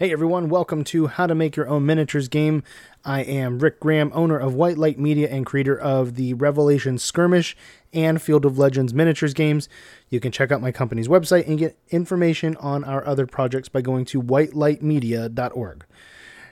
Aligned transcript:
Hey 0.00 0.12
everyone, 0.12 0.48
welcome 0.48 0.82
to 0.84 1.08
How 1.08 1.26
to 1.26 1.34
Make 1.34 1.56
Your 1.56 1.68
Own 1.68 1.84
Miniatures 1.84 2.28
game. 2.28 2.62
I 3.04 3.20
am 3.20 3.58
Rick 3.58 3.80
Graham, 3.80 4.10
owner 4.14 4.38
of 4.38 4.54
White 4.54 4.78
Light 4.78 4.98
Media 4.98 5.28
and 5.28 5.44
creator 5.44 5.78
of 5.78 6.14
the 6.14 6.32
Revelation 6.32 6.96
Skirmish 6.96 7.54
and 7.92 8.22
Field 8.22 8.46
of 8.46 8.56
Legends 8.56 8.94
miniatures 8.94 9.34
games. 9.34 9.68
You 10.08 10.18
can 10.18 10.32
check 10.32 10.50
out 10.50 10.62
my 10.62 10.72
company's 10.72 11.06
website 11.06 11.46
and 11.46 11.58
get 11.58 11.76
information 11.90 12.56
on 12.56 12.82
our 12.82 13.06
other 13.06 13.26
projects 13.26 13.68
by 13.68 13.82
going 13.82 14.06
to 14.06 14.22
whitelightmedia.org. 14.22 15.84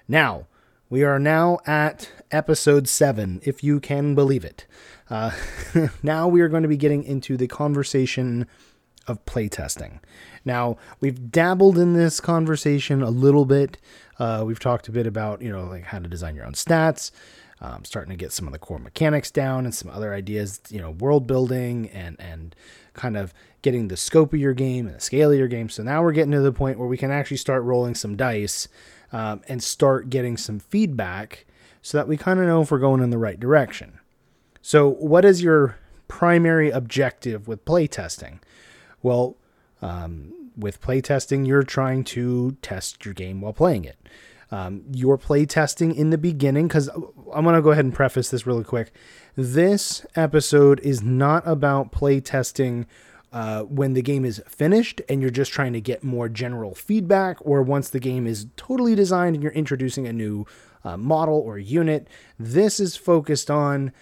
Now, 0.06 0.46
we 0.90 1.02
are 1.02 1.18
now 1.18 1.58
at 1.66 2.10
episode 2.30 2.86
7, 2.86 3.40
if 3.44 3.64
you 3.64 3.80
can 3.80 4.14
believe 4.14 4.44
it. 4.44 4.66
Uh, 5.08 5.30
now 6.02 6.28
we 6.28 6.42
are 6.42 6.48
going 6.48 6.64
to 6.64 6.68
be 6.68 6.76
getting 6.76 7.02
into 7.02 7.38
the 7.38 7.48
conversation 7.48 8.46
of 9.08 9.24
playtesting. 9.24 10.00
Now, 10.44 10.76
we've 11.00 11.30
dabbled 11.30 11.78
in 11.78 11.94
this 11.94 12.20
conversation 12.20 13.02
a 13.02 13.10
little 13.10 13.44
bit. 13.44 13.78
Uh, 14.18 14.44
we've 14.46 14.60
talked 14.60 14.88
a 14.88 14.92
bit 14.92 15.06
about, 15.06 15.42
you 15.42 15.50
know, 15.50 15.64
like 15.64 15.84
how 15.84 15.98
to 15.98 16.08
design 16.08 16.34
your 16.34 16.46
own 16.46 16.52
stats, 16.52 17.10
um, 17.60 17.84
starting 17.84 18.10
to 18.10 18.16
get 18.16 18.32
some 18.32 18.46
of 18.46 18.52
the 18.52 18.58
core 18.58 18.78
mechanics 18.78 19.30
down 19.30 19.64
and 19.64 19.74
some 19.74 19.90
other 19.90 20.14
ideas, 20.14 20.60
you 20.70 20.80
know, 20.80 20.92
world 20.92 21.26
building 21.26 21.88
and, 21.90 22.16
and 22.20 22.54
kind 22.94 23.16
of 23.16 23.32
getting 23.62 23.88
the 23.88 23.96
scope 23.96 24.32
of 24.32 24.40
your 24.40 24.54
game 24.54 24.86
and 24.86 24.96
the 24.96 25.00
scale 25.00 25.32
of 25.32 25.38
your 25.38 25.48
game. 25.48 25.68
So 25.68 25.82
now 25.82 26.02
we're 26.02 26.12
getting 26.12 26.32
to 26.32 26.40
the 26.40 26.52
point 26.52 26.78
where 26.78 26.88
we 26.88 26.96
can 26.96 27.10
actually 27.10 27.36
start 27.38 27.62
rolling 27.62 27.94
some 27.94 28.16
dice 28.16 28.68
um, 29.12 29.42
and 29.48 29.62
start 29.62 30.10
getting 30.10 30.36
some 30.36 30.58
feedback 30.58 31.46
so 31.82 31.98
that 31.98 32.08
we 32.08 32.16
kind 32.16 32.40
of 32.40 32.46
know 32.46 32.62
if 32.62 32.70
we're 32.70 32.78
going 32.78 33.02
in 33.02 33.10
the 33.10 33.18
right 33.18 33.38
direction. 33.38 33.98
So, 34.60 34.88
what 34.90 35.24
is 35.24 35.42
your 35.42 35.78
primary 36.08 36.70
objective 36.70 37.48
with 37.48 37.64
playtesting? 37.64 38.40
Well, 39.02 39.36
um, 39.80 40.50
with 40.56 40.80
playtesting, 40.80 41.46
you're 41.46 41.62
trying 41.62 42.04
to 42.04 42.56
test 42.62 43.04
your 43.04 43.14
game 43.14 43.40
while 43.40 43.52
playing 43.52 43.84
it. 43.84 43.96
Um, 44.50 44.82
you're 44.92 45.18
playtesting 45.18 45.94
in 45.94 46.10
the 46.10 46.18
beginning, 46.18 46.68
because 46.68 46.88
I'm 46.88 47.44
going 47.44 47.54
to 47.54 47.62
go 47.62 47.70
ahead 47.70 47.84
and 47.84 47.94
preface 47.94 48.30
this 48.30 48.46
really 48.46 48.64
quick. 48.64 48.92
This 49.36 50.06
episode 50.16 50.80
is 50.80 51.02
not 51.02 51.46
about 51.46 51.92
playtesting 51.92 52.86
uh, 53.30 53.62
when 53.64 53.92
the 53.92 54.00
game 54.00 54.24
is 54.24 54.42
finished 54.48 55.02
and 55.06 55.20
you're 55.20 55.30
just 55.30 55.52
trying 55.52 55.74
to 55.74 55.82
get 55.82 56.02
more 56.02 56.30
general 56.30 56.74
feedback, 56.74 57.36
or 57.42 57.62
once 57.62 57.90
the 57.90 58.00
game 58.00 58.26
is 58.26 58.46
totally 58.56 58.94
designed 58.94 59.36
and 59.36 59.42
you're 59.42 59.52
introducing 59.52 60.06
a 60.06 60.12
new 60.12 60.46
uh, 60.82 60.96
model 60.96 61.36
or 61.36 61.58
unit. 61.58 62.08
This 62.38 62.80
is 62.80 62.96
focused 62.96 63.50
on 63.50 63.92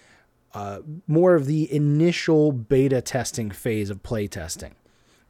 uh, 0.55 0.78
more 1.08 1.34
of 1.34 1.47
the 1.47 1.70
initial 1.74 2.52
beta 2.52 3.02
testing 3.02 3.50
phase 3.50 3.91
of 3.91 4.02
playtesting. 4.02 4.72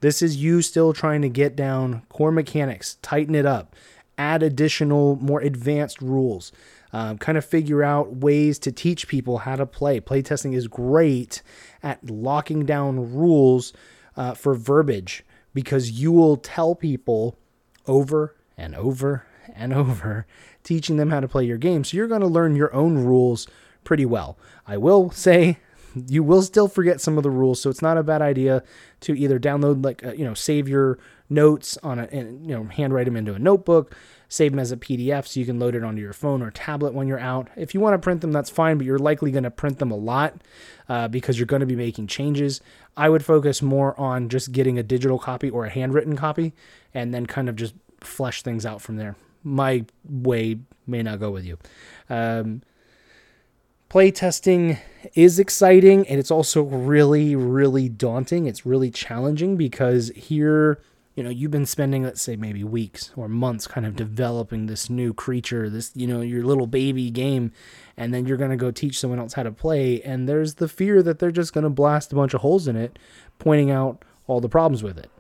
This 0.00 0.22
is 0.22 0.36
you 0.36 0.62
still 0.62 0.92
trying 0.92 1.22
to 1.22 1.28
get 1.28 1.56
down 1.56 2.02
core 2.08 2.32
mechanics, 2.32 2.96
tighten 3.02 3.34
it 3.34 3.46
up, 3.46 3.74
add 4.18 4.42
additional, 4.42 5.16
more 5.16 5.40
advanced 5.40 6.00
rules, 6.00 6.52
um, 6.92 7.18
kind 7.18 7.36
of 7.36 7.44
figure 7.44 7.82
out 7.82 8.16
ways 8.16 8.58
to 8.60 8.72
teach 8.72 9.08
people 9.08 9.38
how 9.38 9.56
to 9.56 9.66
play. 9.66 10.00
Playtesting 10.00 10.54
is 10.54 10.68
great 10.68 11.42
at 11.82 12.08
locking 12.08 12.64
down 12.64 13.14
rules 13.14 13.72
uh, 14.16 14.34
for 14.34 14.54
verbiage 14.54 15.24
because 15.54 15.90
you 15.90 16.12
will 16.12 16.36
tell 16.36 16.74
people 16.74 17.38
over 17.86 18.36
and 18.56 18.74
over 18.74 19.26
and 19.54 19.72
over, 19.74 20.26
teaching 20.62 20.96
them 20.96 21.10
how 21.10 21.20
to 21.20 21.28
play 21.28 21.44
your 21.44 21.58
game. 21.58 21.84
So 21.84 21.96
you're 21.96 22.08
going 22.08 22.20
to 22.20 22.26
learn 22.26 22.56
your 22.56 22.72
own 22.74 22.98
rules 22.98 23.46
pretty 23.84 24.04
well. 24.04 24.38
I 24.66 24.76
will 24.76 25.10
say 25.10 25.58
you 26.08 26.22
will 26.22 26.42
still 26.42 26.68
forget 26.68 27.00
some 27.00 27.16
of 27.16 27.22
the 27.22 27.30
rules, 27.30 27.60
so 27.60 27.70
it's 27.70 27.82
not 27.82 27.96
a 27.96 28.02
bad 28.02 28.20
idea 28.20 28.62
to 29.00 29.18
either 29.18 29.38
download 29.38 29.84
like 29.84 30.04
uh, 30.04 30.12
you 30.12 30.24
know 30.24 30.34
save 30.34 30.68
your 30.68 30.98
notes 31.28 31.78
on 31.82 31.98
a 31.98 32.04
and 32.12 32.46
you 32.46 32.54
know 32.54 32.64
handwrite 32.64 33.06
them 33.06 33.16
into 33.16 33.34
a 33.34 33.38
notebook, 33.38 33.94
save 34.28 34.52
them 34.52 34.58
as 34.58 34.72
a 34.72 34.76
PDF 34.76 35.26
so 35.26 35.40
you 35.40 35.46
can 35.46 35.58
load 35.58 35.74
it 35.74 35.82
onto 35.82 36.02
your 36.02 36.12
phone 36.12 36.42
or 36.42 36.50
tablet 36.50 36.92
when 36.92 37.08
you're 37.08 37.18
out. 37.18 37.48
If 37.56 37.72
you 37.72 37.80
want 37.80 37.94
to 37.94 37.98
print 37.98 38.20
them, 38.20 38.32
that's 38.32 38.50
fine, 38.50 38.76
but 38.76 38.86
you're 38.86 38.98
likely 38.98 39.30
going 39.30 39.44
to 39.44 39.50
print 39.50 39.78
them 39.78 39.90
a 39.90 39.96
lot 39.96 40.34
uh, 40.88 41.08
because 41.08 41.38
you're 41.38 41.46
going 41.46 41.60
to 41.60 41.66
be 41.66 41.76
making 41.76 42.08
changes. 42.08 42.60
I 42.96 43.08
would 43.08 43.24
focus 43.24 43.62
more 43.62 43.98
on 43.98 44.28
just 44.28 44.52
getting 44.52 44.78
a 44.78 44.82
digital 44.82 45.18
copy 45.18 45.48
or 45.48 45.64
a 45.64 45.70
handwritten 45.70 46.16
copy, 46.16 46.52
and 46.92 47.14
then 47.14 47.26
kind 47.26 47.48
of 47.48 47.56
just 47.56 47.74
flesh 48.00 48.42
things 48.42 48.66
out 48.66 48.82
from 48.82 48.96
there. 48.96 49.16
My 49.42 49.86
way 50.04 50.58
may 50.86 51.02
not 51.02 51.20
go 51.20 51.30
with 51.30 51.44
you. 51.44 51.58
Um, 52.10 52.62
playtesting 53.90 54.78
is 55.14 55.38
exciting 55.38 56.06
and 56.08 56.18
it's 56.18 56.30
also 56.30 56.62
really 56.62 57.36
really 57.36 57.88
daunting. 57.88 58.46
It's 58.46 58.66
really 58.66 58.90
challenging 58.90 59.56
because 59.56 60.10
here 60.14 60.80
you 61.14 61.22
know 61.22 61.30
you've 61.30 61.50
been 61.50 61.66
spending 61.66 62.02
let's 62.02 62.20
say 62.20 62.36
maybe 62.36 62.62
weeks 62.62 63.10
or 63.16 63.28
months 63.28 63.66
kind 63.66 63.86
of 63.86 63.96
developing 63.96 64.66
this 64.66 64.90
new 64.90 65.14
creature 65.14 65.70
this 65.70 65.90
you 65.94 66.06
know 66.06 66.20
your 66.20 66.44
little 66.44 66.66
baby 66.66 67.10
game 67.10 67.52
and 67.96 68.12
then 68.12 68.26
you're 68.26 68.36
going 68.36 68.50
to 68.50 68.56
go 68.56 68.70
teach 68.70 68.98
someone 68.98 69.18
else 69.18 69.32
how 69.32 69.42
to 69.42 69.50
play 69.50 70.02
and 70.02 70.28
there's 70.28 70.56
the 70.56 70.68
fear 70.68 71.02
that 71.02 71.18
they're 71.18 71.30
just 71.30 71.54
going 71.54 71.64
to 71.64 71.70
blast 71.70 72.12
a 72.12 72.14
bunch 72.14 72.34
of 72.34 72.42
holes 72.42 72.68
in 72.68 72.76
it 72.76 72.98
pointing 73.38 73.70
out 73.70 74.04
all 74.26 74.40
the 74.40 74.48
problems 74.48 74.82
with 74.82 74.98
it. 74.98 75.10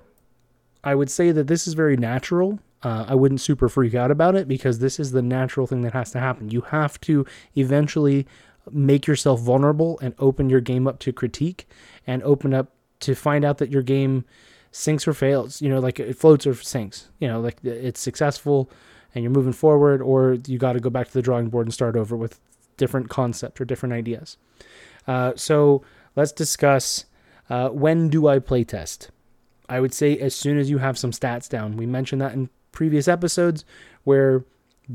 I 0.84 0.94
would 0.94 1.10
say 1.10 1.32
that 1.32 1.46
this 1.46 1.66
is 1.66 1.74
very 1.74 1.96
natural. 1.96 2.60
Uh, 2.82 3.06
I 3.08 3.14
wouldn't 3.14 3.40
super 3.40 3.68
freak 3.68 3.94
out 3.94 4.10
about 4.10 4.36
it 4.36 4.46
because 4.46 4.78
this 4.78 5.00
is 5.00 5.12
the 5.12 5.22
natural 5.22 5.66
thing 5.66 5.80
that 5.82 5.92
has 5.92 6.10
to 6.12 6.20
happen. 6.20 6.50
You 6.50 6.60
have 6.62 7.00
to 7.02 7.26
eventually 7.56 8.26
make 8.70 9.06
yourself 9.06 9.40
vulnerable 9.40 9.98
and 10.00 10.14
open 10.18 10.50
your 10.50 10.60
game 10.60 10.86
up 10.86 10.98
to 10.98 11.12
critique 11.12 11.68
and 12.06 12.22
open 12.22 12.52
up 12.52 12.72
to 13.00 13.14
find 13.14 13.44
out 13.44 13.58
that 13.58 13.70
your 13.70 13.82
game 13.82 14.24
sinks 14.72 15.08
or 15.08 15.14
fails 15.14 15.62
you 15.62 15.68
know 15.68 15.78
like 15.80 15.98
it 15.98 16.18
floats 16.18 16.46
or 16.46 16.54
sinks 16.54 17.08
you 17.18 17.26
know 17.26 17.40
like 17.40 17.56
it's 17.64 18.00
successful 18.00 18.70
and 19.14 19.22
you're 19.22 19.32
moving 19.32 19.52
forward 19.52 20.02
or 20.02 20.36
you 20.46 20.58
got 20.58 20.74
to 20.74 20.80
go 20.80 20.90
back 20.90 21.06
to 21.06 21.12
the 21.14 21.22
drawing 21.22 21.48
board 21.48 21.66
and 21.66 21.72
start 21.72 21.96
over 21.96 22.14
with 22.16 22.38
different 22.76 23.08
concept 23.08 23.58
or 23.58 23.64
different 23.64 23.94
ideas. 23.94 24.36
Uh, 25.06 25.32
so 25.34 25.82
let's 26.14 26.32
discuss 26.32 27.06
uh, 27.48 27.68
when 27.70 28.08
do 28.08 28.26
i 28.26 28.38
play 28.38 28.64
test 28.64 29.10
i 29.68 29.80
would 29.80 29.94
say 29.94 30.18
as 30.18 30.34
soon 30.34 30.58
as 30.58 30.68
you 30.68 30.78
have 30.78 30.98
some 30.98 31.12
stats 31.12 31.48
down. 31.48 31.76
We 31.76 31.86
mentioned 31.86 32.20
that 32.20 32.34
in 32.34 32.50
previous 32.72 33.08
episodes 33.08 33.64
where 34.04 34.44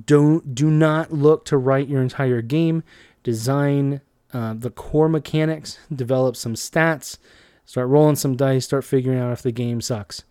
don't 0.06 0.54
do 0.54 0.70
not 0.70 1.12
look 1.12 1.44
to 1.46 1.58
write 1.58 1.88
your 1.88 2.02
entire 2.02 2.42
game 2.42 2.84
design 3.24 4.02
uh, 4.34 4.54
the 4.54 4.70
core 4.70 5.10
mechanics, 5.10 5.78
develop 5.94 6.36
some 6.36 6.56
stats, 6.56 7.18
start 7.66 7.88
rolling 7.88 8.16
some 8.16 8.36
dice, 8.36 8.66
start 8.66 8.84
figuring 8.84 9.20
out 9.20 9.34
if 9.34 9.42
the 9.42 9.52
game 9.52 9.82
sucks. 9.82 10.24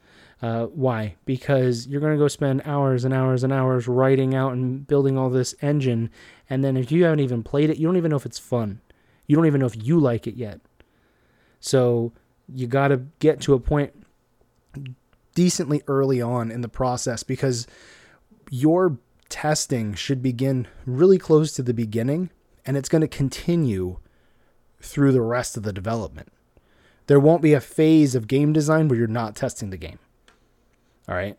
Uh, 0.43 0.67
why? 0.67 1.17
Because 1.27 1.87
you're 1.87 2.01
going 2.01 2.15
to 2.15 2.19
go 2.19 2.29
spend 2.29 2.63
hours 2.65 3.05
and 3.05 3.13
hours 3.13 3.45
and 3.45 3.53
hours 3.53 3.87
writing 3.87 4.35
out 4.35 4.53
and 4.53 4.87
building 4.87 5.19
all 5.19 5.29
this 5.29 5.55
engine, 5.61 6.11
and 6.49 6.65
then 6.65 6.77
if 6.77 6.91
you 6.91 7.05
haven't 7.05 7.21
even 7.21 7.43
played 7.43 7.69
it, 7.69 7.77
you 7.77 7.87
don't 7.87 7.99
even 7.99 8.11
know 8.11 8.17
if 8.17 8.25
it's 8.25 8.39
fun. 8.39 8.81
You 9.27 9.37
don't 9.37 9.47
even 9.47 9.61
know 9.61 9.67
if 9.67 9.85
you 9.85 10.01
like 10.01 10.27
it 10.27 10.35
yet. 10.35 10.61
So 11.61 12.13
you 12.49 12.67
got 12.67 12.89
to 12.89 13.03
get 13.19 13.43
to 13.43 13.55
a 13.55 13.61
point 13.61 13.93
decently 15.35 15.83
early 15.87 16.23
on 16.23 16.51
in 16.51 16.63
the 16.63 16.69
process 16.69 17.23
because 17.23 17.67
your 18.51 18.99
testing 19.29 19.95
should 19.95 20.23
begin 20.23 20.67
really 20.87 21.19
close 21.19 21.53
to 21.53 21.63
the 21.63 21.75
beginning 21.75 22.31
and 22.71 22.77
it's 22.77 22.89
going 22.89 23.01
to 23.01 23.09
continue 23.09 23.99
through 24.81 25.11
the 25.11 25.21
rest 25.21 25.57
of 25.57 25.65
the 25.65 25.73
development. 25.73 26.33
There 27.09 27.19
won't 27.19 27.43
be 27.43 27.53
a 27.53 27.61
phase 27.61 28.15
of 28.15 28.29
game 28.29 28.53
design 28.53 28.87
where 28.87 28.97
you're 28.97 29.09
not 29.09 29.35
testing 29.35 29.71
the 29.71 29.77
game. 29.77 29.99
All 31.09 31.17
right. 31.17 31.37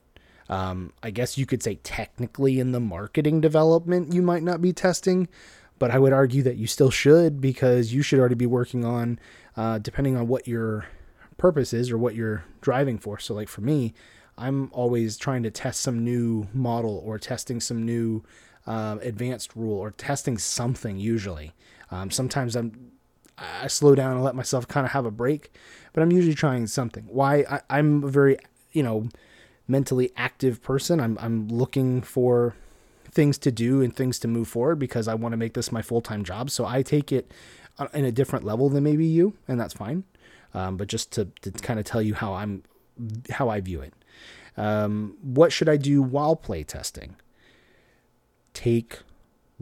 Um, 0.49 0.91
I 1.01 1.09
guess 1.09 1.37
you 1.37 1.45
could 1.45 1.63
say 1.63 1.75
technically 1.83 2.59
in 2.59 2.73
the 2.73 2.81
marketing 2.81 3.39
development, 3.39 4.11
you 4.11 4.21
might 4.21 4.43
not 4.43 4.61
be 4.61 4.73
testing, 4.73 5.29
but 5.79 5.89
I 5.89 5.99
would 5.99 6.11
argue 6.11 6.43
that 6.43 6.57
you 6.57 6.67
still 6.67 6.91
should 6.91 7.39
because 7.39 7.93
you 7.93 8.01
should 8.01 8.19
already 8.19 8.35
be 8.35 8.45
working 8.45 8.83
on, 8.83 9.17
uh, 9.55 9.77
depending 9.77 10.17
on 10.17 10.27
what 10.27 10.49
your 10.49 10.87
purpose 11.37 11.71
is 11.71 11.91
or 11.91 11.97
what 11.97 12.13
you're 12.13 12.43
driving 12.59 12.97
for. 12.97 13.17
So, 13.19 13.33
like 13.33 13.47
for 13.47 13.61
me, 13.61 13.93
I'm 14.37 14.69
always 14.73 15.15
trying 15.15 15.43
to 15.43 15.49
test 15.49 15.79
some 15.79 16.03
new 16.03 16.49
model 16.53 17.01
or 17.05 17.17
testing 17.17 17.61
some 17.61 17.85
new 17.85 18.21
uh, 18.67 18.97
advanced 19.01 19.55
rule 19.55 19.77
or 19.77 19.91
testing 19.91 20.37
something 20.37 20.97
usually. 20.97 21.53
Um, 21.89 22.11
sometimes 22.11 22.55
I'm 22.55 22.91
I 23.37 23.67
slow 23.67 23.95
down 23.95 24.13
and 24.13 24.23
let 24.23 24.35
myself 24.35 24.67
kind 24.67 24.85
of 24.85 24.91
have 24.91 25.05
a 25.05 25.11
break, 25.11 25.51
but 25.93 26.01
I'm 26.03 26.11
usually 26.11 26.35
trying 26.35 26.67
something. 26.67 27.05
Why 27.07 27.45
I, 27.49 27.61
I'm 27.69 28.03
a 28.03 28.07
very 28.07 28.37
you 28.71 28.83
know 28.83 29.09
mentally 29.67 30.11
active 30.15 30.61
person. 30.61 30.99
I'm 30.99 31.17
I'm 31.19 31.47
looking 31.47 32.01
for 32.01 32.55
things 33.11 33.37
to 33.39 33.51
do 33.51 33.81
and 33.81 33.95
things 33.95 34.19
to 34.19 34.27
move 34.27 34.47
forward 34.47 34.79
because 34.79 35.07
I 35.07 35.15
want 35.15 35.33
to 35.33 35.37
make 35.37 35.53
this 35.53 35.71
my 35.71 35.81
full 35.81 36.01
time 36.01 36.23
job. 36.23 36.49
So 36.49 36.65
I 36.65 36.81
take 36.81 37.11
it 37.11 37.31
in 37.93 38.05
a 38.05 38.11
different 38.11 38.45
level 38.45 38.69
than 38.69 38.83
maybe 38.83 39.05
you, 39.05 39.33
and 39.47 39.59
that's 39.59 39.73
fine. 39.73 40.03
Um, 40.53 40.77
but 40.77 40.87
just 40.87 41.11
to, 41.13 41.25
to 41.41 41.51
kind 41.51 41.79
of 41.79 41.85
tell 41.85 42.01
you 42.01 42.13
how 42.13 42.33
I'm 42.33 42.63
how 43.31 43.49
I 43.49 43.61
view 43.61 43.81
it. 43.81 43.93
Um, 44.57 45.17
what 45.21 45.51
should 45.51 45.69
I 45.69 45.77
do 45.77 46.01
while 46.01 46.35
play 46.35 46.63
testing? 46.63 47.15
Take 48.53 48.99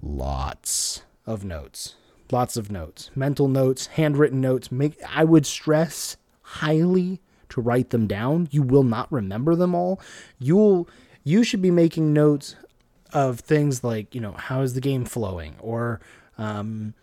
lots 0.02 1.04
of 1.26 1.44
notes. 1.44 1.96
Lots 2.32 2.58
of 2.58 2.72
notes. 2.72 3.10
Mental 3.16 3.48
notes, 3.48 3.88
handwritten 3.88 4.40
notes. 4.42 4.72
Make 4.72 5.02
I 5.08 5.24
would 5.24 5.46
stress 5.46 6.18
highly 6.42 7.22
to 7.50 7.62
write 7.62 7.90
them 7.90 8.08
down. 8.08 8.48
You 8.52 8.62
will 8.62 8.84
not 8.84 9.12
remember 9.12 9.56
them 9.56 9.74
all. 9.74 10.00
You'll 10.38 10.88
You 11.24 11.44
should 11.44 11.62
be 11.62 11.72
making 11.72 12.14
notes 12.14 12.56
of 13.12 13.40
things 13.40 13.84
like, 13.84 14.14
you 14.14 14.22
know, 14.22 14.34
how 14.34 14.62
is 14.62 14.74
the 14.74 14.82
game 14.82 15.06
flowing 15.06 15.56
or 15.60 16.00
um, 16.38 16.94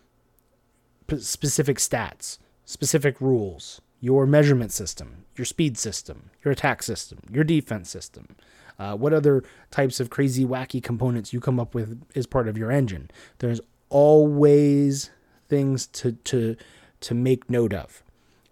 p- 1.09 1.19
specific 1.19 1.79
stats, 1.79 2.39
specific 2.65 3.21
rules, 3.21 3.81
your 4.01 4.27
measurement 4.27 4.71
system, 4.73 5.25
your 5.37 5.45
speed 5.45 5.77
system, 5.77 6.31
your 6.45 6.53
attack 6.53 6.83
system, 6.83 7.19
your 7.31 7.45
defense 7.45 7.91
system. 7.91 8.37
Uh, 8.79 8.95
what 8.97 9.13
other 9.13 9.43
types 9.71 10.01
of 10.01 10.11
crazy, 10.11 10.45
wacky 10.45 10.83
components 10.83 11.33
you 11.33 11.41
come 11.41 11.59
up 11.59 11.75
with 11.75 12.03
as 12.15 12.27
part 12.27 12.49
of 12.49 12.59
your 12.59 12.71
engine? 12.71 13.11
There's 13.39 13.61
always 13.89 15.11
things 15.49 15.87
to 15.87 16.13
to 16.13 16.57
to 17.01 17.15
make 17.15 17.49
note 17.49 17.73
of, 17.73 18.03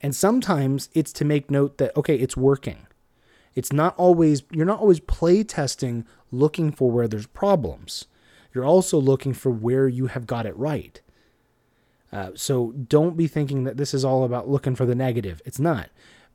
and 0.00 0.14
sometimes 0.14 0.88
it's 0.94 1.12
to 1.14 1.24
make 1.24 1.50
note 1.50 1.78
that 1.78 1.96
okay, 1.96 2.16
it's 2.16 2.36
working. 2.36 2.86
It's 3.54 3.72
not 3.72 3.94
always 3.96 4.42
you're 4.50 4.66
not 4.66 4.80
always 4.80 5.00
play 5.00 5.44
testing 5.44 6.06
looking 6.30 6.72
for 6.72 6.90
where 6.90 7.08
there's 7.08 7.26
problems. 7.26 8.06
You're 8.52 8.64
also 8.64 8.98
looking 8.98 9.34
for 9.34 9.50
where 9.50 9.88
you 9.88 10.06
have 10.06 10.26
got 10.26 10.46
it 10.46 10.56
right. 10.56 11.00
Uh, 12.12 12.30
so 12.34 12.70
don't 12.72 13.16
be 13.16 13.26
thinking 13.26 13.64
that 13.64 13.76
this 13.76 13.92
is 13.92 14.04
all 14.04 14.24
about 14.24 14.48
looking 14.48 14.76
for 14.76 14.86
the 14.86 14.94
negative. 14.94 15.42
It's 15.44 15.58
not. 15.58 15.90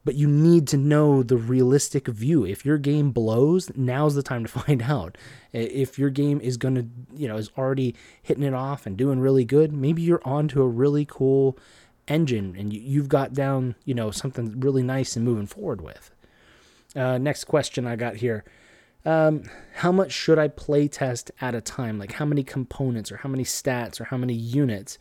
But 0.10 0.16
you 0.16 0.28
need 0.28 0.68
to 0.70 0.78
know 0.78 1.22
the 1.22 1.38
realistic 1.38 2.08
view. 2.08 2.44
If 2.44 2.66
your 2.66 2.80
game 2.80 3.12
blows, 3.12 3.70
now's 3.76 4.16
the 4.16 4.24
time 4.24 4.44
to 4.44 4.50
find 4.60 4.82
out. 4.82 5.20
If 5.54 6.00
your 6.00 6.10
game 6.10 6.42
is 6.42 6.58
going 6.58 6.74
to, 6.74 6.88
you 7.16 7.28
know, 7.28 7.38
is 7.38 7.52
already 7.56 7.94
hitting 8.24 8.42
it 8.42 8.56
off 8.56 8.88
and 8.88 8.98
doing 8.98 9.20
really 9.20 9.46
good, 9.46 9.72
maybe 9.72 10.02
you're 10.02 10.28
onto 10.28 10.64
a 10.64 10.68
really 10.68 11.06
cool 11.06 11.60
engine 12.08 12.56
and 12.58 12.74
you've 12.74 13.08
got 13.08 13.36
down, 13.36 13.76
you 13.86 13.94
know, 13.94 14.10
something 14.10 14.60
really 14.60 14.82
nice 14.82 15.16
and 15.16 15.24
moving 15.24 15.46
forward 15.46 15.82
with. 15.82 16.10
Uh, 16.96 17.20
next 17.20 17.44
question 17.44 17.86
I 17.86 17.96
got 17.96 18.16
here. 18.16 18.44
Um, 19.06 19.44
how 19.76 19.92
much 19.92 20.12
should 20.12 20.40
I 20.40 20.48
play 20.48 20.88
test 20.88 21.30
at 21.40 21.54
a 21.54 21.62
time? 21.62 22.00
Like 22.00 22.14
how 22.14 22.26
many 22.26 22.44
components 22.44 23.12
or 23.12 23.18
how 23.18 23.30
many 23.30 23.44
stats 23.44 24.02
or 24.02 24.06
how 24.06 24.18
many 24.18 24.34
units? 24.34 24.98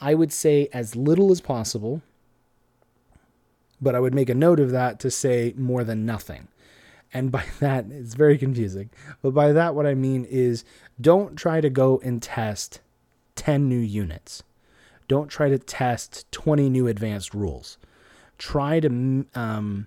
I 0.00 0.14
would 0.14 0.32
say 0.32 0.70
as 0.72 0.96
little 0.96 1.30
as 1.30 1.42
possible, 1.42 2.00
but 3.80 3.94
I 3.94 4.00
would 4.00 4.14
make 4.14 4.30
a 4.30 4.34
note 4.34 4.60
of 4.60 4.70
that 4.70 4.98
to 5.00 5.10
say 5.10 5.54
more 5.56 5.84
than 5.84 6.06
nothing. 6.06 6.48
And 7.12 7.30
by 7.30 7.44
that, 7.60 7.86
it's 7.90 8.14
very 8.14 8.38
confusing. 8.38 8.90
But 9.22 9.32
by 9.32 9.52
that, 9.52 9.74
what 9.74 9.86
I 9.86 9.94
mean 9.94 10.24
is 10.24 10.64
don't 11.00 11.36
try 11.36 11.60
to 11.60 11.70
go 11.70 12.00
and 12.04 12.22
test 12.22 12.80
10 13.36 13.68
new 13.68 13.78
units. 13.78 14.42
Don't 15.06 15.28
try 15.28 15.48
to 15.48 15.58
test 15.58 16.30
20 16.32 16.68
new 16.68 16.86
advanced 16.86 17.32
rules. 17.32 17.78
Try 18.36 18.78
to 18.80 19.24
um, 19.34 19.86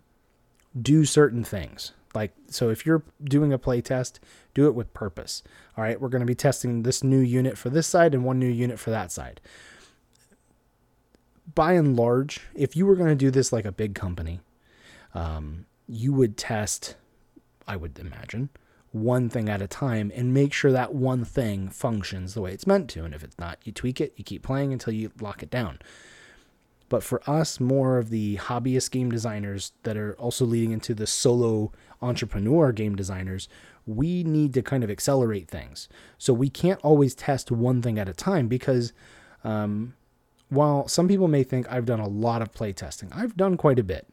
do 0.79 1.05
certain 1.05 1.43
things. 1.43 1.93
Like, 2.13 2.33
so 2.47 2.69
if 2.69 2.85
you're 2.85 3.03
doing 3.23 3.53
a 3.53 3.57
play 3.57 3.81
test, 3.81 4.19
do 4.53 4.67
it 4.67 4.75
with 4.75 4.93
purpose. 4.93 5.43
All 5.77 5.83
right, 5.83 6.01
we're 6.01 6.09
going 6.09 6.21
to 6.21 6.25
be 6.25 6.35
testing 6.35 6.83
this 6.83 7.03
new 7.03 7.19
unit 7.19 7.57
for 7.57 7.69
this 7.69 7.87
side 7.87 8.13
and 8.13 8.25
one 8.25 8.39
new 8.39 8.49
unit 8.49 8.79
for 8.79 8.89
that 8.89 9.11
side 9.11 9.39
by 11.55 11.73
and 11.73 11.95
large, 11.95 12.41
if 12.53 12.75
you 12.75 12.85
were 12.85 12.95
going 12.95 13.09
to 13.09 13.15
do 13.15 13.31
this 13.31 13.51
like 13.51 13.65
a 13.65 13.71
big 13.71 13.95
company, 13.95 14.41
um, 15.13 15.65
you 15.87 16.13
would 16.13 16.37
test, 16.37 16.95
I 17.67 17.75
would 17.75 17.97
imagine, 17.99 18.49
one 18.91 19.29
thing 19.29 19.49
at 19.49 19.61
a 19.61 19.67
time 19.67 20.11
and 20.13 20.33
make 20.33 20.53
sure 20.53 20.71
that 20.71 20.93
one 20.93 21.23
thing 21.23 21.69
functions 21.69 22.33
the 22.33 22.41
way 22.41 22.51
it's 22.51 22.67
meant 22.67 22.89
to. 22.89 23.03
And 23.03 23.13
if 23.13 23.23
it's 23.23 23.39
not, 23.39 23.59
you 23.63 23.71
tweak 23.71 24.01
it, 24.01 24.13
you 24.17 24.23
keep 24.23 24.43
playing 24.43 24.73
until 24.73 24.93
you 24.93 25.11
lock 25.19 25.41
it 25.41 25.49
down. 25.49 25.79
But 26.89 27.03
for 27.03 27.21
us, 27.29 27.59
more 27.61 27.97
of 27.97 28.09
the 28.09 28.35
hobbyist 28.35 28.91
game 28.91 29.09
designers 29.09 29.71
that 29.83 29.95
are 29.95 30.13
also 30.15 30.43
leading 30.45 30.71
into 30.71 30.93
the 30.93 31.07
solo 31.07 31.71
entrepreneur 32.01 32.73
game 32.73 32.97
designers, 32.97 33.47
we 33.85 34.23
need 34.23 34.53
to 34.55 34.61
kind 34.61 34.83
of 34.83 34.89
accelerate 34.89 35.47
things. 35.47 35.87
So 36.17 36.33
we 36.33 36.49
can't 36.49 36.81
always 36.81 37.15
test 37.15 37.49
one 37.49 37.81
thing 37.81 37.97
at 37.97 38.09
a 38.09 38.13
time 38.13 38.49
because 38.49 38.91
um, 39.45 39.93
while 40.51 40.85
some 40.85 41.07
people 41.07 41.29
may 41.29 41.43
think 41.43 41.65
I've 41.71 41.85
done 41.85 42.01
a 42.01 42.07
lot 42.09 42.41
of 42.41 42.53
play 42.53 42.73
testing, 42.73 43.09
I've 43.13 43.37
done 43.37 43.55
quite 43.55 43.79
a 43.79 43.83
bit, 43.83 44.05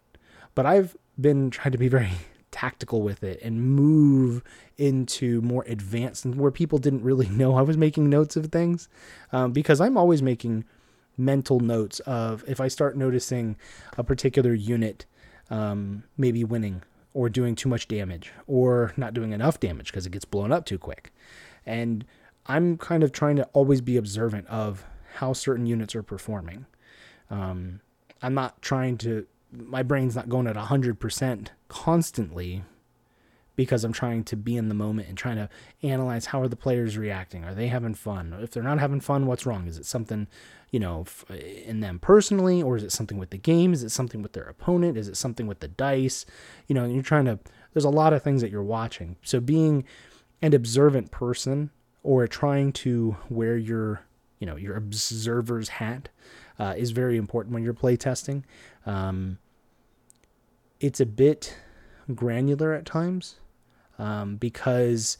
but 0.54 0.66
I've 0.66 0.96
been 1.20 1.50
trying 1.50 1.72
to 1.72 1.78
be 1.78 1.88
very 1.88 2.12
tactical 2.52 3.02
with 3.02 3.24
it 3.24 3.42
and 3.42 3.60
move 3.60 4.42
into 4.76 5.42
more 5.42 5.64
advanced 5.66 6.24
and 6.24 6.36
where 6.36 6.52
people 6.52 6.78
didn't 6.78 7.02
really 7.02 7.28
know 7.30 7.56
I 7.56 7.62
was 7.62 7.76
making 7.76 8.08
notes 8.08 8.36
of 8.36 8.46
things 8.46 8.88
um, 9.32 9.50
because 9.52 9.80
I'm 9.80 9.98
always 9.98 10.22
making 10.22 10.64
mental 11.16 11.58
notes 11.58 11.98
of 12.00 12.44
if 12.46 12.60
I 12.60 12.68
start 12.68 12.96
noticing 12.96 13.56
a 13.96 14.04
particular 14.04 14.54
unit 14.54 15.06
um, 15.50 16.04
maybe 16.16 16.44
winning 16.44 16.82
or 17.14 17.28
doing 17.28 17.56
too 17.56 17.68
much 17.68 17.88
damage 17.88 18.32
or 18.46 18.92
not 18.96 19.12
doing 19.12 19.32
enough 19.32 19.58
damage 19.58 19.90
because 19.90 20.06
it 20.06 20.12
gets 20.12 20.24
blown 20.24 20.52
up 20.52 20.64
too 20.64 20.78
quick. 20.78 21.12
And 21.66 22.04
I'm 22.46 22.78
kind 22.78 23.02
of 23.02 23.10
trying 23.10 23.34
to 23.36 23.44
always 23.46 23.80
be 23.80 23.96
observant 23.96 24.46
of 24.46 24.84
how 25.18 25.32
certain 25.32 25.66
units 25.66 25.96
are 25.96 26.02
performing. 26.02 26.64
Um, 27.28 27.80
I'm 28.22 28.34
not 28.34 28.62
trying 28.62 28.98
to, 28.98 29.26
my 29.52 29.82
brain's 29.82 30.14
not 30.14 30.28
going 30.28 30.46
at 30.46 30.54
100% 30.54 31.48
constantly 31.66 32.62
because 33.56 33.82
I'm 33.82 33.92
trying 33.92 34.22
to 34.22 34.36
be 34.36 34.56
in 34.56 34.68
the 34.68 34.76
moment 34.76 35.08
and 35.08 35.18
trying 35.18 35.34
to 35.34 35.48
analyze 35.82 36.26
how 36.26 36.40
are 36.40 36.46
the 36.46 36.54
players 36.54 36.96
reacting? 36.96 37.44
Are 37.44 37.54
they 37.54 37.66
having 37.66 37.94
fun? 37.94 38.32
If 38.40 38.52
they're 38.52 38.62
not 38.62 38.78
having 38.78 39.00
fun, 39.00 39.26
what's 39.26 39.44
wrong? 39.44 39.66
Is 39.66 39.76
it 39.76 39.86
something, 39.86 40.28
you 40.70 40.78
know, 40.78 41.04
in 41.28 41.80
them 41.80 41.98
personally, 41.98 42.62
or 42.62 42.76
is 42.76 42.84
it 42.84 42.92
something 42.92 43.18
with 43.18 43.30
the 43.30 43.38
game? 43.38 43.72
Is 43.72 43.82
it 43.82 43.90
something 43.90 44.22
with 44.22 44.34
their 44.34 44.44
opponent? 44.44 44.96
Is 44.96 45.08
it 45.08 45.16
something 45.16 45.48
with 45.48 45.58
the 45.58 45.66
dice? 45.66 46.24
You 46.68 46.76
know, 46.76 46.84
you're 46.84 47.02
trying 47.02 47.24
to, 47.24 47.40
there's 47.74 47.84
a 47.84 47.90
lot 47.90 48.12
of 48.12 48.22
things 48.22 48.40
that 48.42 48.52
you're 48.52 48.62
watching. 48.62 49.16
So 49.24 49.40
being 49.40 49.82
an 50.40 50.54
observant 50.54 51.10
person 51.10 51.70
or 52.04 52.28
trying 52.28 52.72
to 52.72 53.16
wear 53.28 53.56
your 53.56 54.02
you 54.38 54.46
know 54.46 54.56
your 54.56 54.76
observer's 54.76 55.68
hat 55.68 56.08
uh, 56.58 56.74
is 56.76 56.90
very 56.90 57.16
important 57.16 57.54
when 57.54 57.62
you're 57.62 57.74
playtesting. 57.74 58.42
Um, 58.86 59.38
it's 60.80 61.00
a 61.00 61.06
bit 61.06 61.56
granular 62.14 62.72
at 62.72 62.86
times 62.86 63.36
um, 63.98 64.36
because 64.36 65.18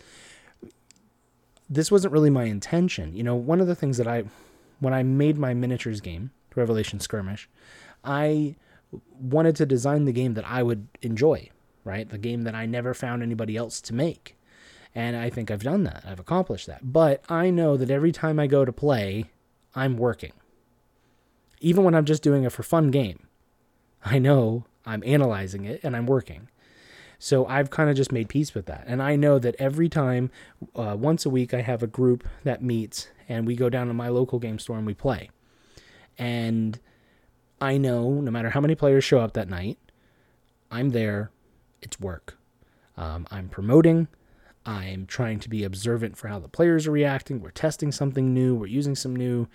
this 1.69 1.91
wasn't 1.91 2.13
really 2.13 2.31
my 2.31 2.45
intention. 2.45 3.15
You 3.15 3.23
know, 3.23 3.35
one 3.35 3.61
of 3.61 3.67
the 3.67 3.75
things 3.75 3.97
that 3.99 4.07
I, 4.07 4.25
when 4.81 4.95
I 4.95 5.03
made 5.03 5.39
my 5.39 5.55
miniatures 5.55 6.01
game, 6.01 6.31
Revelation 6.55 7.01
Skirmish, 7.01 7.49
I 8.05 8.57
wanted 9.21 9.57
to 9.57 9.67
design 9.67 10.05
the 10.05 10.13
game 10.13 10.35
that 10.35 10.47
I 10.47 10.63
would 10.63 10.89
enjoy, 11.03 11.51
right? 11.85 12.09
The 12.09 12.19
game 12.19 12.43
that 12.43 12.55
I 12.55 12.67
never 12.67 12.95
found 12.95 13.23
anybody 13.23 13.57
else 13.57 13.81
to 13.83 13.95
make. 13.95 14.35
And 14.99 15.15
I 15.15 15.31
think 15.31 15.49
I've 15.49 15.63
done 15.63 15.85
that. 15.85 16.03
I've 16.05 16.19
accomplished 16.19 16.67
that. 16.67 16.93
But 16.93 17.23
I 17.29 17.51
know 17.51 17.77
that 17.77 17.89
every 17.89 18.11
time 18.11 18.41
I 18.41 18.49
go 18.49 18.65
to 18.65 18.73
play, 18.73 19.27
I'm 19.73 19.97
working. 19.97 20.33
Even 21.61 21.85
when 21.85 21.95
I'm 21.95 22.05
just 22.05 22.21
doing 22.21 22.45
a 22.45 22.51
for 22.51 22.65
fun 22.65 22.91
game, 22.91 23.29
I 24.05 24.19
know 24.19 24.65
I'm 24.85 25.05
analyzing 25.07 25.65
it 25.65 25.79
and 25.85 25.95
I'm 25.95 26.07
working. 26.07 26.49
So 27.17 27.47
I've 27.47 27.71
kind 27.71 27.89
of 27.89 27.95
just 27.95 28.11
made 28.11 28.29
peace 28.29 28.57
with 28.57 28.67
that. 28.67 28.87
And 28.89 29.01
I 29.01 29.15
know 29.15 29.39
that 29.39 29.55
every 29.61 29.89
time, 29.89 30.33
uh, 30.75 30.97
once 30.99 31.25
a 31.25 31.31
week, 31.31 31.55
I 31.55 31.61
have 31.61 31.85
a 31.85 31.87
group 31.87 32.27
that 32.43 32.61
meets 32.61 33.07
and 33.29 33.47
we 33.47 33.55
go 33.55 33.71
down 33.71 33.87
to 33.87 33.95
my 33.95 34.09
local 34.09 34.41
game 34.41 34.59
store 34.59 34.79
and 34.79 34.87
we 34.87 34.95
play. 34.95 35.31
And 36.19 36.81
I 37.61 37.77
know 37.79 38.15
no 38.15 38.33
matter 38.33 38.51
how 38.51 38.61
many 38.61 38.75
players 38.75 39.05
show 39.05 39.21
up 39.21 39.35
that 39.35 39.49
night, 39.49 39.79
I'm 40.73 40.89
there, 40.89 41.31
it's 41.81 42.01
work. 42.01 42.37
Um, 42.97 43.29
I'm 43.31 43.49
promoting, 43.49 44.09
I'm 44.67 45.07
trying 45.07 45.41
to 45.41 45.49
be 45.49 45.65
observant 45.65 46.17
for 46.17 46.29
how 46.29 46.39
the 46.39 46.49
players 46.49 46.87
are 46.87 46.93
reacting. 46.93 47.41
We're 47.41 47.51
testing 47.51 47.93
something 47.93 48.35
new. 48.35 48.55
We're 48.55 48.67
using 48.67 48.95
some 48.95 49.17
new 49.17 49.49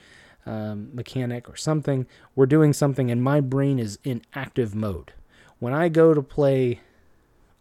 um, 0.45 0.89
mechanic 0.93 1.49
or 1.49 1.55
something. 1.55 2.07
We're 2.35 2.45
doing 2.45 2.73
something, 2.73 3.11
and 3.11 3.23
my 3.23 3.39
brain 3.39 3.79
is 3.79 3.99
in 4.03 4.21
active 4.33 4.75
mode. 4.75 5.13
When 5.59 5.73
I 5.73 5.89
go 5.89 6.13
to 6.13 6.21
play 6.21 6.81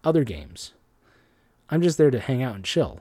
other 0.02 0.24
games, 0.24 0.72
I'm 1.68 1.82
just 1.82 1.98
there 1.98 2.10
to 2.10 2.20
hang 2.20 2.42
out 2.42 2.54
and 2.54 2.64
chill. 2.64 3.00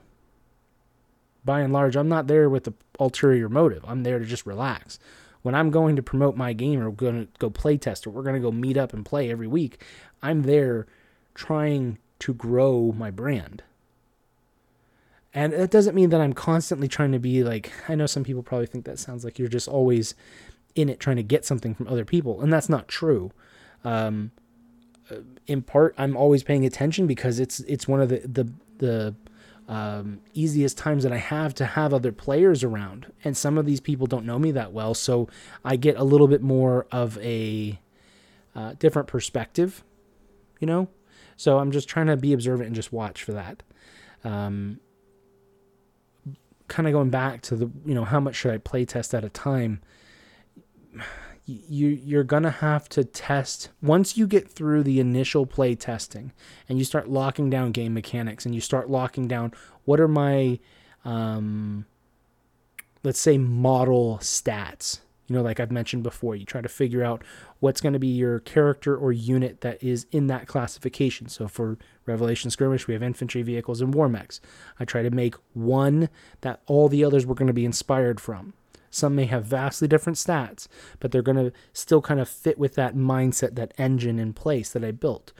By 1.44 1.60
and 1.60 1.72
large, 1.72 1.96
I'm 1.96 2.08
not 2.08 2.28
there 2.28 2.48
with 2.48 2.64
the 2.64 2.74
ulterior 3.00 3.48
motive. 3.48 3.84
I'm 3.86 4.02
there 4.02 4.18
to 4.18 4.24
just 4.24 4.46
relax. 4.46 4.98
When 5.42 5.56
I'm 5.56 5.70
going 5.70 5.96
to 5.96 6.02
promote 6.02 6.36
my 6.36 6.52
game 6.52 6.80
or 6.80 6.92
going 6.92 7.26
to 7.26 7.32
go 7.38 7.50
play 7.50 7.76
test 7.76 8.06
or 8.06 8.10
we're 8.10 8.22
going 8.22 8.36
to 8.36 8.40
go 8.40 8.52
meet 8.52 8.76
up 8.76 8.92
and 8.92 9.04
play 9.04 9.30
every 9.30 9.48
week, 9.48 9.82
I'm 10.22 10.42
there 10.42 10.86
trying 11.34 11.98
to 12.20 12.32
grow 12.32 12.94
my 12.96 13.10
brand. 13.10 13.64
And 15.34 15.52
that 15.52 15.70
doesn't 15.70 15.94
mean 15.94 16.10
that 16.10 16.20
I'm 16.20 16.34
constantly 16.34 16.88
trying 16.88 17.12
to 17.12 17.18
be 17.18 17.42
like, 17.42 17.72
I 17.88 17.94
know 17.94 18.06
some 18.06 18.24
people 18.24 18.42
probably 18.42 18.66
think 18.66 18.84
that 18.84 18.98
sounds 18.98 19.24
like 19.24 19.38
you're 19.38 19.48
just 19.48 19.68
always 19.68 20.14
in 20.74 20.88
it 20.88 21.00
trying 21.00 21.16
to 21.16 21.22
get 21.22 21.44
something 21.44 21.74
from 21.74 21.88
other 21.88 22.04
people. 22.04 22.42
And 22.42 22.52
that's 22.52 22.68
not 22.68 22.88
true. 22.88 23.32
Um, 23.84 24.32
in 25.46 25.62
part, 25.62 25.94
I'm 25.96 26.16
always 26.16 26.42
paying 26.42 26.66
attention 26.66 27.06
because 27.06 27.40
it's, 27.40 27.60
it's 27.60 27.88
one 27.88 28.00
of 28.00 28.08
the, 28.08 28.20
the, 28.20 28.52
the, 28.78 29.14
um, 29.68 30.20
easiest 30.34 30.76
times 30.76 31.02
that 31.04 31.12
I 31.12 31.18
have 31.18 31.54
to 31.54 31.64
have 31.64 31.94
other 31.94 32.12
players 32.12 32.62
around. 32.62 33.10
And 33.24 33.36
some 33.36 33.56
of 33.56 33.64
these 33.64 33.80
people 33.80 34.06
don't 34.06 34.26
know 34.26 34.38
me 34.38 34.50
that 34.52 34.72
well. 34.72 34.92
So 34.92 35.28
I 35.64 35.76
get 35.76 35.96
a 35.96 36.04
little 36.04 36.28
bit 36.28 36.42
more 36.42 36.86
of 36.90 37.16
a 37.18 37.78
uh, 38.54 38.74
different 38.78 39.08
perspective, 39.08 39.82
you 40.60 40.66
know? 40.66 40.88
So 41.36 41.58
I'm 41.58 41.70
just 41.70 41.88
trying 41.88 42.06
to 42.06 42.16
be 42.16 42.32
observant 42.32 42.66
and 42.66 42.76
just 42.76 42.92
watch 42.92 43.22
for 43.22 43.32
that. 43.32 43.62
Um, 44.24 44.80
kind 46.72 46.88
of 46.88 46.94
going 46.94 47.10
back 47.10 47.42
to 47.42 47.54
the, 47.54 47.70
you 47.84 47.94
know, 47.94 48.04
how 48.04 48.18
much 48.18 48.34
should 48.34 48.50
I 48.50 48.56
play 48.56 48.86
test 48.86 49.14
at 49.14 49.24
a 49.24 49.28
time? 49.28 49.82
You 51.44 51.88
you're 51.88 52.24
gonna 52.24 52.50
have 52.50 52.88
to 52.90 53.04
test 53.04 53.68
once 53.82 54.16
you 54.16 54.26
get 54.26 54.48
through 54.48 54.84
the 54.84 55.00
initial 55.00 55.44
play 55.44 55.74
testing 55.74 56.32
and 56.68 56.78
you 56.78 56.84
start 56.84 57.10
locking 57.10 57.50
down 57.50 57.72
game 57.72 57.92
mechanics 57.92 58.46
and 58.46 58.54
you 58.54 58.60
start 58.60 58.88
locking 58.88 59.26
down 59.28 59.52
what 59.84 59.98
are 60.00 60.08
my 60.08 60.60
um, 61.04 61.84
let's 63.02 63.18
say 63.18 63.38
model 63.38 64.18
stats 64.22 65.00
you 65.26 65.34
know 65.34 65.42
like 65.42 65.58
i've 65.58 65.72
mentioned 65.72 66.04
before 66.04 66.36
you 66.36 66.44
try 66.44 66.60
to 66.60 66.68
figure 66.68 67.02
out 67.02 67.24
what's 67.62 67.80
going 67.80 67.92
to 67.92 67.98
be 68.00 68.08
your 68.08 68.40
character 68.40 68.96
or 68.96 69.12
unit 69.12 69.60
that 69.60 69.80
is 69.80 70.04
in 70.10 70.26
that 70.26 70.48
classification. 70.48 71.28
So 71.28 71.46
for 71.46 71.78
revelation 72.06 72.50
skirmish 72.50 72.88
we 72.88 72.94
have 72.94 73.04
infantry 73.04 73.42
vehicles 73.42 73.80
and 73.80 73.94
war 73.94 74.08
mechs. 74.08 74.40
I 74.80 74.84
try 74.84 75.02
to 75.02 75.12
make 75.12 75.36
one 75.52 76.08
that 76.40 76.60
all 76.66 76.88
the 76.88 77.04
others 77.04 77.24
were 77.24 77.36
going 77.36 77.46
to 77.46 77.52
be 77.52 77.64
inspired 77.64 78.18
from. 78.18 78.54
Some 78.90 79.14
may 79.14 79.26
have 79.26 79.44
vastly 79.44 79.86
different 79.86 80.18
stats 80.18 80.66
but 80.98 81.12
they're 81.12 81.22
going 81.22 81.36
to 81.36 81.52
still 81.72 82.02
kind 82.02 82.18
of 82.18 82.28
fit 82.28 82.58
with 82.58 82.74
that 82.74 82.96
mindset 82.96 83.54
that 83.54 83.74
engine 83.78 84.18
in 84.18 84.32
place 84.32 84.72
that 84.72 84.84
i 84.84 84.90
built. 84.90 85.32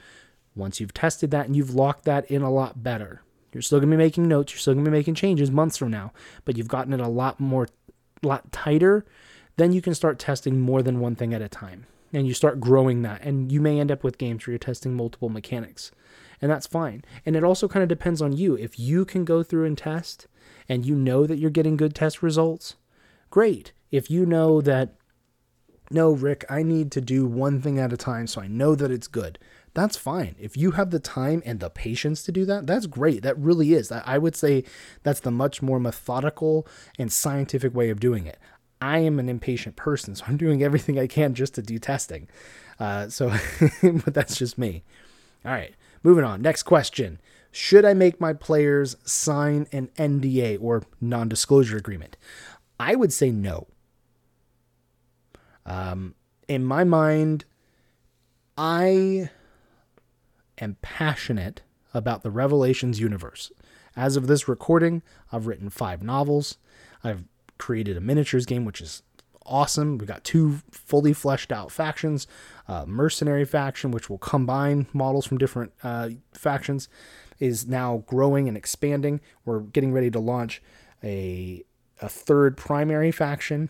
Once 0.55 0.79
you've 0.79 0.93
tested 0.93 1.29
that 1.31 1.47
and 1.47 1.57
you've 1.57 1.75
locked 1.75 2.05
that 2.05 2.23
in 2.31 2.41
a 2.41 2.49
lot 2.49 2.81
better 2.81 3.21
you're 3.51 3.61
still 3.61 3.79
going 3.79 3.91
to 3.91 3.97
be 3.97 4.01
making 4.01 4.29
notes, 4.29 4.53
you're 4.53 4.59
still 4.59 4.75
going 4.75 4.85
to 4.85 4.91
be 4.91 4.97
making 4.97 5.15
changes 5.15 5.51
months 5.51 5.75
from 5.75 5.91
now, 5.91 6.13
but 6.45 6.57
you've 6.57 6.69
gotten 6.69 6.93
it 6.93 7.01
a 7.01 7.07
lot 7.09 7.41
more 7.41 7.67
lot 8.23 8.49
tighter, 8.53 9.05
then 9.57 9.73
you 9.73 9.81
can 9.81 9.93
start 9.93 10.17
testing 10.17 10.59
more 10.59 10.81
than 10.81 11.01
one 11.01 11.15
thing 11.15 11.33
at 11.33 11.41
a 11.41 11.49
time. 11.49 11.85
And 12.13 12.27
you 12.27 12.33
start 12.33 12.59
growing 12.59 13.01
that 13.01 13.21
and 13.23 13.51
you 13.51 13.59
may 13.59 13.79
end 13.79 13.91
up 13.91 14.03
with 14.03 14.19
games 14.19 14.45
where 14.45 14.51
you're 14.51 14.59
testing 14.59 14.93
multiple 14.93 15.29
mechanics. 15.29 15.91
And 16.41 16.51
that's 16.51 16.67
fine. 16.67 17.03
And 17.25 17.35
it 17.35 17.43
also 17.43 17.67
kind 17.67 17.81
of 17.81 17.89
depends 17.89 18.21
on 18.21 18.33
you. 18.33 18.55
If 18.55 18.79
you 18.79 19.03
can 19.03 19.25
go 19.25 19.43
through 19.43 19.65
and 19.65 19.77
test 19.77 20.27
and 20.69 20.85
you 20.85 20.95
know 20.95 21.25
that 21.25 21.37
you're 21.37 21.49
getting 21.49 21.75
good 21.77 21.95
test 21.95 22.21
results, 22.21 22.75
great. 23.29 23.71
If 23.91 24.11
you 24.11 24.25
know 24.25 24.61
that 24.61 24.95
no, 25.91 26.11
Rick, 26.11 26.45
I 26.49 26.63
need 26.63 26.91
to 26.93 27.01
do 27.01 27.25
one 27.25 27.61
thing 27.61 27.77
at 27.77 27.93
a 27.93 27.97
time 27.97 28.25
so 28.27 28.41
I 28.41 28.47
know 28.47 28.73
that 28.73 28.91
it's 28.91 29.07
good 29.07 29.37
that's 29.73 29.97
fine. 29.97 30.35
If 30.39 30.55
you 30.55 30.71
have 30.71 30.91
the 30.91 30.99
time 30.99 31.41
and 31.45 31.59
the 31.59 31.69
patience 31.69 32.23
to 32.23 32.31
do 32.31 32.45
that, 32.45 32.67
that's 32.67 32.85
great. 32.85 33.23
That 33.23 33.37
really 33.37 33.73
is. 33.73 33.91
I 33.91 34.17
would 34.17 34.35
say 34.35 34.63
that's 35.01 35.19
the 35.19 35.31
much 35.31 35.61
more 35.61 35.79
methodical 35.79 36.67
and 36.99 37.11
scientific 37.11 37.73
way 37.73 37.89
of 37.89 37.99
doing 37.99 38.27
it. 38.27 38.37
I 38.83 38.97
am 38.97 39.17
an 39.17 39.29
impatient 39.29 39.77
person, 39.77 40.13
so 40.13 40.25
I'm 40.27 40.35
doing 40.35 40.61
everything 40.61 40.99
I 40.99 41.07
can 41.07 41.35
just 41.35 41.55
to 41.55 41.61
do 41.61 41.79
testing. 41.79 42.27
Uh, 42.81 43.07
so, 43.07 43.33
but 43.81 44.13
that's 44.13 44.35
just 44.35 44.57
me. 44.57 44.83
All 45.45 45.51
right, 45.51 45.73
moving 46.03 46.25
on. 46.25 46.41
Next 46.41 46.63
question 46.63 47.21
Should 47.49 47.85
I 47.85 47.93
make 47.93 48.19
my 48.19 48.33
players 48.33 48.97
sign 49.05 49.67
an 49.71 49.89
NDA 49.97 50.57
or 50.61 50.83
non 50.99 51.29
disclosure 51.29 51.77
agreement? 51.77 52.17
I 52.77 52.95
would 52.95 53.13
say 53.13 53.31
no. 53.31 53.67
Um, 55.65 56.15
in 56.49 56.65
my 56.65 56.83
mind, 56.83 57.45
I 58.57 59.29
am 60.57 60.75
passionate 60.81 61.61
about 61.93 62.23
the 62.23 62.31
Revelations 62.31 62.99
universe. 62.99 63.49
As 63.95 64.17
of 64.17 64.27
this 64.27 64.49
recording, 64.49 65.03
I've 65.31 65.47
written 65.47 65.69
five 65.69 66.03
novels. 66.03 66.57
I've 67.01 67.23
created 67.63 67.95
a 67.95 68.01
miniatures 68.01 68.45
game, 68.45 68.65
which 68.65 68.81
is 68.81 69.03
awesome. 69.45 69.97
We've 69.97 70.07
got 70.07 70.25
two 70.25 70.59
fully 70.69 71.13
fleshed 71.13 71.49
out 71.49 71.71
factions, 71.71 72.27
a 72.67 72.85
mercenary 72.85 73.45
faction, 73.45 73.91
which 73.91 74.09
will 74.09 74.17
combine 74.17 74.87
models 74.91 75.25
from 75.25 75.37
different 75.37 75.71
uh, 75.81 76.09
factions, 76.33 76.89
is 77.39 77.65
now 77.65 78.03
growing 78.05 78.49
and 78.49 78.57
expanding. 78.57 79.21
We're 79.45 79.61
getting 79.61 79.93
ready 79.93 80.11
to 80.11 80.19
launch 80.19 80.61
a 81.01 81.63
a 82.01 82.09
third 82.09 82.57
primary 82.57 83.13
faction 83.13 83.69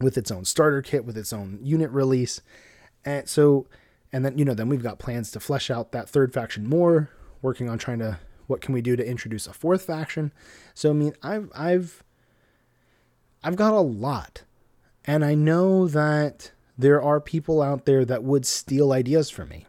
with 0.00 0.18
its 0.18 0.32
own 0.32 0.44
starter 0.44 0.82
kit, 0.82 1.04
with 1.04 1.16
its 1.16 1.32
own 1.32 1.60
unit 1.62 1.90
release. 1.92 2.40
And 3.04 3.28
so 3.28 3.68
and 4.12 4.24
then, 4.24 4.38
you 4.38 4.44
know, 4.44 4.54
then 4.54 4.68
we've 4.68 4.82
got 4.82 4.98
plans 4.98 5.30
to 5.30 5.40
flesh 5.40 5.70
out 5.70 5.92
that 5.92 6.08
third 6.08 6.34
faction 6.34 6.66
more, 6.66 7.10
working 7.42 7.68
on 7.68 7.78
trying 7.78 8.00
to 8.00 8.18
what 8.48 8.60
can 8.60 8.74
we 8.74 8.82
do 8.82 8.96
to 8.96 9.06
introduce 9.06 9.46
a 9.46 9.52
fourth 9.52 9.84
faction. 9.84 10.32
So 10.74 10.90
I 10.90 10.94
mean, 10.94 11.14
I've 11.22 11.48
I've 11.54 12.02
I've 13.42 13.56
got 13.56 13.74
a 13.74 13.80
lot. 13.80 14.42
And 15.04 15.24
I 15.24 15.34
know 15.34 15.88
that 15.88 16.52
there 16.78 17.02
are 17.02 17.20
people 17.20 17.60
out 17.60 17.84
there 17.84 18.04
that 18.04 18.22
would 18.22 18.46
steal 18.46 18.92
ideas 18.92 19.30
from 19.30 19.48
me. 19.48 19.66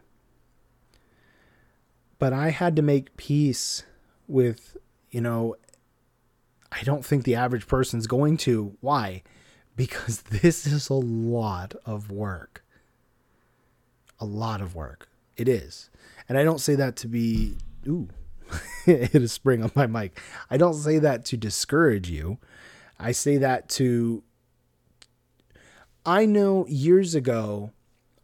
But 2.18 2.32
I 2.32 2.50
had 2.50 2.76
to 2.76 2.82
make 2.82 3.16
peace 3.16 3.82
with, 4.28 4.76
you 5.10 5.20
know, 5.20 5.56
I 6.70 6.82
don't 6.82 7.04
think 7.04 7.24
the 7.24 7.34
average 7.34 7.66
person's 7.66 8.06
going 8.06 8.36
to. 8.38 8.76
Why? 8.80 9.22
Because 9.76 10.22
this 10.30 10.66
is 10.66 10.88
a 10.88 10.94
lot 10.94 11.74
of 11.84 12.10
work 12.10 12.64
a 14.20 14.24
lot 14.24 14.60
of 14.60 14.74
work. 14.74 15.08
It 15.36 15.48
is. 15.48 15.90
And 16.28 16.38
I 16.38 16.44
don't 16.44 16.60
say 16.60 16.74
that 16.76 16.96
to 16.96 17.08
be, 17.08 17.56
ooh, 17.86 18.08
hit 18.84 19.14
a 19.14 19.28
spring 19.28 19.62
on 19.62 19.70
my 19.74 19.86
mic. 19.86 20.18
I 20.50 20.56
don't 20.56 20.74
say 20.74 20.98
that 20.98 21.24
to 21.26 21.36
discourage 21.36 22.08
you. 22.08 22.38
I 22.98 23.12
say 23.12 23.36
that 23.38 23.68
to, 23.70 24.22
I 26.06 26.26
know 26.26 26.66
years 26.68 27.14
ago, 27.14 27.70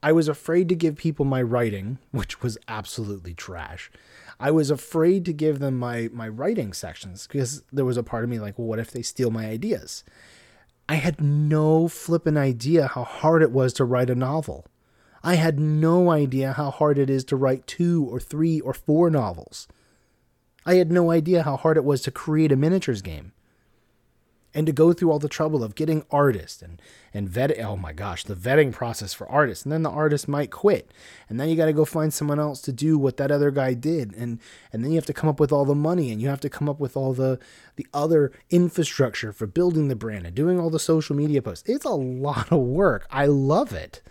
I 0.03 0.13
was 0.13 0.29
afraid 0.29 0.69
to 0.69 0.75
give 0.75 0.97
people 0.97 1.25
my 1.25 1.43
writing, 1.43 1.99
which 2.11 2.43
was 2.43 2.59
absolutely 2.69 3.35
trash. 3.35 3.91
I 4.39 4.51
was 4.51 4.71
afraid 4.71 5.27
to 5.27 5.35
give 5.35 5.59
them 5.59 5.79
my 5.79 6.09
my 6.13 6.27
writing 6.27 6.73
sections 6.73 7.27
because 7.27 7.63
there 7.71 7.85
was 7.85 7.99
a 7.99 8.03
part 8.03 8.25
of 8.25 8.31
me 8.31 8.41
like, 8.41 8.59
well, 8.59 8.69
what 8.69 8.79
if 8.79 8.91
they 8.91 9.03
steal 9.03 9.31
my 9.31 9.47
ideas? 9.47 10.03
I 10.89 10.95
had 10.95 11.21
no 11.21 11.87
flippin' 11.89 12.39
idea 12.39 12.89
how 12.89 13.05
hard 13.05 13.43
it 13.43 13.53
was 13.53 13.73
to 13.75 13.85
write 13.85 14.11
a 14.11 14.15
novel. 14.15 14.67
I 15.23 15.35
had 15.35 15.61
no 15.61 16.11
idea 16.11 16.55
how 16.55 16.71
hard 16.71 16.99
it 16.99 17.11
is 17.11 17.25
to 17.27 17.37
write 17.37 17.67
two 17.67 18.09
or 18.11 18.19
three 18.19 18.61
or 18.61 18.73
four 18.73 19.11
novels. 19.11 19.69
I 20.65 20.75
had 20.75 20.91
no 20.91 21.11
idea 21.11 21.43
how 21.43 21.57
hard 21.57 21.77
it 21.77 21.85
was 21.85 22.01
to 22.03 22.11
create 22.11 22.51
a 22.51 22.57
miniatures 22.57 23.03
game. 23.03 23.33
And 24.53 24.67
to 24.67 24.73
go 24.73 24.93
through 24.93 25.13
all 25.13 25.21
the 25.21 25.29
trouble 25.29 25.63
of 25.63 25.77
getting 25.77 26.05
artists 26.11 26.61
and, 26.61 26.83
and 27.15 27.29
vetting, 27.29 27.63
oh 27.63 27.77
my 27.77 27.93
gosh, 27.93 28.25
the 28.25 28.35
vetting 28.35 28.73
process 28.73 29.15
for 29.15 29.29
artists. 29.29 29.65
And 29.65 29.71
then 29.71 29.85
the 29.85 29.91
artist 29.91 30.27
might 30.27 30.51
quit. 30.51 30.91
And 31.29 31.39
then 31.39 31.49
you 31.49 31.55
got 31.55 31.67
to 31.67 31.73
go 31.73 31.85
find 31.85 32.13
someone 32.13 32.41
else 32.41 32.61
to 32.63 32.73
do 32.73 32.99
what 32.99 33.17
that 33.19 33.31
other 33.31 33.53
guy 33.53 33.75
did. 33.75 34.13
And, 34.17 34.41
and 34.73 34.83
then 34.83 34.91
you 34.91 34.97
have 34.97 35.07
to 35.07 35.13
come 35.13 35.31
up 35.31 35.39
with 35.39 35.53
all 35.53 35.65
the 35.65 35.75
money 35.77 36.11
and 36.11 36.21
you 36.21 36.29
have 36.29 36.41
to 36.41 36.51
come 36.51 36.69
up 36.69 36.81
with 36.81 36.97
all 36.97 37.13
the, 37.13 37.39
the 37.77 37.87
other 37.95 38.33
infrastructure 38.51 39.33
for 39.33 39.47
building 39.47 39.87
the 39.87 39.95
brand 39.95 40.27
and 40.27 40.35
doing 40.35 40.59
all 40.59 40.71
the 40.71 40.81
social 40.81 41.15
media 41.15 41.41
posts. 41.41 41.69
It's 41.69 41.85
a 41.85 41.91
lot 41.91 42.51
of 42.51 42.59
work. 42.59 43.07
I 43.09 43.27
love 43.27 43.73
it. 43.73 44.03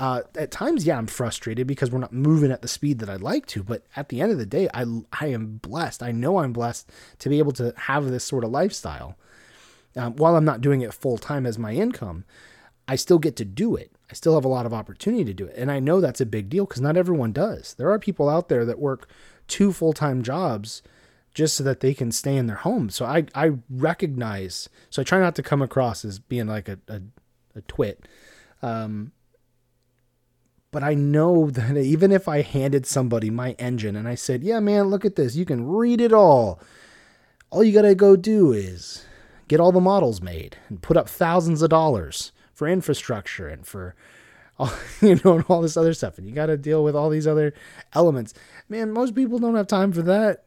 Uh, 0.00 0.22
at 0.34 0.50
times, 0.50 0.86
yeah, 0.86 0.96
I'm 0.96 1.06
frustrated 1.06 1.66
because 1.66 1.90
we're 1.90 1.98
not 1.98 2.12
moving 2.12 2.50
at 2.50 2.62
the 2.62 2.68
speed 2.68 3.00
that 3.00 3.10
I'd 3.10 3.20
like 3.20 3.44
to. 3.48 3.62
But 3.62 3.84
at 3.96 4.08
the 4.08 4.22
end 4.22 4.32
of 4.32 4.38
the 4.38 4.46
day, 4.46 4.66
I 4.72 4.86
I 5.12 5.26
am 5.26 5.58
blessed. 5.58 6.02
I 6.02 6.10
know 6.10 6.38
I'm 6.38 6.54
blessed 6.54 6.90
to 7.18 7.28
be 7.28 7.38
able 7.38 7.52
to 7.52 7.74
have 7.76 8.06
this 8.06 8.24
sort 8.24 8.42
of 8.42 8.50
lifestyle. 8.50 9.18
Um, 9.96 10.14
while 10.16 10.36
I'm 10.36 10.44
not 10.44 10.60
doing 10.60 10.82
it 10.82 10.94
full 10.94 11.18
time 11.18 11.46
as 11.46 11.58
my 11.58 11.72
income, 11.72 12.24
I 12.86 12.96
still 12.96 13.18
get 13.18 13.36
to 13.36 13.44
do 13.44 13.76
it. 13.76 13.92
I 14.10 14.14
still 14.14 14.34
have 14.34 14.44
a 14.44 14.48
lot 14.48 14.66
of 14.66 14.74
opportunity 14.74 15.24
to 15.24 15.34
do 15.34 15.46
it, 15.46 15.54
and 15.56 15.70
I 15.70 15.80
know 15.80 16.00
that's 16.00 16.20
a 16.20 16.26
big 16.26 16.48
deal 16.48 16.66
because 16.66 16.80
not 16.80 16.96
everyone 16.96 17.32
does. 17.32 17.74
There 17.74 17.90
are 17.90 17.98
people 17.98 18.28
out 18.28 18.48
there 18.48 18.64
that 18.64 18.78
work 18.78 19.08
two 19.46 19.72
full 19.72 19.92
time 19.92 20.22
jobs 20.22 20.82
just 21.32 21.56
so 21.56 21.64
that 21.64 21.80
they 21.80 21.94
can 21.94 22.10
stay 22.10 22.36
in 22.36 22.46
their 22.46 22.56
home. 22.56 22.90
So 22.90 23.04
I 23.04 23.26
I 23.34 23.52
recognize. 23.68 24.68
So 24.90 25.02
I 25.02 25.04
try 25.04 25.20
not 25.20 25.34
to 25.36 25.42
come 25.42 25.62
across 25.62 26.04
as 26.04 26.18
being 26.18 26.46
like 26.46 26.68
a 26.68 26.78
a, 26.88 27.00
a 27.56 27.60
twit. 27.62 28.06
Um, 28.62 29.12
but 30.70 30.82
I 30.82 30.94
know 30.94 31.50
that 31.50 31.76
even 31.76 32.12
if 32.12 32.28
I 32.28 32.42
handed 32.42 32.86
somebody 32.86 33.30
my 33.30 33.52
engine 33.52 33.96
and 33.96 34.08
I 34.08 34.14
said, 34.14 34.42
yeah, 34.42 34.60
man, 34.60 34.88
look 34.88 35.04
at 35.04 35.16
this, 35.16 35.36
you 35.36 35.44
can 35.44 35.66
read 35.66 36.00
it 36.00 36.12
all. 36.12 36.60
All 37.50 37.64
you 37.64 37.72
got 37.72 37.82
to 37.82 37.94
go 37.96 38.14
do 38.16 38.52
is 38.52 39.04
get 39.50 39.58
all 39.58 39.72
the 39.72 39.80
models 39.80 40.22
made 40.22 40.56
and 40.68 40.80
put 40.80 40.96
up 40.96 41.08
thousands 41.08 41.60
of 41.60 41.68
dollars 41.68 42.30
for 42.54 42.68
infrastructure 42.68 43.48
and 43.48 43.66
for 43.66 43.96
all, 44.60 44.72
you 45.02 45.20
know, 45.24 45.34
and 45.34 45.44
all 45.48 45.60
this 45.60 45.76
other 45.76 45.92
stuff. 45.92 46.18
And 46.18 46.28
you 46.28 46.32
got 46.32 46.46
to 46.46 46.56
deal 46.56 46.84
with 46.84 46.94
all 46.94 47.10
these 47.10 47.26
other 47.26 47.52
elements. 47.92 48.32
Man, 48.68 48.92
most 48.92 49.12
people 49.12 49.40
don't 49.40 49.56
have 49.56 49.66
time 49.66 49.90
for 49.90 50.02
that. 50.02 50.44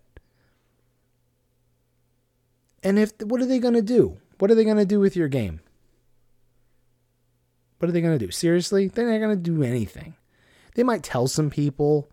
And 2.81 2.97
if, 2.97 3.11
what 3.21 3.41
are 3.41 3.45
they 3.45 3.59
going 3.59 3.73
to 3.73 3.81
do? 3.81 4.19
What 4.39 4.49
are 4.49 4.55
they 4.55 4.63
going 4.63 4.77
to 4.77 4.85
do 4.85 5.01
with 5.01 5.17
your 5.17 5.27
game? 5.27 5.59
What 7.79 7.89
are 7.89 7.91
they 7.91 8.01
going 8.01 8.17
to 8.17 8.25
do? 8.25 8.31
Seriously? 8.31 8.87
They're 8.87 9.11
not 9.11 9.19
going 9.19 9.35
to 9.35 9.51
do 9.51 9.63
anything. 9.63 10.15
They 10.75 10.83
might 10.83 11.03
tell 11.03 11.27
some 11.27 11.49
people. 11.49 12.09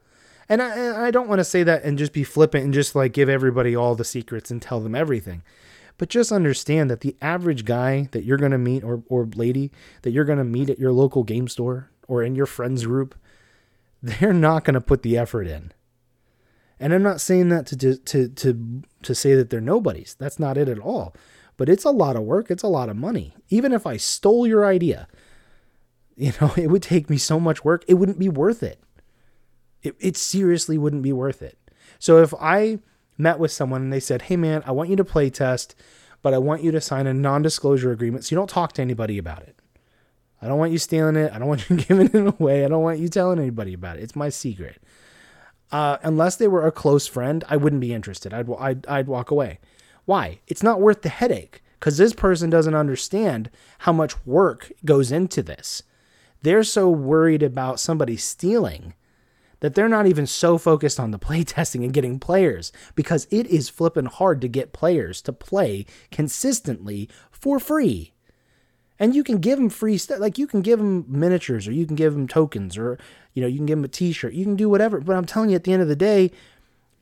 And 0.49 0.61
I, 0.61 1.07
I 1.07 1.11
don't 1.13 1.29
want 1.29 1.39
to 1.39 1.45
say 1.45 1.63
that 1.63 1.85
and 1.85 1.97
just 1.97 2.13
be 2.13 2.25
flippant 2.25 2.65
and 2.65 2.75
just 2.75 2.97
like 2.97 3.13
give 3.13 3.29
everybody 3.29 3.77
all 3.77 3.95
the 3.95 4.05
secrets 4.05 4.51
and 4.51 4.61
tell 4.61 4.81
them 4.81 4.97
everything. 4.97 5.45
But 6.01 6.09
just 6.09 6.33
understand 6.33 6.89
that 6.89 7.03
the 7.03 7.15
average 7.21 7.67
guy 7.67 8.09
that 8.13 8.25
you're 8.25 8.39
going 8.39 8.53
to 8.53 8.59
meet 8.59 8.83
or, 8.83 9.03
or 9.11 9.29
lady 9.35 9.71
that 10.01 10.13
you're 10.13 10.25
going 10.25 10.39
to 10.39 10.45
meet 10.45 10.71
at 10.71 10.79
your 10.79 10.93
local 10.93 11.25
game 11.25 11.47
store 11.47 11.91
or 12.09 12.23
in 12.23 12.35
your 12.35 12.47
friends 12.47 12.87
group, 12.87 13.15
they're 14.03 14.33
not 14.33 14.65
going 14.65 14.73
to 14.73 14.81
put 14.81 15.03
the 15.03 15.19
effort 15.19 15.47
in. 15.47 15.73
And 16.79 16.95
I'm 16.95 17.03
not 17.03 17.21
saying 17.21 17.51
that 17.51 17.67
to 17.67 17.77
to 17.99 18.29
to 18.29 18.83
to 19.03 19.15
say 19.15 19.35
that 19.35 19.51
they're 19.51 19.61
nobodies. 19.61 20.17
That's 20.19 20.39
not 20.39 20.57
it 20.57 20.71
at 20.71 20.79
all. 20.79 21.15
But 21.59 21.69
it's 21.69 21.85
a 21.85 21.91
lot 21.91 22.17
of 22.17 22.23
work. 22.23 22.51
It's 22.51 22.63
a 22.63 22.69
lot 22.69 22.89
of 22.89 22.97
money. 22.97 23.35
Even 23.51 23.71
if 23.71 23.87
I 23.87 23.99
stole 23.99 24.47
your 24.47 24.65
idea, 24.65 25.07
you 26.17 26.33
know, 26.41 26.55
it 26.57 26.69
would 26.69 26.83
take 26.83 27.11
me 27.11 27.19
so 27.19 27.39
much 27.39 27.63
work. 27.63 27.85
It 27.87 27.95
wouldn't 27.95 28.19
be 28.19 28.31
worth 28.31 28.63
it. 28.63 28.83
It, 29.83 29.97
it 30.01 30.17
seriously 30.17 30.79
wouldn't 30.79 31.03
be 31.03 31.13
worth 31.13 31.43
it. 31.43 31.59
So 31.99 32.23
if 32.23 32.33
I 32.41 32.79
met 33.21 33.39
with 33.39 33.53
someone 33.53 33.83
and 33.83 33.93
they 33.93 34.01
said, 34.01 34.23
"Hey 34.23 34.37
man, 34.37 34.63
I 34.67 34.73
want 34.73 34.91
you 34.91 34.97
to 34.97 35.05
play 35.05 35.31
test, 35.31 35.75
but 36.23 36.35
I 36.35 36.39
want 36.39 36.63
you 36.63 36.71
to 36.73 36.81
sign 36.81 37.07
a 37.07 37.15
non-disclosure 37.15 37.93
agreement 37.93 38.25
so 38.25 38.35
you 38.35 38.39
don't 38.39 38.51
talk 38.51 38.73
to 38.75 38.83
anybody 38.83 39.19
about 39.19 39.43
it." 39.43 39.57
I 40.43 40.49
don't 40.49 40.59
want 40.59 40.73
you 40.73 40.79
stealing 40.79 41.17
it. 41.17 41.33
I 41.33 41.39
don't 41.39 41.49
want 41.49 41.69
you 41.69 41.77
giving 41.89 42.07
it 42.07 42.35
away. 42.41 42.65
I 42.65 42.69
don't 42.69 42.83
want 42.83 42.99
you 42.99 43.09
telling 43.09 43.39
anybody 43.39 43.75
about 43.75 43.99
it. 43.99 44.03
It's 44.03 44.17
my 44.17 44.29
secret. 44.29 44.83
Uh, 45.71 45.99
unless 46.03 46.37
they 46.37 46.49
were 46.49 46.67
a 46.67 46.73
close 46.73 47.07
friend, 47.07 47.45
I 47.49 47.57
wouldn't 47.57 47.81
be 47.81 47.95
interested. 47.95 48.35
I'd, 48.35 48.51
I'd, 48.59 48.87
I'd 48.87 49.07
walk 49.07 49.31
away. 49.31 49.61
Why? 50.05 50.41
It's 50.49 50.63
not 50.63 50.81
worth 50.81 51.03
the 51.03 51.09
headache 51.09 51.63
because 51.79 51.97
this 51.97 52.13
person 52.13 52.51
doesn't 52.51 52.75
understand 52.75 53.51
how 53.81 53.93
much 53.93 54.27
work 54.27 54.73
goes 54.85 55.13
into 55.13 55.43
this. 55.43 55.83
They're 56.43 56.65
so 56.65 56.89
worried 56.89 57.43
about 57.43 57.79
somebody 57.79 58.17
stealing 58.17 58.95
that 59.61 59.75
they're 59.75 59.89
not 59.89 60.07
even 60.07 60.27
so 60.27 60.59
focused 60.59 60.99
on 60.99 61.11
the 61.11 61.19
playtesting 61.19 61.85
and 61.85 61.93
getting 61.93 62.19
players 62.19 62.73
because 62.95 63.27
it 63.31 63.47
is 63.47 63.69
flipping 63.69 64.07
hard 64.07 64.41
to 64.41 64.49
get 64.49 64.73
players 64.73 65.23
to 65.23 65.33
play 65.33 65.87
consistently 66.11 67.09
for 67.31 67.59
free. 67.59 68.13
And 68.99 69.15
you 69.15 69.25
can 69.25 69.39
give 69.39 69.59
them 69.59 69.71
free 69.71 69.97
stuff 69.97 70.21
like 70.21 70.37
you 70.37 70.47
can 70.47 70.61
give 70.61 70.79
them 70.79 71.07
miniatures 71.09 71.67
or 71.67 71.73
you 71.73 71.87
can 71.87 71.97
give 71.97 72.13
them 72.13 72.29
tokens 72.29 72.77
or 72.77 72.99
you 73.33 73.41
know 73.41 73.49
you 73.49 73.57
can 73.57 73.67
give 73.67 73.79
them 73.79 73.85
a 73.85 73.89
t-shirt 73.89 74.35
you 74.35 74.45
can 74.45 74.57
do 74.57 74.69
whatever 74.69 75.01
but 75.01 75.17
i'm 75.17 75.25
telling 75.25 75.49
you 75.51 75.57
at 75.57 75.65
the 75.65 75.73
end 75.73 75.81
of 75.81 75.89
the 75.89 75.97
day 75.97 76.31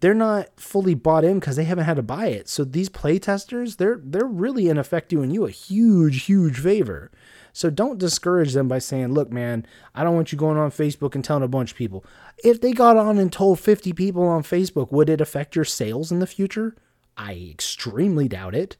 they're 0.00 0.14
not 0.14 0.48
fully 0.56 0.94
bought 0.94 1.24
in 1.24 1.40
because 1.40 1.56
they 1.56 1.64
haven't 1.64 1.84
had 1.84 1.96
to 1.96 2.02
buy 2.02 2.28
it. 2.28 2.48
So 2.48 2.64
these 2.64 2.88
playtesters, 2.88 3.76
they're 3.76 4.00
they're 4.02 4.26
really 4.26 4.68
in 4.68 4.78
effect 4.78 5.08
doing 5.08 5.30
you 5.30 5.44
a 5.46 5.50
huge 5.50 6.24
huge 6.24 6.58
favor 6.58 7.10
so 7.58 7.70
don't 7.70 7.98
discourage 7.98 8.52
them 8.52 8.68
by 8.68 8.78
saying 8.78 9.12
look 9.12 9.30
man 9.30 9.66
i 9.94 10.04
don't 10.04 10.14
want 10.14 10.32
you 10.32 10.38
going 10.38 10.58
on 10.58 10.70
facebook 10.70 11.14
and 11.14 11.24
telling 11.24 11.42
a 11.42 11.48
bunch 11.48 11.72
of 11.72 11.76
people 11.76 12.04
if 12.44 12.60
they 12.60 12.72
got 12.72 12.96
on 12.96 13.18
and 13.18 13.32
told 13.32 13.58
50 13.58 13.92
people 13.92 14.22
on 14.22 14.42
facebook 14.42 14.92
would 14.92 15.08
it 15.08 15.20
affect 15.20 15.56
your 15.56 15.64
sales 15.64 16.12
in 16.12 16.18
the 16.18 16.26
future 16.26 16.74
i 17.16 17.34
extremely 17.50 18.28
doubt 18.28 18.54
it 18.54 18.76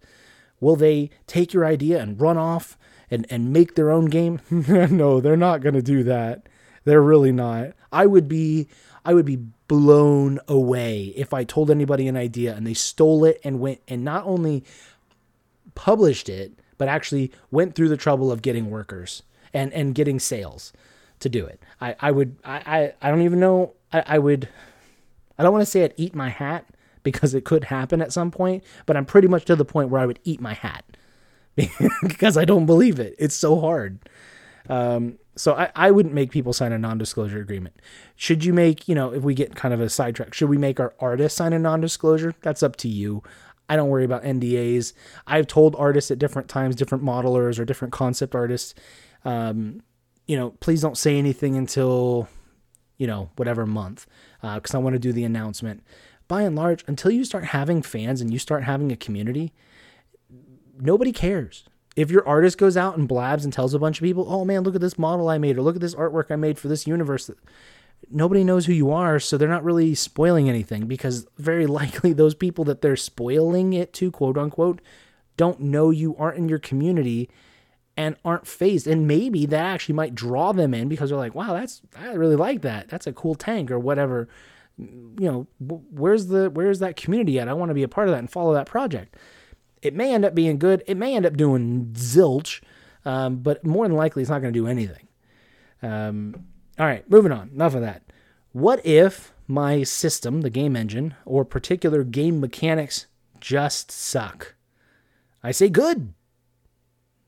will 0.60 0.76
they 0.76 1.10
take 1.26 1.52
your 1.52 1.64
idea 1.64 2.00
and 2.00 2.20
run 2.20 2.36
off 2.36 2.76
and, 3.10 3.26
and 3.30 3.52
make 3.52 3.74
their 3.74 3.90
own 3.90 4.06
game? 4.06 4.40
no, 4.50 5.20
they're 5.20 5.36
not 5.36 5.60
going 5.60 5.74
to 5.74 5.82
do 5.82 6.02
that. 6.04 6.48
They're 6.84 7.02
really 7.02 7.32
not. 7.32 7.72
I 7.92 8.06
would 8.06 8.28
be 8.28 8.68
I 9.04 9.14
would 9.14 9.26
be 9.26 9.44
blown 9.68 10.38
away 10.48 11.12
if 11.16 11.32
I 11.32 11.44
told 11.44 11.70
anybody 11.70 12.08
an 12.08 12.16
idea 12.16 12.54
and 12.54 12.66
they 12.66 12.74
stole 12.74 13.24
it 13.24 13.40
and 13.44 13.60
went 13.60 13.80
and 13.88 14.04
not 14.04 14.24
only 14.26 14.64
published 15.74 16.28
it, 16.28 16.58
but 16.78 16.88
actually 16.88 17.30
went 17.50 17.74
through 17.74 17.88
the 17.88 17.96
trouble 17.96 18.32
of 18.32 18.42
getting 18.42 18.70
workers 18.70 19.22
and, 19.52 19.72
and 19.72 19.94
getting 19.94 20.18
sales 20.18 20.72
to 21.20 21.28
do 21.28 21.44
it. 21.44 21.62
I, 21.80 21.96
I 22.00 22.10
would 22.10 22.36
I, 22.44 22.56
I, 22.66 22.94
I 23.02 23.10
don't 23.10 23.22
even 23.22 23.40
know 23.40 23.74
I, 23.92 24.02
I 24.06 24.18
would 24.18 24.48
I 25.38 25.42
don't 25.42 25.52
want 25.52 25.62
to 25.62 25.70
say 25.70 25.84
I'd 25.84 25.94
eat 25.96 26.14
my 26.14 26.28
hat 26.28 26.66
because 27.02 27.34
it 27.34 27.44
could 27.44 27.64
happen 27.64 28.02
at 28.02 28.12
some 28.12 28.30
point, 28.30 28.64
but 28.86 28.96
I'm 28.96 29.06
pretty 29.06 29.28
much 29.28 29.44
to 29.46 29.56
the 29.56 29.64
point 29.64 29.90
where 29.90 30.00
I 30.00 30.06
would 30.06 30.18
eat 30.24 30.40
my 30.40 30.54
hat 30.54 30.84
because 32.02 32.36
I 32.36 32.44
don't 32.44 32.66
believe 32.66 32.98
it. 32.98 33.14
It's 33.18 33.34
so 33.34 33.60
hard. 33.60 33.98
Um, 34.68 35.18
so 35.36 35.54
I, 35.54 35.70
I 35.74 35.90
wouldn't 35.90 36.14
make 36.14 36.30
people 36.30 36.52
sign 36.52 36.72
a 36.72 36.78
non-disclosure 36.78 37.40
agreement. 37.40 37.76
Should 38.16 38.44
you 38.44 38.52
make, 38.52 38.88
you 38.88 38.94
know, 38.94 39.12
if 39.14 39.22
we 39.22 39.34
get 39.34 39.54
kind 39.54 39.72
of 39.72 39.80
a 39.80 39.88
sidetrack, 39.88 40.34
should 40.34 40.50
we 40.50 40.58
make 40.58 40.80
our 40.80 40.94
artists 40.98 41.38
sign 41.38 41.52
a 41.52 41.58
non-disclosure? 41.58 42.34
That's 42.42 42.62
up 42.62 42.76
to 42.76 42.88
you. 42.88 43.22
I 43.68 43.76
don't 43.76 43.88
worry 43.88 44.04
about 44.04 44.22
NDAs. 44.22 44.92
I've 45.26 45.46
told 45.46 45.76
artists 45.76 46.10
at 46.10 46.18
different 46.18 46.48
times, 46.48 46.74
different 46.74 47.04
modelers 47.04 47.58
or 47.58 47.64
different 47.64 47.92
concept 47.92 48.34
artists, 48.34 48.74
um, 49.24 49.82
you 50.26 50.36
know, 50.36 50.50
please 50.60 50.80
don't 50.80 50.96
say 50.96 51.16
anything 51.18 51.56
until, 51.56 52.28
you 52.98 53.06
know, 53.06 53.30
whatever 53.36 53.66
month, 53.66 54.06
because 54.40 54.74
uh, 54.74 54.78
I 54.78 54.80
want 54.80 54.94
to 54.94 54.98
do 54.98 55.12
the 55.12 55.24
announcement. 55.24 55.82
By 56.28 56.42
and 56.42 56.54
large, 56.54 56.84
until 56.86 57.10
you 57.10 57.24
start 57.24 57.46
having 57.46 57.82
fans 57.82 58.20
and 58.20 58.32
you 58.32 58.38
start 58.38 58.64
having 58.64 58.92
a 58.92 58.96
community, 58.96 59.52
nobody 60.78 61.12
cares. 61.12 61.64
If 61.96 62.10
your 62.10 62.26
artist 62.28 62.58
goes 62.58 62.76
out 62.76 62.96
and 62.96 63.08
blabs 63.08 63.44
and 63.44 63.52
tells 63.52 63.74
a 63.74 63.78
bunch 63.78 63.98
of 63.98 64.04
people, 64.04 64.26
oh 64.28 64.44
man, 64.44 64.62
look 64.62 64.74
at 64.74 64.80
this 64.80 64.98
model 64.98 65.28
I 65.28 65.38
made, 65.38 65.56
or 65.56 65.62
look 65.62 65.74
at 65.74 65.80
this 65.80 65.94
artwork 65.94 66.30
I 66.30 66.36
made 66.36 66.58
for 66.58 66.68
this 66.68 66.86
universe, 66.86 67.30
nobody 68.10 68.44
knows 68.44 68.66
who 68.66 68.72
you 68.72 68.90
are, 68.90 69.18
so 69.18 69.36
they're 69.36 69.48
not 69.48 69.64
really 69.64 69.94
spoiling 69.94 70.48
anything 70.48 70.86
because 70.86 71.26
very 71.36 71.66
likely 71.80 72.12
those 72.12 72.34
people 72.34 72.64
that 72.64 72.82
they're 72.82 72.96
spoiling 72.96 73.72
it 73.72 73.92
to, 73.94 74.10
quote 74.10 74.38
unquote, 74.38 74.80
don't 75.36 75.60
know 75.60 75.90
you 75.90 76.16
aren't 76.16 76.38
in 76.38 76.48
your 76.48 76.58
community 76.58 77.30
and 77.96 78.16
aren't 78.24 78.46
fazed. 78.46 78.86
And 78.86 79.08
maybe 79.08 79.46
that 79.46 79.64
actually 79.64 79.94
might 79.94 80.14
draw 80.14 80.52
them 80.52 80.74
in 80.74 80.88
because 80.88 81.10
they're 81.10 81.18
like, 81.18 81.34
wow, 81.34 81.54
that's 81.54 81.82
I 81.98 82.12
really 82.12 82.36
like 82.36 82.62
that. 82.62 82.88
That's 82.88 83.06
a 83.06 83.12
cool 83.12 83.34
tank 83.34 83.70
or 83.70 83.78
whatever. 83.78 84.28
You 84.76 85.16
know, 85.18 85.46
where's 85.58 86.26
the 86.26 86.50
where's 86.50 86.78
that 86.78 86.96
community 86.96 87.38
at? 87.38 87.48
I 87.48 87.54
want 87.54 87.70
to 87.70 87.74
be 87.74 87.82
a 87.82 87.88
part 87.88 88.08
of 88.08 88.12
that 88.12 88.20
and 88.20 88.30
follow 88.30 88.54
that 88.54 88.66
project. 88.66 89.16
It 89.82 89.94
may 89.94 90.12
end 90.12 90.24
up 90.24 90.34
being 90.34 90.58
good. 90.58 90.82
It 90.86 90.96
may 90.96 91.16
end 91.16 91.26
up 91.26 91.36
doing 91.36 91.92
zilch, 91.94 92.62
um, 93.04 93.38
but 93.38 93.64
more 93.64 93.86
than 93.86 93.96
likely, 93.96 94.22
it's 94.22 94.30
not 94.30 94.42
going 94.42 94.52
to 94.52 94.58
do 94.58 94.66
anything. 94.66 95.06
Um, 95.82 96.46
all 96.78 96.86
right, 96.86 97.08
moving 97.10 97.32
on. 97.32 97.50
Enough 97.50 97.74
of 97.74 97.80
that. 97.82 98.02
What 98.52 98.84
if 98.84 99.32
my 99.46 99.82
system, 99.82 100.42
the 100.42 100.50
game 100.50 100.76
engine, 100.76 101.14
or 101.24 101.44
particular 101.44 102.04
game 102.04 102.40
mechanics 102.40 103.06
just 103.40 103.90
suck? 103.90 104.54
I 105.42 105.50
say 105.52 105.68
good. 105.68 106.14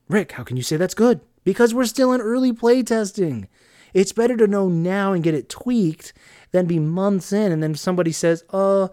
Rick, 0.07 0.33
how 0.33 0.43
can 0.43 0.57
you 0.57 0.63
say 0.63 0.77
that's 0.77 0.93
good? 0.93 1.21
Because 1.43 1.73
we're 1.73 1.85
still 1.85 2.13
in 2.13 2.21
early 2.21 2.53
play 2.53 2.83
testing. 2.83 3.47
It's 3.93 4.11
better 4.11 4.37
to 4.37 4.47
know 4.47 4.69
now 4.69 5.13
and 5.13 5.23
get 5.23 5.33
it 5.33 5.49
tweaked 5.49 6.13
than 6.51 6.65
be 6.65 6.79
months 6.79 7.33
in 7.33 7.51
and 7.51 7.61
then 7.61 7.75
somebody 7.75 8.11
says, 8.11 8.43
uh, 8.51 8.87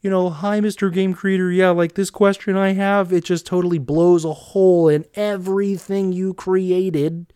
you 0.00 0.10
know, 0.10 0.28
hi, 0.28 0.60
Mr. 0.60 0.92
Game 0.92 1.14
Creator. 1.14 1.50
Yeah, 1.50 1.70
like 1.70 1.94
this 1.94 2.10
question 2.10 2.56
I 2.56 2.72
have, 2.72 3.10
it 3.10 3.24
just 3.24 3.46
totally 3.46 3.78
blows 3.78 4.24
a 4.24 4.34
hole 4.34 4.86
in 4.86 5.06
everything 5.14 6.12
you 6.12 6.34
created. 6.34 7.32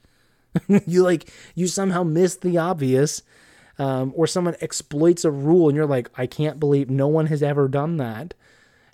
you 0.87 1.03
like, 1.03 1.31
you 1.55 1.67
somehow 1.67 2.03
miss 2.03 2.37
the 2.37 2.59
obvious. 2.59 3.23
Um, 3.81 4.13
or 4.17 4.27
someone 4.27 4.57
exploits 4.61 5.25
a 5.25 5.31
rule 5.31 5.69
and 5.69 5.77
you're 5.77 5.87
like, 5.87 6.11
I 6.17 6.27
can't 6.27 6.59
believe 6.59 6.91
no 6.91 7.07
one 7.07 7.27
has 7.27 7.45
ever 7.45 7.69
done 7.69 7.97
that. 7.99 8.35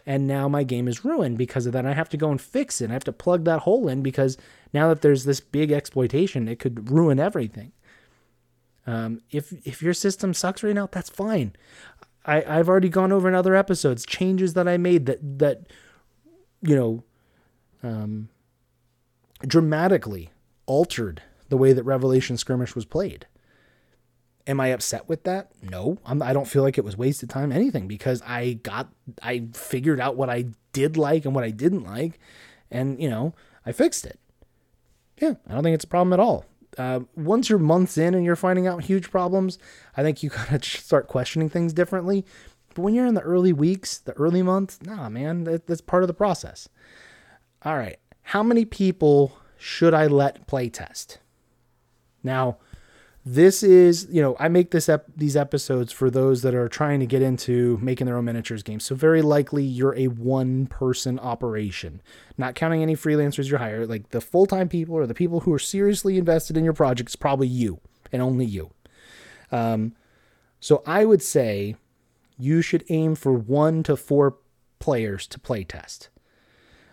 And 0.06 0.26
now 0.26 0.48
my 0.48 0.62
game 0.62 0.86
is 0.86 1.04
ruined 1.04 1.38
because 1.38 1.64
of 1.64 1.72
that. 1.72 1.86
I 1.86 1.94
have 1.94 2.10
to 2.10 2.18
go 2.18 2.30
and 2.30 2.40
fix 2.40 2.80
it. 2.80 2.90
I 2.90 2.92
have 2.92 3.04
to 3.04 3.12
plug 3.12 3.44
that 3.44 3.60
hole 3.60 3.88
in 3.88 4.02
because 4.02 4.36
now 4.74 4.88
that 4.88 5.00
there's 5.00 5.24
this 5.24 5.40
big 5.40 5.72
exploitation, 5.72 6.48
it 6.48 6.58
could 6.58 6.90
ruin 6.90 7.18
everything. 7.18 7.72
Um, 8.86 9.22
if 9.30 9.52
if 9.66 9.82
your 9.82 9.94
system 9.94 10.34
sucks 10.34 10.62
right 10.62 10.74
now, 10.74 10.88
that's 10.92 11.08
fine. 11.08 11.56
I, 12.26 12.44
I've 12.46 12.68
already 12.68 12.88
gone 12.88 13.12
over 13.12 13.28
in 13.28 13.34
other 13.34 13.54
episodes 13.54 14.04
changes 14.04 14.54
that 14.54 14.68
I 14.68 14.76
made 14.76 15.06
that 15.06 15.38
that 15.38 15.62
you 16.60 16.76
know 16.76 17.04
um, 17.82 18.28
dramatically 19.46 20.30
altered 20.66 21.22
the 21.48 21.56
way 21.56 21.72
that 21.72 21.82
Revelation 21.82 22.36
Skirmish 22.36 22.74
was 22.74 22.84
played. 22.84 23.26
Am 24.46 24.60
I 24.60 24.68
upset 24.68 25.08
with 25.08 25.24
that? 25.24 25.50
No, 25.62 25.98
I'm, 26.04 26.22
I 26.22 26.32
do 26.32 26.40
not 26.40 26.48
feel 26.48 26.62
like 26.62 26.76
it 26.76 26.84
was 26.84 26.96
wasted 26.96 27.30
time, 27.30 27.50
anything, 27.50 27.88
because 27.88 28.20
I 28.22 28.54
got, 28.62 28.88
I 29.22 29.46
figured 29.54 30.00
out 30.00 30.16
what 30.16 30.28
I 30.28 30.46
did 30.72 30.96
like 30.96 31.24
and 31.24 31.34
what 31.34 31.44
I 31.44 31.50
didn't 31.50 31.84
like, 31.84 32.18
and 32.70 33.00
you 33.00 33.08
know, 33.08 33.34
I 33.64 33.72
fixed 33.72 34.04
it. 34.04 34.18
Yeah, 35.18 35.34
I 35.48 35.54
don't 35.54 35.62
think 35.62 35.74
it's 35.74 35.84
a 35.84 35.88
problem 35.88 36.12
at 36.12 36.20
all 36.20 36.44
uh, 36.78 37.00
once 37.16 37.48
you're 37.48 37.58
months 37.58 37.98
in 37.98 38.14
and 38.14 38.24
you're 38.24 38.36
finding 38.36 38.66
out 38.66 38.84
huge 38.84 39.10
problems, 39.10 39.58
I 39.96 40.02
think 40.02 40.22
you 40.22 40.30
gotta 40.50 40.62
start 40.62 41.08
questioning 41.08 41.48
things 41.48 41.72
differently. 41.72 42.24
But 42.74 42.82
when 42.82 42.94
you're 42.94 43.06
in 43.06 43.14
the 43.14 43.20
early 43.20 43.52
weeks, 43.52 43.98
the 43.98 44.12
early 44.14 44.42
months, 44.42 44.80
nah, 44.82 45.08
man, 45.08 45.44
that, 45.44 45.66
that's 45.66 45.80
part 45.80 46.02
of 46.02 46.08
the 46.08 46.14
process. 46.14 46.68
All 47.62 47.76
right, 47.76 47.98
how 48.22 48.42
many 48.42 48.64
people 48.64 49.38
should 49.56 49.94
I 49.94 50.06
let 50.06 50.46
play 50.46 50.68
test? 50.68 51.18
Now, 52.24 52.58
this 53.26 53.62
is 53.62 54.06
you 54.10 54.20
know 54.20 54.36
i 54.38 54.48
make 54.48 54.70
this 54.70 54.86
ep- 54.86 55.06
these 55.16 55.34
episodes 55.34 55.90
for 55.90 56.10
those 56.10 56.42
that 56.42 56.54
are 56.54 56.68
trying 56.68 57.00
to 57.00 57.06
get 57.06 57.22
into 57.22 57.78
making 57.80 58.06
their 58.06 58.18
own 58.18 58.24
miniatures 58.26 58.62
games. 58.62 58.84
So 58.84 58.94
very 58.94 59.22
likely 59.22 59.64
you're 59.64 59.96
a 59.96 60.08
one 60.08 60.66
person 60.66 61.18
operation 61.18 62.02
not 62.36 62.54
counting 62.54 62.82
any 62.82 62.94
freelancers 62.94 63.50
you 63.50 63.56
hire 63.56 63.86
like 63.86 64.10
the 64.10 64.20
full-time 64.20 64.68
people 64.68 64.94
or 64.94 65.06
the 65.06 65.14
people 65.14 65.40
who 65.40 65.52
are 65.54 65.58
seriously 65.58 66.18
invested 66.18 66.56
in 66.56 66.64
your 66.64 66.74
project 66.74 67.10
is 67.10 67.16
probably 67.16 67.46
you 67.46 67.80
and 68.12 68.20
only 68.20 68.44
you. 68.44 68.70
Um, 69.50 69.94
so 70.60 70.82
i 70.86 71.04
would 71.04 71.22
say 71.22 71.76
you 72.36 72.60
should 72.60 72.84
aim 72.88 73.14
for 73.14 73.32
one 73.32 73.82
to 73.84 73.96
four 73.96 74.36
players 74.80 75.26
to 75.28 75.40
play 75.40 75.64
test. 75.64 76.10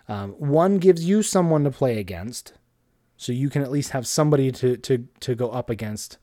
Um, 0.07 0.31
one 0.31 0.77
gives 0.77 1.03
you 1.03 1.23
someone 1.23 1.63
to 1.63 1.71
play 1.71 1.99
against 1.99 2.53
so 3.21 3.31
you 3.31 3.51
can 3.51 3.62
at 3.62 3.69
least 3.69 3.91
have 3.91 4.07
somebody 4.07 4.51
to 4.51 4.75
to 4.77 5.07
to 5.19 5.36
go 5.36 5.51
up 5.51 5.69
against. 5.69 6.17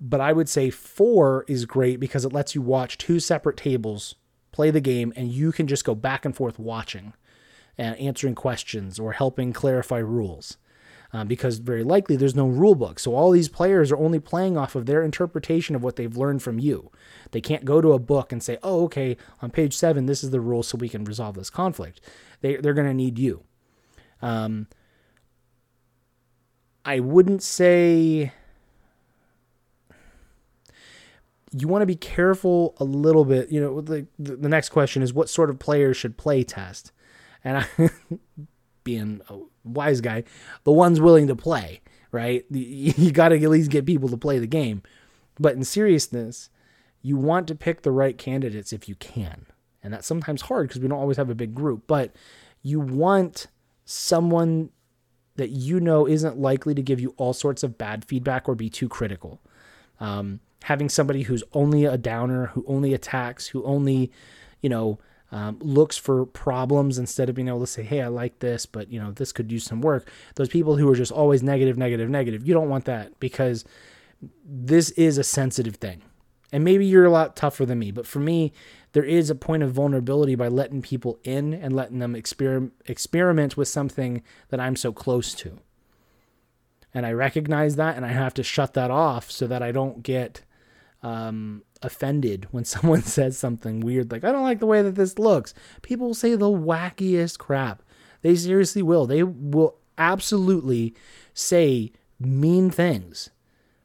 But 0.00 0.20
I 0.20 0.32
would 0.32 0.48
say 0.48 0.68
four 0.68 1.44
is 1.46 1.64
great 1.64 2.00
because 2.00 2.24
it 2.24 2.32
lets 2.32 2.56
you 2.56 2.60
watch 2.60 2.98
two 2.98 3.20
separate 3.20 3.56
tables 3.56 4.16
play 4.50 4.72
the 4.72 4.80
game, 4.80 5.12
and 5.14 5.30
you 5.30 5.52
can 5.52 5.68
just 5.68 5.84
go 5.84 5.94
back 5.94 6.24
and 6.24 6.34
forth 6.34 6.58
watching 6.58 7.12
and 7.78 7.96
answering 7.98 8.34
questions 8.34 8.98
or 8.98 9.12
helping 9.12 9.52
clarify 9.52 9.98
rules. 9.98 10.56
Uh, 11.12 11.24
because 11.24 11.58
very 11.58 11.82
likely 11.82 12.16
there's 12.16 12.36
no 12.36 12.46
rule 12.46 12.76
book. 12.76 12.98
So 12.98 13.14
all 13.14 13.32
these 13.32 13.48
players 13.48 13.90
are 13.90 13.96
only 13.96 14.20
playing 14.20 14.56
off 14.56 14.76
of 14.76 14.86
their 14.86 15.02
interpretation 15.02 15.74
of 15.74 15.82
what 15.82 15.96
they've 15.96 16.16
learned 16.16 16.40
from 16.40 16.60
you. 16.60 16.90
They 17.32 17.40
can't 17.40 17.64
go 17.64 17.80
to 17.80 17.92
a 17.92 17.98
book 17.98 18.30
and 18.30 18.40
say, 18.40 18.58
oh, 18.62 18.84
okay, 18.84 19.16
on 19.42 19.50
page 19.50 19.74
seven, 19.76 20.06
this 20.06 20.22
is 20.22 20.30
the 20.30 20.40
rule 20.40 20.62
so 20.62 20.78
we 20.78 20.88
can 20.88 21.02
resolve 21.04 21.34
this 21.34 21.50
conflict. 21.50 22.00
They, 22.42 22.56
they're 22.56 22.74
going 22.74 22.86
to 22.86 22.94
need 22.94 23.18
you. 23.18 23.42
Um, 24.22 24.68
I 26.84 27.00
wouldn't 27.00 27.42
say 27.42 28.32
you 31.52 31.68
want 31.68 31.82
to 31.82 31.86
be 31.86 31.96
careful 31.96 32.74
a 32.78 32.84
little 32.84 33.24
bit. 33.24 33.50
You 33.50 33.60
know, 33.60 33.80
the 33.80 34.06
the 34.18 34.48
next 34.48 34.70
question 34.70 35.02
is 35.02 35.12
what 35.12 35.28
sort 35.28 35.50
of 35.50 35.58
players 35.58 35.96
should 35.96 36.16
play 36.16 36.44
test, 36.44 36.92
and 37.44 37.58
I, 37.58 37.90
being 38.84 39.20
a 39.28 39.38
wise 39.64 40.00
guy, 40.00 40.24
the 40.64 40.72
ones 40.72 41.00
willing 41.00 41.26
to 41.26 41.36
play, 41.36 41.80
right? 42.12 42.44
You 42.50 43.10
got 43.10 43.28
to 43.28 43.42
at 43.42 43.50
least 43.50 43.70
get 43.70 43.86
people 43.86 44.08
to 44.08 44.16
play 44.16 44.38
the 44.38 44.46
game. 44.46 44.82
But 45.38 45.54
in 45.54 45.64
seriousness, 45.64 46.50
you 47.02 47.16
want 47.16 47.48
to 47.48 47.54
pick 47.54 47.82
the 47.82 47.92
right 47.92 48.16
candidates 48.16 48.72
if 48.72 48.88
you 48.88 48.94
can, 48.96 49.46
and 49.82 49.92
that's 49.92 50.06
sometimes 50.06 50.42
hard 50.42 50.68
because 50.68 50.80
we 50.80 50.88
don't 50.88 50.98
always 50.98 51.16
have 51.16 51.30
a 51.30 51.34
big 51.34 51.54
group. 51.54 51.84
But 51.86 52.14
you 52.62 52.78
want 52.78 53.46
someone 53.84 54.70
that 55.40 55.48
you 55.48 55.80
know 55.80 56.06
isn't 56.06 56.38
likely 56.38 56.74
to 56.74 56.82
give 56.82 57.00
you 57.00 57.14
all 57.16 57.32
sorts 57.32 57.62
of 57.62 57.78
bad 57.78 58.04
feedback 58.04 58.46
or 58.46 58.54
be 58.54 58.68
too 58.68 58.90
critical. 58.90 59.40
Um, 59.98 60.40
having 60.64 60.90
somebody 60.90 61.22
who's 61.22 61.42
only 61.54 61.86
a 61.86 61.96
downer, 61.96 62.46
who 62.48 62.62
only 62.68 62.92
attacks, 62.92 63.46
who 63.46 63.64
only, 63.64 64.12
you 64.60 64.68
know, 64.68 64.98
um, 65.32 65.58
looks 65.60 65.96
for 65.96 66.26
problems 66.26 66.98
instead 66.98 67.30
of 67.30 67.34
being 67.34 67.48
able 67.48 67.60
to 67.60 67.66
say, 67.66 67.82
hey, 67.82 68.02
I 68.02 68.08
like 68.08 68.40
this, 68.40 68.66
but, 68.66 68.92
you 68.92 69.00
know, 69.00 69.12
this 69.12 69.32
could 69.32 69.50
use 69.50 69.64
some 69.64 69.80
work. 69.80 70.10
Those 70.34 70.50
people 70.50 70.76
who 70.76 70.86
are 70.90 70.94
just 70.94 71.10
always 71.10 71.42
negative, 71.42 71.78
negative, 71.78 72.10
negative, 72.10 72.46
you 72.46 72.52
don't 72.52 72.68
want 72.68 72.84
that 72.84 73.18
because 73.18 73.64
this 74.44 74.90
is 74.90 75.16
a 75.16 75.24
sensitive 75.24 75.76
thing. 75.76 76.02
And 76.52 76.64
maybe 76.64 76.84
you're 76.84 77.04
a 77.04 77.10
lot 77.10 77.36
tougher 77.36 77.64
than 77.64 77.78
me, 77.78 77.90
but 77.90 78.06
for 78.06 78.18
me, 78.18 78.52
there 78.92 79.04
is 79.04 79.30
a 79.30 79.36
point 79.36 79.62
of 79.62 79.72
vulnerability 79.72 80.34
by 80.34 80.48
letting 80.48 80.82
people 80.82 81.20
in 81.22 81.54
and 81.54 81.74
letting 81.74 82.00
them 82.00 82.14
exper- 82.14 82.72
experiment 82.86 83.56
with 83.56 83.68
something 83.68 84.22
that 84.48 84.58
I'm 84.58 84.74
so 84.74 84.92
close 84.92 85.32
to. 85.34 85.58
And 86.92 87.06
I 87.06 87.12
recognize 87.12 87.76
that 87.76 87.96
and 87.96 88.04
I 88.04 88.08
have 88.08 88.34
to 88.34 88.42
shut 88.42 88.74
that 88.74 88.90
off 88.90 89.30
so 89.30 89.46
that 89.46 89.62
I 89.62 89.70
don't 89.70 90.02
get 90.02 90.42
um, 91.02 91.62
offended 91.82 92.48
when 92.50 92.64
someone 92.64 93.02
says 93.02 93.38
something 93.38 93.80
weird, 93.80 94.10
like, 94.10 94.24
I 94.24 94.32
don't 94.32 94.42
like 94.42 94.58
the 94.58 94.66
way 94.66 94.82
that 94.82 94.96
this 94.96 95.18
looks. 95.18 95.54
People 95.82 96.14
say 96.14 96.34
the 96.34 96.46
wackiest 96.46 97.38
crap. 97.38 97.82
They 98.22 98.34
seriously 98.34 98.82
will. 98.82 99.06
They 99.06 99.22
will 99.22 99.78
absolutely 99.96 100.94
say 101.32 101.92
mean 102.18 102.70
things, 102.70 103.30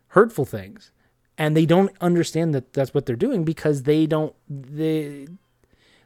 hurtful 0.09 0.45
things. 0.45 0.91
And 1.37 1.55
they 1.55 1.65
don't 1.65 1.91
understand 1.99 2.53
that 2.53 2.73
that's 2.73 2.93
what 2.93 3.05
they're 3.05 3.15
doing 3.15 3.43
because 3.43 3.83
they 3.83 4.05
don't 4.05 4.33
they 4.49 5.27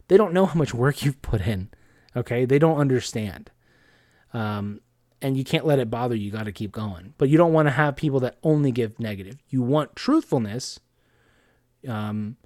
they 0.08 0.18
don't 0.18 0.34
know 0.34 0.48
how 0.48 0.56
much 0.56 0.74
work 0.74 1.04
you've 1.06 1.22
put 1.22 1.42
in. 1.42 1.70
Okay? 2.16 2.46
They 2.46 2.60
don't 2.60 2.78
understand. 2.78 3.52
Um, 4.34 4.82
and 5.22 5.38
you 5.38 5.44
can't 5.44 5.66
let 5.66 5.80
it 5.80 5.90
bother 5.90 6.16
you. 6.16 6.32
Got 6.32 6.46
to 6.46 6.52
keep 6.52 6.72
going. 6.72 7.14
But 7.18 7.30
you 7.30 7.38
don't 7.38 7.54
want 7.54 7.68
to 7.68 7.72
have 7.72 7.96
people 7.96 8.20
that 8.22 8.38
only 8.42 8.72
give 8.72 9.00
negative. 9.00 9.38
You 9.50 9.62
want 9.62 9.96
truthfulness 9.96 10.80
um, 11.88 12.38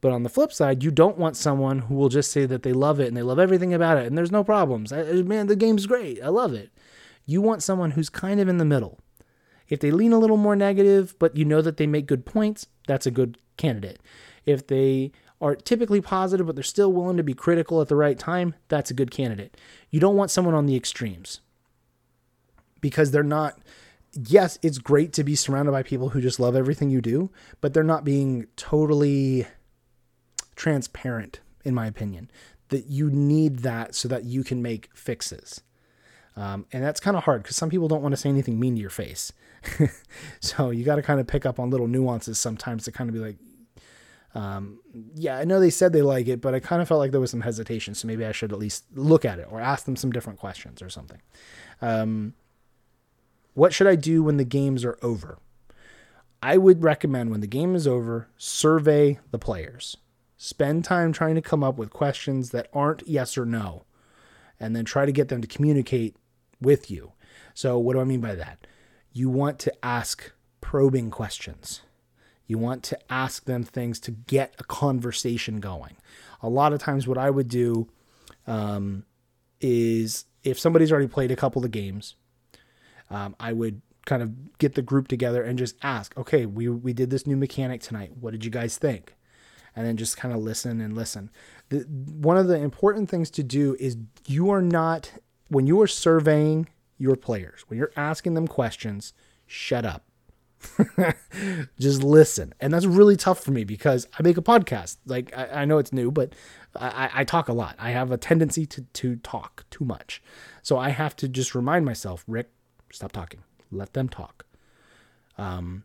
but 0.00 0.12
on 0.12 0.22
the 0.22 0.28
flip 0.28 0.52
side, 0.52 0.84
you 0.84 0.90
don't 0.90 1.18
want 1.18 1.36
someone 1.36 1.80
who 1.80 1.94
will 1.94 2.08
just 2.08 2.30
say 2.30 2.46
that 2.46 2.62
they 2.62 2.72
love 2.72 3.00
it 3.00 3.08
and 3.08 3.16
they 3.16 3.22
love 3.22 3.38
everything 3.38 3.74
about 3.74 3.98
it 3.98 4.06
and 4.06 4.16
there's 4.16 4.30
no 4.30 4.44
problems. 4.44 4.92
I, 4.92 5.02
man, 5.22 5.48
the 5.48 5.56
game's 5.56 5.86
great. 5.86 6.22
I 6.22 6.28
love 6.28 6.54
it. 6.54 6.70
You 7.26 7.42
want 7.42 7.62
someone 7.62 7.92
who's 7.92 8.08
kind 8.08 8.40
of 8.40 8.48
in 8.48 8.58
the 8.58 8.64
middle. 8.64 9.00
If 9.68 9.80
they 9.80 9.90
lean 9.90 10.12
a 10.12 10.18
little 10.18 10.36
more 10.36 10.56
negative, 10.56 11.14
but 11.18 11.36
you 11.36 11.44
know 11.44 11.62
that 11.62 11.76
they 11.76 11.86
make 11.86 12.06
good 12.06 12.24
points, 12.24 12.66
that's 12.86 13.06
a 13.06 13.10
good 13.10 13.38
candidate. 13.56 14.00
If 14.46 14.66
they 14.66 15.12
are 15.40 15.54
typically 15.54 16.00
positive, 16.00 16.46
but 16.46 16.56
they're 16.56 16.62
still 16.64 16.92
willing 16.92 17.16
to 17.16 17.22
be 17.22 17.34
critical 17.34 17.80
at 17.80 17.88
the 17.88 17.96
right 17.96 18.18
time, 18.18 18.54
that's 18.68 18.90
a 18.90 18.94
good 18.94 19.10
candidate. 19.10 19.56
You 19.90 20.00
don't 20.00 20.16
want 20.16 20.30
someone 20.30 20.54
on 20.54 20.66
the 20.66 20.76
extremes 20.76 21.40
because 22.80 23.10
they're 23.10 23.22
not 23.22 23.58
yes, 24.12 24.58
it's 24.62 24.78
great 24.78 25.12
to 25.14 25.24
be 25.24 25.34
surrounded 25.34 25.72
by 25.72 25.82
people 25.82 26.10
who 26.10 26.20
just 26.20 26.40
love 26.40 26.56
everything 26.56 26.90
you 26.90 27.00
do, 27.00 27.30
but 27.60 27.74
they're 27.74 27.84
not 27.84 28.04
being 28.04 28.46
totally 28.56 29.46
transparent, 30.56 31.40
in 31.64 31.74
my 31.74 31.86
opinion. 31.86 32.30
That 32.68 32.86
you 32.86 33.10
need 33.10 33.60
that 33.60 33.94
so 33.94 34.08
that 34.08 34.24
you 34.24 34.44
can 34.44 34.60
make 34.60 34.90
fixes. 34.94 35.62
Um, 36.38 36.66
and 36.72 36.84
that's 36.84 37.00
kind 37.00 37.16
of 37.16 37.24
hard 37.24 37.42
because 37.42 37.56
some 37.56 37.68
people 37.68 37.88
don't 37.88 38.00
want 38.00 38.12
to 38.12 38.16
say 38.16 38.28
anything 38.28 38.60
mean 38.60 38.76
to 38.76 38.80
your 38.80 38.90
face. 38.90 39.32
so 40.40 40.70
you 40.70 40.84
got 40.84 40.94
to 40.96 41.02
kind 41.02 41.18
of 41.18 41.26
pick 41.26 41.44
up 41.44 41.58
on 41.58 41.68
little 41.68 41.88
nuances 41.88 42.38
sometimes 42.38 42.84
to 42.84 42.92
kind 42.92 43.10
of 43.10 43.14
be 43.14 43.20
like, 43.20 43.36
um, 44.36 44.78
yeah, 45.16 45.36
I 45.36 45.44
know 45.44 45.58
they 45.58 45.68
said 45.68 45.92
they 45.92 46.00
like 46.00 46.28
it, 46.28 46.40
but 46.40 46.54
I 46.54 46.60
kind 46.60 46.80
of 46.80 46.86
felt 46.86 47.00
like 47.00 47.10
there 47.10 47.20
was 47.20 47.32
some 47.32 47.40
hesitation. 47.40 47.92
So 47.96 48.06
maybe 48.06 48.24
I 48.24 48.30
should 48.30 48.52
at 48.52 48.58
least 48.58 48.84
look 48.94 49.24
at 49.24 49.40
it 49.40 49.48
or 49.50 49.60
ask 49.60 49.84
them 49.84 49.96
some 49.96 50.12
different 50.12 50.38
questions 50.38 50.80
or 50.80 50.88
something. 50.88 51.20
Um, 51.82 52.34
what 53.54 53.72
should 53.72 53.88
I 53.88 53.96
do 53.96 54.22
when 54.22 54.36
the 54.36 54.44
games 54.44 54.84
are 54.84 54.96
over? 55.02 55.38
I 56.40 56.56
would 56.56 56.84
recommend 56.84 57.32
when 57.32 57.40
the 57.40 57.48
game 57.48 57.74
is 57.74 57.88
over, 57.88 58.28
survey 58.36 59.18
the 59.32 59.40
players. 59.40 59.96
Spend 60.36 60.84
time 60.84 61.12
trying 61.12 61.34
to 61.34 61.42
come 61.42 61.64
up 61.64 61.76
with 61.76 61.90
questions 61.90 62.50
that 62.50 62.68
aren't 62.72 63.08
yes 63.08 63.36
or 63.36 63.44
no, 63.44 63.86
and 64.60 64.76
then 64.76 64.84
try 64.84 65.04
to 65.04 65.10
get 65.10 65.26
them 65.26 65.42
to 65.42 65.48
communicate 65.48 66.14
with 66.60 66.90
you. 66.90 67.12
So, 67.54 67.78
what 67.78 67.94
do 67.94 68.00
I 68.00 68.04
mean 68.04 68.20
by 68.20 68.34
that? 68.34 68.66
You 69.12 69.28
want 69.28 69.58
to 69.60 69.84
ask 69.84 70.32
probing 70.60 71.10
questions. 71.10 71.82
You 72.46 72.58
want 72.58 72.82
to 72.84 72.98
ask 73.10 73.44
them 73.44 73.62
things 73.62 74.00
to 74.00 74.10
get 74.10 74.54
a 74.58 74.64
conversation 74.64 75.60
going. 75.60 75.96
A 76.42 76.48
lot 76.48 76.72
of 76.72 76.80
times, 76.80 77.06
what 77.06 77.18
I 77.18 77.30
would 77.30 77.48
do 77.48 77.88
um, 78.46 79.04
is 79.60 80.24
if 80.44 80.58
somebody's 80.58 80.90
already 80.90 81.08
played 81.08 81.30
a 81.30 81.36
couple 81.36 81.64
of 81.64 81.70
games, 81.70 82.14
um, 83.10 83.36
I 83.38 83.52
would 83.52 83.82
kind 84.06 84.22
of 84.22 84.58
get 84.58 84.74
the 84.74 84.82
group 84.82 85.06
together 85.08 85.42
and 85.42 85.58
just 85.58 85.76
ask, 85.82 86.16
okay, 86.16 86.46
we, 86.46 86.68
we 86.68 86.92
did 86.92 87.10
this 87.10 87.26
new 87.26 87.36
mechanic 87.36 87.82
tonight. 87.82 88.12
What 88.18 88.30
did 88.30 88.44
you 88.44 88.50
guys 88.50 88.78
think? 88.78 89.14
And 89.76 89.86
then 89.86 89.96
just 89.96 90.16
kind 90.16 90.34
of 90.34 90.40
listen 90.40 90.80
and 90.80 90.96
listen. 90.96 91.30
The, 91.68 91.80
one 91.80 92.38
of 92.38 92.48
the 92.48 92.56
important 92.56 93.10
things 93.10 93.30
to 93.32 93.42
do 93.42 93.76
is 93.78 93.98
you 94.26 94.50
are 94.50 94.62
not, 94.62 95.12
when 95.48 95.66
you 95.66 95.80
are 95.80 95.86
surveying 95.86 96.68
your 96.98 97.16
players, 97.16 97.64
when 97.68 97.78
you're 97.78 97.92
asking 97.96 98.34
them 98.34 98.48
questions, 98.48 99.12
shut 99.46 99.84
up. 99.84 100.04
just 101.78 102.02
listen. 102.02 102.52
And 102.60 102.74
that's 102.74 102.86
really 102.86 103.16
tough 103.16 103.44
for 103.44 103.52
me 103.52 103.62
because 103.62 104.08
I 104.18 104.22
make 104.22 104.36
a 104.36 104.42
podcast. 104.42 104.96
Like, 105.06 105.36
I, 105.36 105.62
I 105.62 105.64
know 105.64 105.78
it's 105.78 105.92
new, 105.92 106.10
but 106.10 106.34
I, 106.74 107.10
I, 107.14 107.24
talk 107.24 107.48
a 107.48 107.52
lot. 107.52 107.76
I 107.78 107.90
have 107.90 108.10
a 108.10 108.16
tendency 108.16 108.66
to, 108.66 108.82
to 108.82 109.16
talk 109.16 109.64
too 109.70 109.84
much. 109.84 110.20
So 110.62 110.76
I 110.76 110.88
have 110.88 111.14
to 111.16 111.28
just 111.28 111.54
remind 111.54 111.84
myself, 111.84 112.24
Rick, 112.26 112.50
Stop 112.92 113.12
talking. 113.12 113.42
Let 113.70 113.92
them 113.92 114.08
talk. 114.08 114.46
Um, 115.36 115.84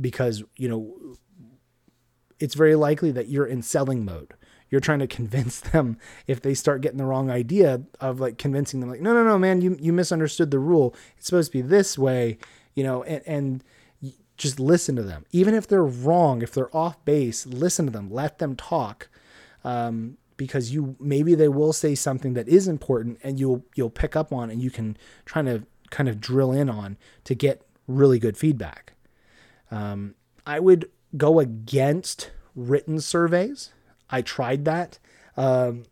because, 0.00 0.42
you 0.56 0.68
know, 0.68 1.16
it's 2.38 2.54
very 2.54 2.74
likely 2.74 3.10
that 3.12 3.28
you're 3.28 3.46
in 3.46 3.62
selling 3.62 4.04
mode. 4.04 4.34
You're 4.74 4.80
trying 4.80 4.98
to 4.98 5.06
convince 5.06 5.60
them 5.72 5.98
if 6.26 6.40
they 6.40 6.52
start 6.52 6.80
getting 6.80 6.98
the 6.98 7.04
wrong 7.04 7.30
idea 7.30 7.82
of 8.00 8.18
like 8.18 8.38
convincing 8.38 8.80
them, 8.80 8.90
like, 8.90 9.00
no, 9.00 9.14
no, 9.14 9.22
no, 9.22 9.38
man, 9.38 9.60
you, 9.60 9.76
you 9.78 9.92
misunderstood 9.92 10.50
the 10.50 10.58
rule. 10.58 10.96
It's 11.16 11.26
supposed 11.26 11.52
to 11.52 11.58
be 11.58 11.62
this 11.62 11.96
way, 11.96 12.38
you 12.74 12.82
know, 12.82 13.04
and, 13.04 13.22
and 13.24 13.64
just 14.36 14.58
listen 14.58 14.96
to 14.96 15.04
them. 15.04 15.26
Even 15.30 15.54
if 15.54 15.68
they're 15.68 15.84
wrong, 15.84 16.42
if 16.42 16.50
they're 16.50 16.74
off 16.76 17.04
base, 17.04 17.46
listen 17.46 17.86
to 17.86 17.92
them, 17.92 18.10
let 18.10 18.40
them 18.40 18.56
talk. 18.56 19.08
Um, 19.62 20.16
because 20.36 20.72
you 20.72 20.96
maybe 20.98 21.36
they 21.36 21.46
will 21.46 21.72
say 21.72 21.94
something 21.94 22.34
that 22.34 22.48
is 22.48 22.66
important 22.66 23.20
and 23.22 23.38
you'll 23.38 23.64
you'll 23.76 23.88
pick 23.88 24.16
up 24.16 24.32
on 24.32 24.50
and 24.50 24.60
you 24.60 24.68
can 24.68 24.96
try 25.24 25.42
to 25.42 25.62
kind 25.90 26.08
of 26.08 26.20
drill 26.20 26.50
in 26.50 26.68
on 26.68 26.96
to 27.22 27.36
get 27.36 27.62
really 27.86 28.18
good 28.18 28.36
feedback. 28.36 28.94
Um, 29.70 30.16
I 30.44 30.58
would 30.58 30.90
go 31.16 31.38
against 31.38 32.30
written 32.54 33.00
surveys. 33.00 33.72
I 34.10 34.22
tried 34.22 34.64
that. 34.64 34.98
Um, 35.36 35.84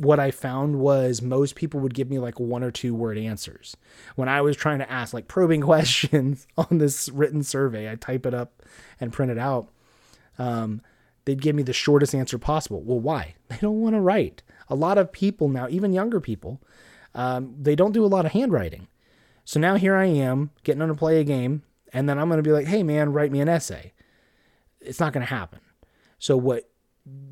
what 0.00 0.18
I 0.18 0.30
found 0.30 0.76
was 0.76 1.20
most 1.20 1.56
people 1.56 1.78
would 1.80 1.92
give 1.92 2.08
me 2.08 2.18
like 2.18 2.40
one 2.40 2.62
or 2.62 2.70
two 2.70 2.94
word 2.94 3.18
answers. 3.18 3.76
When 4.16 4.30
I 4.30 4.40
was 4.40 4.56
trying 4.56 4.78
to 4.78 4.90
ask 4.90 5.12
like 5.12 5.28
probing 5.28 5.60
questions 5.62 6.46
on 6.56 6.78
this 6.78 7.08
written 7.10 7.42
survey, 7.42 7.90
I 7.90 7.96
type 7.96 8.24
it 8.24 8.32
up 8.32 8.62
and 8.98 9.12
print 9.12 9.30
it 9.30 9.38
out. 9.38 9.68
Um, 10.38 10.80
they'd 11.26 11.42
give 11.42 11.54
me 11.54 11.62
the 11.62 11.74
shortest 11.74 12.14
answer 12.14 12.38
possible. 12.38 12.80
Well, 12.82 13.00
why? 13.00 13.34
They 13.48 13.58
don't 13.60 13.80
want 13.80 13.94
to 13.94 14.00
write. 14.00 14.42
A 14.68 14.74
lot 14.74 14.96
of 14.96 15.12
people 15.12 15.48
now, 15.48 15.68
even 15.68 15.92
younger 15.92 16.20
people, 16.20 16.62
um, 17.14 17.54
they 17.60 17.74
don't 17.74 17.92
do 17.92 18.04
a 18.04 18.06
lot 18.06 18.24
of 18.24 18.32
handwriting. 18.32 18.86
So 19.44 19.58
now 19.58 19.74
here 19.74 19.96
I 19.96 20.06
am 20.06 20.50
getting 20.62 20.80
on 20.80 20.88
to 20.88 20.94
play 20.94 21.20
a 21.20 21.24
game, 21.24 21.64
and 21.92 22.08
then 22.08 22.18
I'm 22.18 22.28
going 22.28 22.38
to 22.38 22.48
be 22.48 22.52
like, 22.52 22.68
hey 22.68 22.82
man, 22.84 23.12
write 23.12 23.32
me 23.32 23.40
an 23.40 23.48
essay. 23.48 23.92
It's 24.80 25.00
not 25.00 25.12
going 25.12 25.26
to 25.26 25.34
happen. 25.34 25.60
So 26.18 26.36
what 26.36 26.69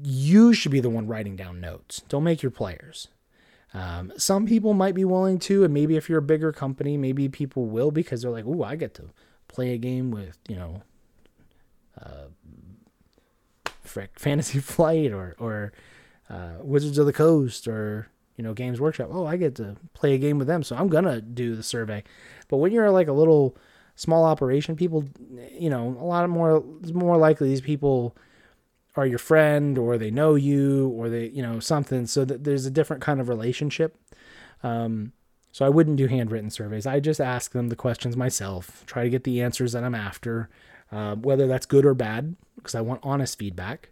you 0.02 0.52
should 0.52 0.72
be 0.72 0.80
the 0.80 0.90
one 0.90 1.06
writing 1.06 1.36
down 1.36 1.60
notes. 1.60 2.02
Don't 2.08 2.24
make 2.24 2.42
your 2.42 2.50
players. 2.50 3.08
Um, 3.74 4.12
some 4.16 4.46
people 4.46 4.72
might 4.72 4.94
be 4.94 5.04
willing 5.04 5.38
to, 5.40 5.64
and 5.64 5.74
maybe 5.74 5.96
if 5.96 6.08
you're 6.08 6.18
a 6.18 6.22
bigger 6.22 6.52
company, 6.52 6.96
maybe 6.96 7.28
people 7.28 7.66
will 7.66 7.90
because 7.90 8.22
they're 8.22 8.30
like, 8.30 8.46
"Ooh, 8.46 8.62
I 8.62 8.76
get 8.76 8.94
to 8.94 9.10
play 9.46 9.74
a 9.74 9.78
game 9.78 10.10
with 10.10 10.38
you 10.48 10.56
know, 10.56 10.82
uh, 12.00 12.28
frick, 13.82 14.18
Fantasy 14.18 14.58
Flight 14.60 15.12
or 15.12 15.36
or 15.38 15.72
uh, 16.30 16.54
Wizards 16.60 16.98
of 16.98 17.06
the 17.06 17.12
Coast 17.12 17.68
or 17.68 18.08
you 18.36 18.44
know 18.44 18.54
Games 18.54 18.80
Workshop. 18.80 19.10
Oh, 19.12 19.26
I 19.26 19.36
get 19.36 19.54
to 19.56 19.76
play 19.92 20.14
a 20.14 20.18
game 20.18 20.38
with 20.38 20.48
them, 20.48 20.62
so 20.62 20.74
I'm 20.74 20.88
gonna 20.88 21.20
do 21.20 21.54
the 21.54 21.62
survey." 21.62 22.04
But 22.48 22.56
when 22.56 22.72
you're 22.72 22.90
like 22.90 23.08
a 23.08 23.12
little 23.12 23.54
small 23.96 24.24
operation, 24.24 24.76
people, 24.76 25.04
you 25.52 25.68
know, 25.68 25.96
a 26.00 26.04
lot 26.04 26.24
of 26.24 26.30
more, 26.30 26.64
more 26.94 27.16
likely 27.16 27.48
these 27.48 27.60
people 27.60 28.16
are 28.98 29.06
your 29.06 29.18
friend 29.18 29.78
or 29.78 29.96
they 29.96 30.10
know 30.10 30.34
you 30.34 30.88
or 30.88 31.08
they 31.08 31.28
you 31.28 31.40
know 31.40 31.60
something. 31.60 32.06
So 32.06 32.24
that 32.24 32.44
there's 32.44 32.66
a 32.66 32.70
different 32.70 33.02
kind 33.02 33.20
of 33.20 33.28
relationship. 33.28 33.96
Um, 34.62 35.12
so 35.52 35.64
i 35.64 35.68
wouldn't 35.68 35.96
do 35.96 36.08
handwritten 36.08 36.50
surveys. 36.50 36.86
I 36.86 37.00
just 37.00 37.20
ask 37.20 37.52
them 37.52 37.68
the 37.68 37.76
questions 37.76 38.16
myself 38.16 38.84
try 38.86 39.04
to 39.04 39.10
get 39.10 39.24
the 39.24 39.40
answers 39.40 39.72
that 39.72 39.84
i'm 39.84 39.94
after 39.94 40.50
uh, 40.92 41.14
whether 41.14 41.46
that's 41.46 41.66
good 41.66 41.86
or 41.86 41.94
bad 41.94 42.36
because 42.56 42.74
i 42.74 42.80
want 42.80 43.00
honest 43.02 43.38
feedback. 43.38 43.90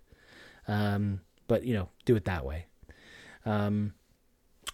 Um, 0.68 1.20
but 1.46 1.64
you 1.64 1.74
know 1.74 1.88
do 2.04 2.16
it 2.16 2.24
that 2.24 2.44
way. 2.44 2.66
Um, 3.44 3.94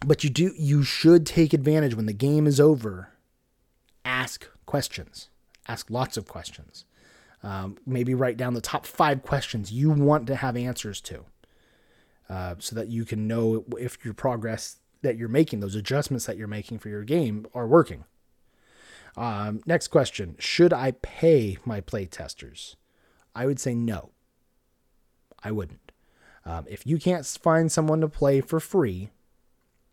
but 0.05 0.25
you 0.25 0.31
do 0.31 0.53
you 0.59 0.83
should 0.83 1.27
take 1.27 1.53
advantage 1.53 1.95
when 1.95 2.07
the 2.07 2.13
game 2.15 2.47
is 2.47 2.59
over 2.59 3.11
ask 4.05 4.49
questions. 4.67 5.29
Ask 5.69 5.91
lots 5.91 6.17
of 6.17 6.27
questions 6.27 6.85
um, 7.43 7.77
maybe 7.87 8.15
write 8.15 8.37
down 8.37 8.55
the 8.55 8.61
top 8.61 8.87
five 8.87 9.23
questions 9.23 9.73
you 9.73 9.91
want 9.91 10.27
to 10.29 10.37
have 10.37 10.57
answers 10.57 11.01
to 11.03 11.25
uh, 12.29 12.55
so 12.59 12.77
that 12.77 12.89
you 12.89 13.05
can 13.05 13.27
know 13.27 13.65
if 13.79 14.05
your 14.05 14.15
progress 14.15 14.77
that 15.03 15.17
you're 15.17 15.29
making, 15.29 15.61
those 15.61 15.75
adjustments 15.75 16.27
that 16.27 16.37
you're 16.37 16.49
making 16.49 16.79
for 16.79 16.89
your 16.89 17.05
game, 17.05 17.47
are 17.55 17.67
working. 17.67 18.05
Um, 19.17 19.61
next 19.67 19.89
question 19.89 20.37
Should 20.39 20.73
I 20.73 20.93
pay 21.03 21.59
my 21.65 21.81
play 21.81 22.07
testers? 22.07 22.77
I 23.35 23.47
would 23.47 23.61
say 23.61 23.75
no. 23.75 24.11
I 25.43 25.51
wouldn't. 25.51 25.93
Um, 26.45 26.67
if 26.69 26.87
you 26.87 26.99
can't 26.99 27.27
find 27.27 27.71
someone 27.71 28.01
to 28.01 28.09
play 28.09 28.41
for 28.41 28.61
free, 28.61 29.11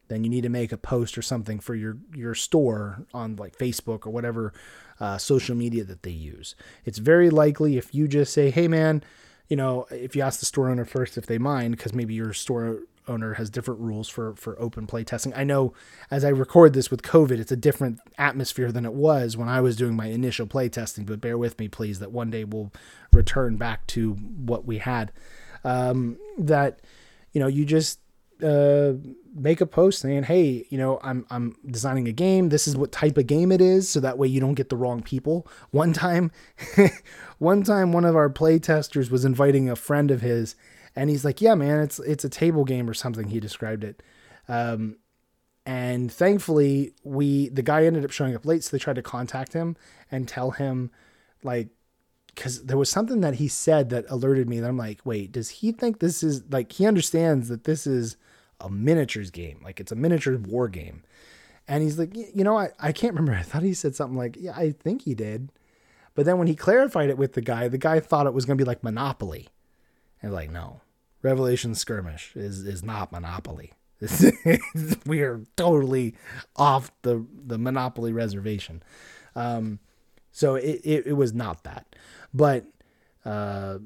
then 0.10 0.24
you 0.24 0.30
need 0.30 0.42
to 0.42 0.50
make 0.50 0.72
a 0.72 0.78
post 0.78 1.18
or 1.18 1.22
something 1.22 1.60
for 1.60 1.76
your 1.76 1.98
your 2.14 2.36
store 2.36 3.06
on 3.14 3.36
like 3.38 3.58
Facebook 3.58 4.06
or 4.06 4.10
whatever 4.10 4.54
uh, 5.00 5.18
social 5.18 5.56
media 5.56 5.84
that 5.86 6.04
they 6.04 6.12
use. 6.12 6.56
It's 6.84 6.98
very 6.98 7.30
likely 7.30 7.78
if 7.78 7.96
you 7.96 8.08
just 8.08 8.34
say, 8.34 8.52
"Hey, 8.52 8.68
man," 8.68 9.04
you 9.48 9.56
know, 9.56 9.88
if 9.92 10.16
you 10.16 10.22
ask 10.22 10.40
the 10.40 10.46
store 10.46 10.70
owner 10.70 10.86
first 10.86 11.18
if 11.18 11.26
they 11.26 11.38
mind, 11.38 11.78
because 11.78 11.94
maybe 11.94 12.14
your 12.14 12.34
store 12.34 12.80
owner 13.08 13.34
has 13.34 13.50
different 13.50 13.80
rules 13.80 14.08
for 14.08 14.36
for 14.36 14.60
open 14.62 14.88
play 14.88 15.04
testing. 15.04 15.34
I 15.34 15.44
know 15.44 15.74
as 16.12 16.24
I 16.24 16.30
record 16.30 16.74
this 16.74 16.92
with 16.92 17.02
COVID, 17.02 17.40
it's 17.40 17.52
a 17.52 17.58
different 17.58 18.00
atmosphere 18.18 18.72
than 18.72 18.86
it 18.86 18.94
was 18.94 19.36
when 19.36 19.50
I 19.50 19.62
was 19.62 19.76
doing 19.76 19.96
my 19.96 20.08
initial 20.08 20.46
play 20.46 20.70
testing. 20.70 21.06
But 21.06 21.22
bear 21.22 21.38
with 21.38 21.58
me, 21.60 21.68
please, 21.68 22.00
that 22.00 22.12
one 22.12 22.30
day 22.30 22.44
we'll 22.44 22.72
return 23.12 23.58
back 23.58 23.88
to 23.88 24.14
what 24.14 24.66
we 24.66 24.78
had. 24.78 25.12
Um, 25.64 26.18
that 26.38 26.80
you 27.34 27.40
know, 27.40 27.48
you 27.48 27.66
just 27.66 28.00
uh, 28.44 28.94
make 29.34 29.62
a 29.62 29.66
post 29.66 30.00
saying, 30.00 30.24
"Hey, 30.24 30.66
you 30.70 30.78
know, 30.78 31.00
I'm 31.04 31.26
I'm 31.30 31.56
designing 31.66 32.08
a 32.08 32.12
game. 32.12 32.50
This 32.50 32.68
is 32.68 32.76
what 32.76 32.92
type 32.92 33.18
of 33.18 33.28
game 33.28 33.52
it 33.52 33.62
is, 33.62 33.90
so 33.90 34.00
that 34.00 34.18
way 34.18 34.28
you 34.28 34.40
don't 34.40 34.56
get 34.56 34.70
the 34.70 34.78
wrong 34.78 35.02
people." 35.02 35.48
One 35.72 35.94
time, 35.94 36.32
one 37.38 37.64
time, 37.64 37.92
one 37.92 38.06
of 38.06 38.16
our 38.16 38.30
play 38.30 38.60
testers 38.60 39.12
was 39.12 39.26
inviting 39.26 39.70
a 39.70 39.76
friend 39.76 40.12
of 40.12 40.22
his, 40.22 40.56
and 40.96 41.10
he's 41.10 41.26
like, 41.26 41.42
"Yeah, 41.42 41.56
man, 41.56 41.82
it's 41.82 42.00
it's 42.00 42.24
a 42.24 42.30
table 42.30 42.66
game 42.66 42.90
or 42.90 42.94
something." 42.94 43.30
He 43.30 43.40
described 43.40 43.84
it, 43.84 44.02
um, 44.48 44.98
and 45.66 46.12
thankfully, 46.12 46.94
we 47.04 47.50
the 47.50 47.64
guy 47.64 47.86
ended 47.86 48.06
up 48.06 48.12
showing 48.12 48.36
up 48.36 48.46
late, 48.46 48.64
so 48.64 48.72
they 48.72 48.80
tried 48.80 48.96
to 48.96 49.02
contact 49.02 49.54
him 49.54 49.76
and 50.12 50.28
tell 50.28 50.52
him, 50.52 50.92
like, 51.44 51.70
because 52.28 52.64
there 52.64 52.78
was 52.78 52.90
something 52.90 53.22
that 53.22 53.36
he 53.36 53.48
said 53.48 53.90
that 53.90 54.06
alerted 54.10 54.48
me 54.48 54.60
that 54.60 54.68
I'm 54.68 54.78
like, 54.78 55.02
wait, 55.04 55.32
does 55.32 55.50
he 55.50 55.72
think 55.72 56.00
this 56.00 56.24
is 56.24 56.44
like 56.50 56.72
he 56.72 56.86
understands 56.86 57.50
that 57.50 57.66
this 57.66 57.86
is 57.86 58.16
a 58.60 58.70
miniatures 58.70 59.32
game. 59.32 59.60
Like 59.64 59.80
it's 59.80 59.92
a 59.92 59.96
miniatures 59.96 60.40
war 60.40 60.68
game. 60.68 61.04
And 61.68 61.84
he's 61.84 62.00
like, 62.00 62.16
you 62.16 62.44
know, 62.44 62.58
I, 62.58 62.70
I 62.80 62.92
can't 62.92 63.14
remember. 63.14 63.34
I 63.40 63.44
thought 63.44 63.64
he 63.64 63.74
said 63.74 63.96
something 63.96 64.18
like, 64.18 64.36
yeah, 64.40 64.56
I 64.56 64.72
think 64.72 65.04
he 65.04 65.14
did. 65.14 65.52
But 66.16 66.26
then 66.26 66.38
when 66.38 66.48
he 66.48 66.56
clarified 66.56 67.10
it 67.10 67.18
with 67.18 67.34
the 67.34 67.42
guy, 67.42 67.68
the 67.68 67.78
guy 67.78 68.00
thought 68.00 68.28
it 68.28 68.34
was 68.34 68.46
going 68.46 68.58
to 68.58 68.64
be 68.64 68.68
like 68.68 68.84
Monopoly. 68.84 69.48
And 70.22 70.34
like, 70.34 70.50
no, 70.50 70.82
Revelation 71.22 71.76
Skirmish 71.76 72.36
is, 72.36 72.66
is 72.66 72.84
not 72.84 73.12
Monopoly. 73.12 73.74
we 75.06 75.22
are 75.22 75.42
totally 75.56 76.16
off 76.56 76.92
the, 77.04 77.26
the 77.46 77.58
Monopoly 77.58 78.12
reservation. 78.12 78.82
Um, 79.36 79.80
so 80.32 80.56
it, 80.56 80.82
it, 80.84 81.08
it 81.08 81.14
was 81.14 81.34
not 81.34 81.64
that. 81.64 81.96
But 82.34 82.66
uh, 83.26 83.80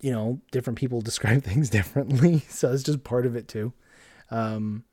you 0.00 0.10
know, 0.12 0.40
different 0.50 0.78
people 0.78 1.00
describe 1.10 1.42
things 1.42 1.70
differently, 1.70 2.40
so 2.48 2.72
it's 2.72 2.82
just 2.82 3.04
part 3.04 3.26
of 3.26 3.36
it 3.36 3.48
too. 3.48 3.72
Um, 4.30 4.84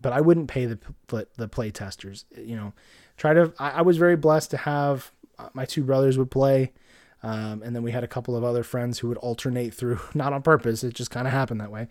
but 0.00 0.12
I 0.12 0.20
wouldn't 0.20 0.48
pay 0.48 0.66
the 0.66 0.78
the 1.36 1.48
play 1.48 1.70
testers. 1.70 2.24
You 2.36 2.56
know, 2.56 2.72
try 3.16 3.34
to. 3.34 3.52
I, 3.58 3.70
I 3.70 3.82
was 3.82 3.96
very 3.96 4.16
blessed 4.16 4.50
to 4.52 4.56
have 4.58 5.12
uh, 5.38 5.48
my 5.54 5.64
two 5.64 5.82
brothers 5.82 6.18
would 6.18 6.30
play, 6.30 6.72
um, 7.22 7.62
and 7.62 7.74
then 7.74 7.82
we 7.82 7.92
had 7.92 8.04
a 8.04 8.08
couple 8.08 8.36
of 8.36 8.44
other 8.44 8.62
friends 8.62 8.98
who 8.98 9.08
would 9.08 9.18
alternate 9.18 9.74
through, 9.74 10.00
not 10.14 10.32
on 10.32 10.42
purpose. 10.42 10.84
It 10.84 10.94
just 10.94 11.10
kind 11.10 11.26
of 11.26 11.32
happened 11.32 11.60
that 11.60 11.70
way, 11.70 11.88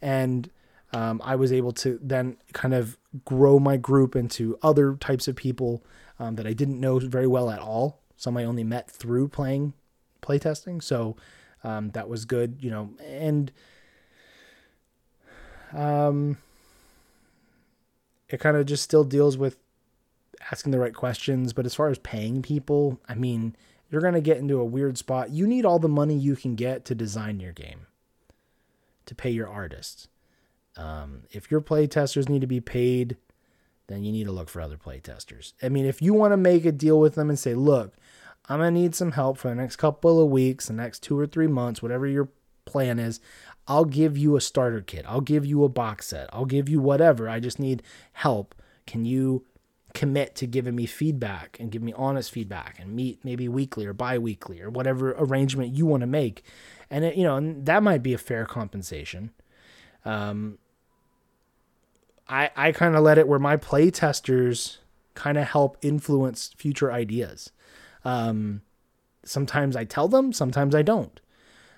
and 0.00 0.50
um, 0.92 1.20
I 1.24 1.36
was 1.36 1.52
able 1.52 1.72
to 1.72 1.98
then 2.02 2.36
kind 2.52 2.74
of 2.74 2.96
grow 3.24 3.58
my 3.58 3.76
group 3.76 4.16
into 4.16 4.58
other 4.62 4.94
types 4.94 5.28
of 5.28 5.36
people 5.36 5.84
um, 6.18 6.36
that 6.36 6.46
I 6.46 6.52
didn't 6.52 6.80
know 6.80 6.98
very 6.98 7.26
well 7.26 7.50
at 7.50 7.58
all. 7.58 8.00
Some 8.16 8.36
I 8.36 8.44
only 8.44 8.64
met 8.64 8.90
through 8.90 9.28
playing 9.28 9.74
playtesting. 10.22 10.82
So 10.82 11.16
um, 11.64 11.90
that 11.90 12.08
was 12.08 12.24
good, 12.24 12.58
you 12.60 12.70
know, 12.70 12.90
and 13.04 13.52
um, 15.74 16.36
it 18.28 18.40
kind 18.40 18.56
of 18.56 18.66
just 18.66 18.82
still 18.82 19.04
deals 19.04 19.36
with 19.36 19.56
asking 20.50 20.72
the 20.72 20.78
right 20.78 20.94
questions. 20.94 21.52
But 21.52 21.66
as 21.66 21.74
far 21.74 21.88
as 21.88 21.98
paying 21.98 22.42
people, 22.42 23.00
I 23.08 23.14
mean, 23.14 23.56
you're 23.90 24.00
going 24.00 24.14
to 24.14 24.20
get 24.20 24.38
into 24.38 24.60
a 24.60 24.64
weird 24.64 24.98
spot. 24.98 25.30
You 25.30 25.46
need 25.46 25.64
all 25.64 25.78
the 25.78 25.88
money 25.88 26.16
you 26.16 26.36
can 26.36 26.54
get 26.54 26.84
to 26.86 26.94
design 26.94 27.40
your 27.40 27.52
game, 27.52 27.86
to 29.06 29.14
pay 29.14 29.30
your 29.30 29.48
artists. 29.48 30.08
Um, 30.76 31.22
if 31.30 31.50
your 31.50 31.60
play 31.60 31.86
testers 31.86 32.28
need 32.28 32.40
to 32.42 32.46
be 32.46 32.60
paid, 32.60 33.16
then 33.88 34.04
you 34.04 34.12
need 34.12 34.24
to 34.24 34.32
look 34.32 34.48
for 34.48 34.60
other 34.60 34.76
play 34.76 35.00
testers. 35.00 35.54
I 35.62 35.70
mean, 35.70 35.86
if 35.86 36.00
you 36.00 36.14
want 36.14 36.32
to 36.32 36.36
make 36.36 36.64
a 36.64 36.72
deal 36.72 37.00
with 37.00 37.14
them 37.14 37.30
and 37.30 37.38
say, 37.38 37.54
look, 37.54 37.94
I'm 38.48 38.60
going 38.60 38.74
to 38.74 38.80
need 38.80 38.94
some 38.94 39.12
help 39.12 39.38
for 39.38 39.48
the 39.48 39.54
next 39.54 39.76
couple 39.76 40.22
of 40.22 40.30
weeks, 40.30 40.66
the 40.66 40.72
next 40.72 41.02
two 41.02 41.18
or 41.18 41.26
three 41.26 41.46
months, 41.46 41.82
whatever 41.82 42.06
your 42.06 42.30
plan 42.64 42.98
is. 42.98 43.20
I'll 43.66 43.84
give 43.84 44.16
you 44.16 44.36
a 44.36 44.40
starter 44.40 44.80
kit. 44.80 45.04
I'll 45.06 45.20
give 45.20 45.44
you 45.44 45.64
a 45.64 45.68
box 45.68 46.08
set. 46.08 46.30
I'll 46.32 46.46
give 46.46 46.68
you 46.68 46.80
whatever. 46.80 47.28
I 47.28 47.40
just 47.40 47.58
need 47.58 47.82
help. 48.12 48.54
Can 48.86 49.04
you 49.04 49.44
commit 49.94 50.34
to 50.36 50.46
giving 50.46 50.76
me 50.76 50.86
feedback 50.86 51.56
and 51.58 51.70
give 51.70 51.82
me 51.82 51.92
honest 51.94 52.30
feedback 52.30 52.78
and 52.78 52.94
meet 52.94 53.24
maybe 53.24 53.48
weekly 53.48 53.86
or 53.86 53.92
bi-weekly 53.92 54.60
or 54.60 54.70
whatever 54.70 55.12
arrangement 55.18 55.74
you 55.74 55.86
want 55.86 56.02
to 56.02 56.06
make 56.06 56.42
and 56.90 57.04
it, 57.04 57.16
you 57.16 57.24
know 57.24 57.54
that 57.64 57.82
might 57.82 58.02
be 58.02 58.12
a 58.12 58.18
fair 58.18 58.44
compensation 58.44 59.30
um, 60.04 60.58
i 62.28 62.50
i 62.54 62.70
kind 62.70 62.94
of 62.94 63.02
let 63.02 63.18
it 63.18 63.26
where 63.26 63.38
my 63.38 63.56
play 63.56 63.90
testers 63.90 64.78
kind 65.14 65.38
of 65.38 65.48
help 65.48 65.76
influence 65.80 66.52
future 66.56 66.92
ideas 66.92 67.50
um, 68.04 68.62
sometimes 69.24 69.76
I 69.76 69.84
tell 69.84 70.08
them, 70.08 70.32
sometimes 70.32 70.74
I 70.74 70.82
don't. 70.82 71.20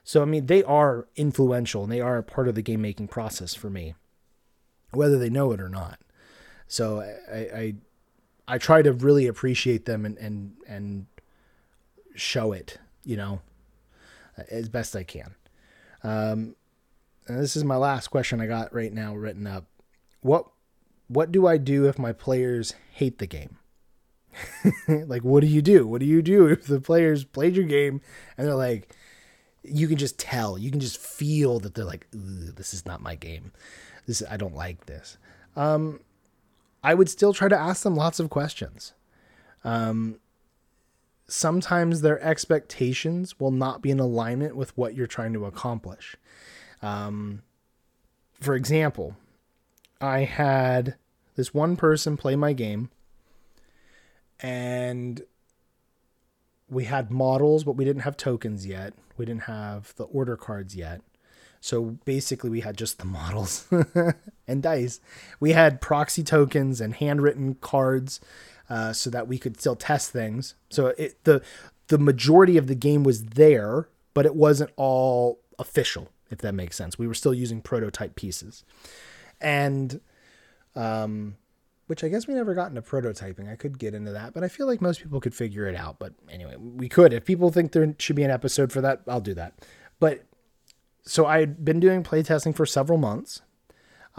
So, 0.04 0.22
I 0.22 0.24
mean, 0.24 0.46
they 0.46 0.62
are 0.64 1.06
influential 1.16 1.82
and 1.82 1.92
they 1.92 2.00
are 2.00 2.18
a 2.18 2.22
part 2.22 2.48
of 2.48 2.54
the 2.54 2.62
game 2.62 2.82
making 2.82 3.08
process 3.08 3.54
for 3.54 3.70
me, 3.70 3.94
whether 4.92 5.18
they 5.18 5.30
know 5.30 5.52
it 5.52 5.60
or 5.60 5.68
not. 5.68 6.00
So 6.66 7.00
I, 7.00 7.36
I, 7.36 7.74
I 8.48 8.58
try 8.58 8.82
to 8.82 8.92
really 8.92 9.26
appreciate 9.26 9.84
them 9.84 10.06
and, 10.06 10.16
and, 10.18 10.56
and 10.66 11.06
show 12.14 12.52
it, 12.52 12.78
you 13.04 13.16
know, 13.16 13.40
as 14.50 14.68
best 14.68 14.96
I 14.96 15.04
can. 15.04 15.34
Um, 16.02 16.56
and 17.28 17.38
this 17.38 17.56
is 17.56 17.64
my 17.64 17.76
last 17.76 18.08
question 18.08 18.40
I 18.40 18.46
got 18.46 18.74
right 18.74 18.92
now 18.92 19.14
written 19.14 19.46
up. 19.46 19.66
What, 20.22 20.46
what 21.08 21.30
do 21.30 21.46
I 21.46 21.58
do 21.58 21.86
if 21.86 21.98
my 21.98 22.12
players 22.12 22.74
hate 22.92 23.18
the 23.18 23.26
game? 23.26 23.59
like, 24.88 25.22
what 25.22 25.40
do 25.40 25.46
you 25.46 25.62
do? 25.62 25.86
What 25.86 26.00
do 26.00 26.06
you 26.06 26.22
do 26.22 26.46
if 26.46 26.66
the 26.66 26.80
players 26.80 27.24
played 27.24 27.56
your 27.56 27.66
game 27.66 28.00
and 28.36 28.46
they're 28.46 28.54
like, 28.54 28.94
you 29.62 29.88
can 29.88 29.98
just 29.98 30.18
tell, 30.18 30.56
you 30.58 30.70
can 30.70 30.80
just 30.80 30.98
feel 30.98 31.60
that 31.60 31.74
they're 31.74 31.84
like, 31.84 32.06
this 32.12 32.72
is 32.72 32.86
not 32.86 33.02
my 33.02 33.14
game. 33.14 33.52
This 34.06 34.22
I 34.28 34.36
don't 34.36 34.54
like 34.54 34.86
this. 34.86 35.18
Um, 35.56 36.00
I 36.82 36.94
would 36.94 37.08
still 37.08 37.32
try 37.32 37.48
to 37.48 37.58
ask 37.58 37.82
them 37.82 37.94
lots 37.94 38.20
of 38.20 38.30
questions. 38.30 38.94
Um, 39.64 40.18
sometimes 41.28 42.00
their 42.00 42.20
expectations 42.22 43.38
will 43.38 43.50
not 43.50 43.82
be 43.82 43.90
in 43.90 44.00
alignment 44.00 44.56
with 44.56 44.76
what 44.76 44.94
you're 44.94 45.06
trying 45.06 45.32
to 45.34 45.44
accomplish. 45.44 46.16
Um, 46.82 47.42
for 48.40 48.54
example, 48.54 49.16
I 50.00 50.20
had 50.20 50.96
this 51.36 51.52
one 51.52 51.76
person 51.76 52.16
play 52.16 52.36
my 52.36 52.54
game 52.54 52.90
and 54.42 55.22
we 56.68 56.84
had 56.84 57.10
models, 57.10 57.64
but 57.64 57.72
we 57.72 57.84
didn't 57.84 58.02
have 58.02 58.16
tokens 58.16 58.66
yet. 58.66 58.94
We 59.16 59.24
didn't 59.24 59.42
have 59.42 59.94
the 59.96 60.04
order 60.04 60.36
cards 60.36 60.74
yet. 60.74 61.02
So 61.60 61.98
basically, 62.04 62.48
we 62.48 62.60
had 62.60 62.76
just 62.76 62.98
the 62.98 63.04
models 63.04 63.68
and 64.46 64.62
dice. 64.62 65.00
We 65.40 65.52
had 65.52 65.80
proxy 65.80 66.22
tokens 66.22 66.80
and 66.80 66.94
handwritten 66.94 67.56
cards 67.56 68.20
uh, 68.68 68.92
so 68.92 69.10
that 69.10 69.28
we 69.28 69.38
could 69.38 69.60
still 69.60 69.76
test 69.76 70.10
things. 70.10 70.54
So 70.70 70.88
it, 70.98 71.22
the 71.24 71.42
the 71.88 71.98
majority 71.98 72.56
of 72.56 72.68
the 72.68 72.76
game 72.76 73.02
was 73.02 73.24
there, 73.24 73.88
but 74.14 74.24
it 74.24 74.34
wasn't 74.34 74.70
all 74.76 75.40
official, 75.58 76.08
if 76.30 76.38
that 76.38 76.54
makes 76.54 76.76
sense. 76.76 76.98
We 76.98 77.08
were 77.08 77.14
still 77.14 77.34
using 77.34 77.60
prototype 77.60 78.14
pieces, 78.14 78.64
and 79.40 80.00
um, 80.76 81.36
which 81.90 82.04
I 82.04 82.08
guess 82.08 82.28
we 82.28 82.34
never 82.34 82.54
got 82.54 82.68
into 82.68 82.82
prototyping. 82.82 83.50
I 83.50 83.56
could 83.56 83.76
get 83.76 83.94
into 83.94 84.12
that, 84.12 84.32
but 84.32 84.44
I 84.44 84.48
feel 84.48 84.68
like 84.68 84.80
most 84.80 85.02
people 85.02 85.20
could 85.20 85.34
figure 85.34 85.66
it 85.66 85.74
out. 85.74 85.98
But 85.98 86.12
anyway, 86.30 86.54
we 86.56 86.88
could. 86.88 87.12
If 87.12 87.24
people 87.24 87.50
think 87.50 87.72
there 87.72 87.96
should 87.98 88.14
be 88.14 88.22
an 88.22 88.30
episode 88.30 88.70
for 88.70 88.80
that, 88.80 89.00
I'll 89.08 89.20
do 89.20 89.34
that. 89.34 89.58
But 89.98 90.24
so 91.02 91.26
I 91.26 91.40
had 91.40 91.64
been 91.64 91.80
doing 91.80 92.04
playtesting 92.04 92.54
for 92.54 92.64
several 92.64 92.96
months. 92.96 93.42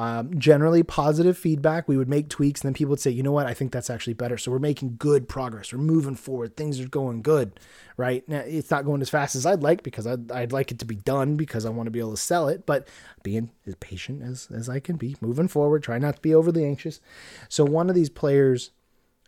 Um, 0.01 0.39
generally 0.39 0.81
positive 0.81 1.37
feedback. 1.37 1.87
We 1.87 1.95
would 1.95 2.09
make 2.09 2.27
tweaks, 2.27 2.61
and 2.61 2.69
then 2.69 2.73
people 2.73 2.89
would 2.89 2.99
say, 2.99 3.11
"You 3.11 3.21
know 3.21 3.31
what? 3.31 3.45
I 3.45 3.53
think 3.53 3.71
that's 3.71 3.91
actually 3.91 4.15
better." 4.15 4.35
So 4.35 4.49
we're 4.49 4.57
making 4.57 4.95
good 4.97 5.29
progress. 5.29 5.71
We're 5.71 5.77
moving 5.77 6.15
forward. 6.15 6.57
Things 6.57 6.79
are 6.79 6.87
going 6.87 7.21
good, 7.21 7.59
right? 7.97 8.27
Now 8.27 8.39
it's 8.39 8.71
not 8.71 8.83
going 8.83 9.03
as 9.03 9.11
fast 9.11 9.35
as 9.35 9.45
I'd 9.45 9.61
like 9.61 9.83
because 9.83 10.07
I'd, 10.07 10.31
I'd 10.31 10.51
like 10.51 10.71
it 10.71 10.79
to 10.79 10.85
be 10.85 10.95
done 10.95 11.35
because 11.35 11.67
I 11.67 11.69
want 11.69 11.85
to 11.85 11.91
be 11.91 11.99
able 11.99 12.15
to 12.15 12.17
sell 12.17 12.47
it. 12.47 12.65
But 12.65 12.87
being 13.21 13.51
as 13.67 13.75
patient 13.75 14.23
as 14.23 14.47
as 14.51 14.67
I 14.69 14.79
can 14.79 14.95
be, 14.95 15.17
moving 15.21 15.47
forward, 15.47 15.83
try 15.83 15.99
not 15.99 16.15
to 16.15 16.21
be 16.23 16.33
overly 16.33 16.65
anxious. 16.65 16.99
So 17.47 17.63
one 17.63 17.87
of 17.87 17.93
these 17.93 18.09
players 18.09 18.71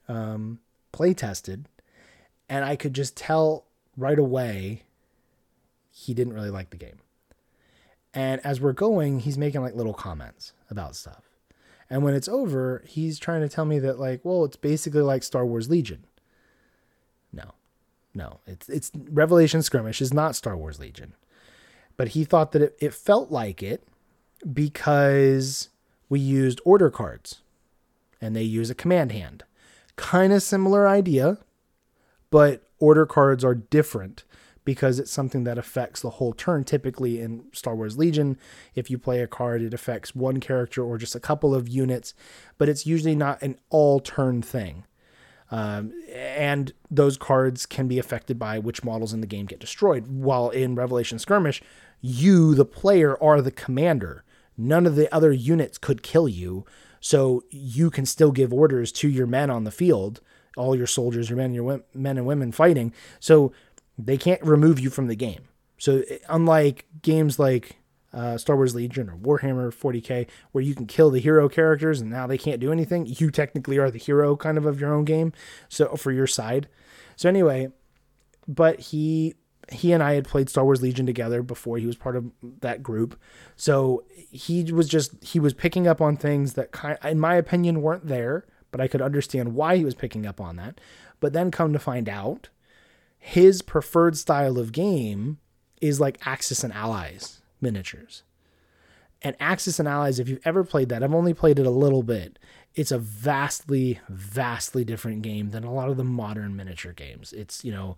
um, 0.08 0.58
play 0.92 1.14
tested, 1.14 1.70
and 2.50 2.66
I 2.66 2.78
could 2.78 2.96
just 2.96 3.16
tell 3.16 3.66
right 3.96 4.18
away 4.18 4.86
he 5.92 6.16
didn't 6.16 6.34
really 6.34 6.50
like 6.50 6.72
the 6.72 6.78
game. 6.78 6.98
And 8.14 8.46
as 8.46 8.62
we're 8.62 8.74
going, 8.74 9.20
he's 9.20 9.38
making 9.38 9.62
like 9.62 9.76
little 9.76 9.94
comments 9.94 10.54
about 10.74 10.98
stuff. 10.98 11.30
And 11.90 12.04
when 12.04 12.14
it's 12.14 12.28
over, 12.28 12.84
he's 12.86 13.18
trying 13.18 13.42
to 13.42 13.50
tell 13.50 13.66
me 13.66 13.80
that 13.80 14.00
like, 14.00 14.20
well, 14.26 14.44
it's 14.44 14.58
basically 14.58 15.02
like 15.02 15.24
Star 15.24 15.46
Wars 15.46 15.70
Legion. 15.70 16.06
No. 17.32 17.54
No, 18.16 18.40
it's 18.46 18.70
it's 18.70 18.92
Revelation 19.10 19.64
Skirmish 19.64 20.02
is 20.02 20.14
not 20.14 20.36
Star 20.36 20.56
Wars 20.56 20.80
Legion. 20.80 21.16
But 21.98 22.10
he 22.10 22.24
thought 22.24 22.52
that 22.52 22.62
it, 22.62 22.78
it 22.80 22.94
felt 22.94 23.32
like 23.32 23.64
it 23.64 23.88
because 24.52 25.70
we 26.10 26.20
used 26.20 26.62
order 26.66 26.90
cards 26.90 27.42
and 28.22 28.36
they 28.36 28.44
use 28.44 28.70
a 28.70 28.76
command 28.76 29.12
hand. 29.12 29.44
Kind 29.96 30.34
of 30.34 30.44
similar 30.44 30.88
idea, 30.88 31.40
but 32.30 32.68
order 32.80 33.06
cards 33.06 33.44
are 33.44 33.56
different 33.56 34.24
because 34.66 35.00
it's 35.00 35.12
something 35.12 35.44
that 35.44 35.58
affects 35.58 36.02
the 36.02 36.12
whole 36.12 36.34
turn. 36.34 36.64
Typically 36.64 37.20
in 37.20 37.46
Star 37.52 37.76
Wars 37.76 37.98
Legion, 37.98 38.38
if 38.76 38.90
you 38.90 38.98
play 38.98 39.22
a 39.22 39.28
card, 39.28 39.62
it 39.62 39.74
affects 39.74 40.16
one 40.16 40.40
character 40.40 40.84
or 40.84 40.98
just 40.98 41.16
a 41.16 41.20
couple 41.20 41.54
of 41.54 41.68
units, 41.68 42.14
but 42.58 42.70
it's 42.70 42.86
usually 42.86 43.16
not 43.16 43.42
an 43.42 43.58
all 43.70 44.00
turn 44.00 44.42
thing. 44.42 44.86
Um, 45.52 45.94
and 46.12 46.74
those 46.90 47.16
cards 47.18 47.66
can 47.68 47.88
be 47.88 48.00
affected 48.00 48.40
by 48.40 48.58
which 48.58 48.84
models 48.84 49.14
in 49.14 49.22
the 49.22 49.28
game 49.28 49.46
get 49.46 49.60
destroyed. 49.60 50.08
While 50.08 50.50
in 50.50 50.74
Revelation 50.74 51.20
Skirmish, 51.20 51.62
you, 52.02 52.56
the 52.56 52.66
player, 52.66 53.22
are 53.22 53.42
the 53.42 53.52
commander. 53.52 54.24
None 54.58 54.88
of 54.88 54.96
the 54.96 55.14
other 55.14 55.32
units 55.32 55.78
could 55.78 56.02
kill 56.02 56.28
you. 56.28 56.66
So 57.00 57.44
you 57.52 57.90
can 57.92 58.06
still 58.06 58.32
give 58.32 58.54
orders 58.54 58.92
to 58.94 59.10
your 59.10 59.28
men 59.28 59.50
on 59.50 59.64
the 59.64 59.72
field, 59.72 60.22
all 60.58 60.76
your 60.76 60.88
soldiers, 60.88 61.30
your 61.30 61.38
men, 61.38 61.54
your 61.54 61.84
men 61.94 62.18
and 62.18 62.26
women 62.26 62.52
fighting. 62.52 62.94
So 63.20 63.52
they 63.98 64.18
can't 64.18 64.42
remove 64.44 64.80
you 64.80 64.90
from 64.90 65.08
the 65.08 65.16
game. 65.16 65.48
So 65.78 66.04
unlike 66.30 66.86
games 67.02 67.40
like 67.40 67.78
uh, 68.14 68.38
Star 68.38 68.56
Wars 68.56 68.76
Legion 68.76 69.10
or 69.10 69.18
Warhammer 69.18 69.74
40k, 69.74 70.28
where 70.52 70.64
you 70.64 70.76
can 70.76 70.86
kill 70.86 71.10
the 71.10 71.20
hero 71.20 71.50
characters 71.50 72.00
and 72.00 72.10
now 72.10 72.28
they 72.28 72.38
can't 72.38 72.60
do 72.60 72.72
anything, 72.72 73.06
you 73.08 73.32
technically 73.32 73.78
are 73.78 73.92
the 73.92 74.00
hero 74.00 74.36
kind 74.36 74.58
of 74.58 74.66
of 74.66 74.80
your 74.80 74.94
own 74.94 75.04
game. 75.04 75.34
So 75.70 75.96
for 75.96 76.12
your 76.12 76.28
side. 76.28 76.68
So 77.16 77.28
anyway, 77.28 77.72
but 78.48 78.80
he 78.80 79.36
he 79.72 79.94
and 79.94 80.04
I 80.04 80.14
had 80.14 80.28
played 80.28 80.50
Star 80.50 80.66
Wars 80.66 80.82
Legion 80.82 81.06
together 81.06 81.42
before 81.42 81.78
he 81.78 81.86
was 81.86 81.96
part 81.96 82.16
of 82.16 82.32
that 82.60 82.84
group. 82.84 83.20
So 83.56 84.04
he 84.30 84.72
was 84.72 84.88
just 84.88 85.24
he 85.24 85.40
was 85.40 85.54
picking 85.54 85.88
up 85.88 86.02
on 86.02 86.18
things 86.18 86.54
that 86.54 86.72
kind 86.72 86.98
in 87.04 87.20
my 87.20 87.36
opinion 87.36 87.82
weren't 87.82 88.08
there, 88.08 88.46
but 88.72 88.82
I 88.82 88.88
could 88.88 89.02
understand 89.02 89.56
why 89.56 89.78
he 89.78 89.86
was 89.86 89.96
picking 89.96 90.26
up 90.26 90.42
on 90.42 90.58
that. 90.58 90.80
But 91.20 91.34
then 91.34 91.52
come 91.52 91.74
to 91.74 91.80
find 91.80 92.10
out 92.10 92.50
his 93.26 93.62
preferred 93.62 94.18
style 94.18 94.60
of 94.60 94.74
game 94.74 95.38
is 95.80 96.02
like 96.02 96.28
Axis 96.28 96.62
and 96.62 96.74
Allies 96.74 97.42
miniatures. 97.62 98.24
And 99.22 99.34
Axis 99.40 99.80
and 99.80 99.88
Allies, 99.88 100.20
if 100.20 100.28
you've 100.28 100.42
ever 100.44 100.66
played 100.66 100.90
that, 100.90 101.02
I've 101.02 101.14
only 101.14 101.34
played 101.34 101.58
it 101.58 101.66
a 101.66 101.72
little 101.72 102.04
bit. 102.04 102.38
It's 102.76 102.92
a 102.92 103.00
vastly, 103.00 104.02
vastly 104.10 104.84
different 104.84 105.22
game 105.22 105.52
than 105.52 105.64
a 105.64 105.72
lot 105.74 105.88
of 105.90 105.96
the 105.96 106.04
modern 106.04 106.58
miniature 106.58 106.92
games. 106.92 107.32
It's, 107.32 107.64
you 107.64 107.72
know, 107.72 107.96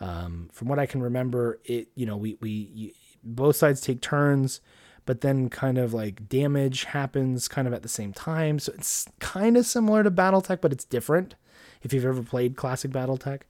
um, 0.00 0.48
from 0.52 0.68
what 0.68 0.78
I 0.78 0.86
can 0.86 1.02
remember, 1.02 1.58
it, 1.64 1.88
you 1.96 2.06
know, 2.06 2.16
we, 2.16 2.36
we, 2.40 2.50
you, 2.72 2.92
both 3.24 3.56
sides 3.56 3.80
take 3.80 4.00
turns, 4.00 4.60
but 5.06 5.22
then 5.22 5.50
kind 5.50 5.78
of 5.78 5.92
like 5.92 6.28
damage 6.28 6.84
happens 6.84 7.48
kind 7.48 7.66
of 7.66 7.74
at 7.74 7.82
the 7.82 7.88
same 7.88 8.12
time. 8.12 8.60
So 8.60 8.72
it's 8.74 9.08
kind 9.18 9.56
of 9.56 9.66
similar 9.66 10.04
to 10.04 10.10
Battletech, 10.12 10.60
but 10.60 10.70
it's 10.72 10.84
different 10.84 11.34
if 11.82 11.92
you've 11.92 12.06
ever 12.06 12.22
played 12.22 12.54
classic 12.54 12.92
Battletech. 12.92 13.40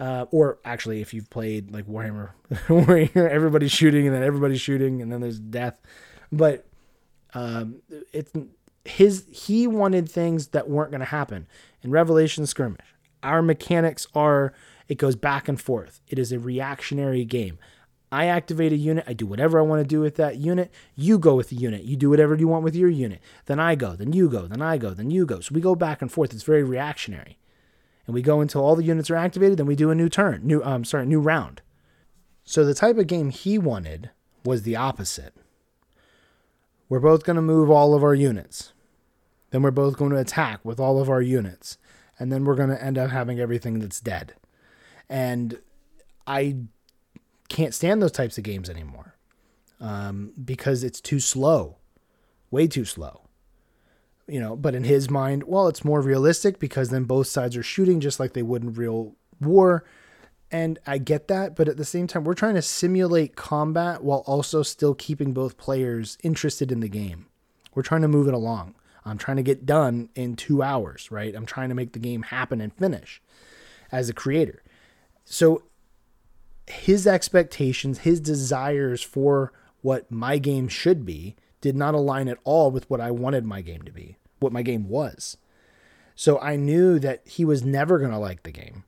Uh, 0.00 0.26
or 0.30 0.58
actually, 0.64 1.00
if 1.00 1.12
you've 1.12 1.30
played 1.30 1.70
like 1.70 1.86
Warhammer, 1.86 2.30
everybody's 3.16 3.72
shooting 3.72 4.06
and 4.06 4.14
then 4.14 4.22
everybody's 4.22 4.60
shooting 4.60 5.02
and 5.02 5.12
then 5.12 5.20
there's 5.20 5.38
death, 5.38 5.80
but 6.30 6.66
um, 7.34 7.82
it's 8.12 8.32
his. 8.84 9.26
He 9.30 9.66
wanted 9.66 10.10
things 10.10 10.48
that 10.48 10.68
weren't 10.68 10.90
going 10.90 11.00
to 11.00 11.06
happen 11.06 11.46
in 11.82 11.90
Revelation 11.90 12.46
Skirmish. 12.46 12.94
Our 13.22 13.42
mechanics 13.42 14.06
are 14.14 14.52
it 14.88 14.98
goes 14.98 15.16
back 15.16 15.48
and 15.48 15.60
forth. 15.60 16.00
It 16.08 16.18
is 16.18 16.32
a 16.32 16.38
reactionary 16.38 17.24
game. 17.24 17.58
I 18.10 18.26
activate 18.26 18.72
a 18.72 18.76
unit. 18.76 19.04
I 19.06 19.14
do 19.14 19.24
whatever 19.24 19.58
I 19.58 19.62
want 19.62 19.80
to 19.80 19.88
do 19.88 20.00
with 20.00 20.16
that 20.16 20.36
unit. 20.36 20.70
You 20.94 21.18
go 21.18 21.34
with 21.34 21.48
the 21.48 21.56
unit. 21.56 21.84
You 21.84 21.96
do 21.96 22.10
whatever 22.10 22.34
you 22.34 22.46
want 22.46 22.62
with 22.62 22.76
your 22.76 22.90
unit. 22.90 23.22
Then 23.46 23.58
I 23.58 23.74
go. 23.74 23.96
Then 23.96 24.12
you 24.12 24.28
go. 24.28 24.46
Then 24.46 24.60
I 24.60 24.76
go. 24.76 24.90
Then 24.90 25.10
you 25.10 25.24
go. 25.24 25.40
So 25.40 25.54
we 25.54 25.62
go 25.62 25.74
back 25.74 26.02
and 26.02 26.12
forth. 26.12 26.34
It's 26.34 26.42
very 26.42 26.62
reactionary 26.62 27.38
and 28.06 28.14
we 28.14 28.22
go 28.22 28.40
until 28.40 28.64
all 28.64 28.76
the 28.76 28.84
units 28.84 29.10
are 29.10 29.16
activated. 29.16 29.58
Then 29.58 29.66
we 29.66 29.76
do 29.76 29.90
a 29.90 29.94
new 29.94 30.08
turn, 30.08 30.42
new 30.44 30.62
um, 30.64 30.84
sorry, 30.84 31.06
new 31.06 31.20
round. 31.20 31.62
So 32.44 32.64
the 32.64 32.74
type 32.74 32.98
of 32.98 33.06
game 33.06 33.30
he 33.30 33.58
wanted 33.58 34.10
was 34.44 34.62
the 34.62 34.76
opposite. 34.76 35.34
We're 36.88 37.00
both 37.00 37.24
going 37.24 37.36
to 37.36 37.42
move 37.42 37.70
all 37.70 37.94
of 37.94 38.02
our 38.02 38.14
units. 38.14 38.72
Then 39.50 39.62
we're 39.62 39.70
both 39.70 39.96
going 39.96 40.10
to 40.10 40.18
attack 40.18 40.64
with 40.64 40.80
all 40.80 41.00
of 41.00 41.08
our 41.08 41.22
units. 41.22 41.78
And 42.18 42.32
then 42.32 42.44
we're 42.44 42.56
going 42.56 42.68
to 42.70 42.82
end 42.82 42.98
up 42.98 43.10
having 43.10 43.38
everything 43.38 43.78
that's 43.78 44.00
dead. 44.00 44.34
And 45.08 45.60
I 46.26 46.56
can't 47.48 47.74
stand 47.74 48.02
those 48.02 48.12
types 48.12 48.36
of 48.38 48.44
games 48.44 48.68
anymore 48.68 49.14
um, 49.80 50.32
because 50.42 50.84
it's 50.84 51.00
too 51.00 51.20
slow, 51.20 51.76
way 52.50 52.66
too 52.66 52.84
slow 52.84 53.21
you 54.26 54.40
know, 54.40 54.56
but 54.56 54.74
in 54.74 54.84
his 54.84 55.10
mind, 55.10 55.44
well, 55.44 55.68
it's 55.68 55.84
more 55.84 56.00
realistic 56.00 56.58
because 56.58 56.90
then 56.90 57.04
both 57.04 57.26
sides 57.26 57.56
are 57.56 57.62
shooting 57.62 58.00
just 58.00 58.20
like 58.20 58.32
they 58.32 58.42
would 58.42 58.62
in 58.62 58.72
real 58.74 59.14
war. 59.40 59.84
And 60.50 60.78
I 60.86 60.98
get 60.98 61.28
that, 61.28 61.56
but 61.56 61.68
at 61.68 61.78
the 61.78 61.84
same 61.84 62.06
time, 62.06 62.24
we're 62.24 62.34
trying 62.34 62.54
to 62.54 62.62
simulate 62.62 63.36
combat 63.36 64.04
while 64.04 64.22
also 64.26 64.62
still 64.62 64.94
keeping 64.94 65.32
both 65.32 65.56
players 65.56 66.18
interested 66.22 66.70
in 66.70 66.80
the 66.80 66.88
game. 66.88 67.26
We're 67.74 67.82
trying 67.82 68.02
to 68.02 68.08
move 68.08 68.28
it 68.28 68.34
along. 68.34 68.74
I'm 69.04 69.18
trying 69.18 69.38
to 69.38 69.42
get 69.42 69.66
done 69.66 70.10
in 70.14 70.36
two 70.36 70.62
hours, 70.62 71.10
right? 71.10 71.34
I'm 71.34 71.46
trying 71.46 71.70
to 71.70 71.74
make 71.74 71.92
the 71.92 71.98
game 71.98 72.22
happen 72.22 72.60
and 72.60 72.72
finish 72.72 73.20
as 73.90 74.08
a 74.08 74.14
creator. 74.14 74.62
So 75.24 75.62
his 76.66 77.06
expectations, 77.06 78.00
his 78.00 78.20
desires 78.20 79.02
for 79.02 79.52
what 79.80 80.10
my 80.10 80.38
game 80.38 80.68
should 80.68 81.04
be 81.04 81.34
did 81.62 81.74
not 81.74 81.94
align 81.94 82.28
at 82.28 82.38
all 82.44 82.70
with 82.70 82.90
what 82.90 83.00
I 83.00 83.10
wanted 83.10 83.46
my 83.46 83.62
game 83.62 83.82
to 83.82 83.92
be, 83.92 84.18
what 84.40 84.52
my 84.52 84.60
game 84.60 84.88
was. 84.88 85.38
So 86.14 86.38
I 86.40 86.56
knew 86.56 86.98
that 86.98 87.22
he 87.26 87.46
was 87.46 87.64
never 87.64 87.98
going 87.98 88.10
to 88.10 88.18
like 88.18 88.42
the 88.42 88.52
game. 88.52 88.84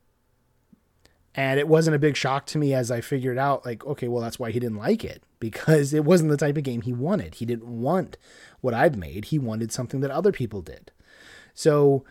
And 1.35 1.59
it 1.59 1.67
wasn't 1.67 1.97
a 1.97 2.01
big 2.01 2.17
shock 2.17 2.47
to 2.47 2.59
me 2.59 2.75
as 2.75 2.91
I 2.91 3.01
figured 3.01 3.39
out, 3.39 3.65
like, 3.65 3.85
okay, 3.87 4.07
well, 4.07 4.23
that's 4.23 4.39
why 4.39 4.51
he 4.51 4.61
didn't 4.61 4.79
like 4.79 5.05
it 5.05 5.23
because 5.41 5.95
it 5.95 6.05
wasn't 6.05 6.31
the 6.31 6.37
type 6.37 6.59
of 6.59 6.65
game 6.65 6.83
he 6.83 6.93
wanted. 6.93 7.37
He 7.37 7.47
didn't 7.47 7.67
want 7.67 8.19
what 8.61 8.75
I'd 8.75 8.97
made, 8.97 9.27
he 9.27 9.39
wanted 9.39 9.73
something 9.73 10.01
that 10.01 10.11
other 10.11 10.33
people 10.33 10.61
did. 10.63 10.91
So 11.55 12.05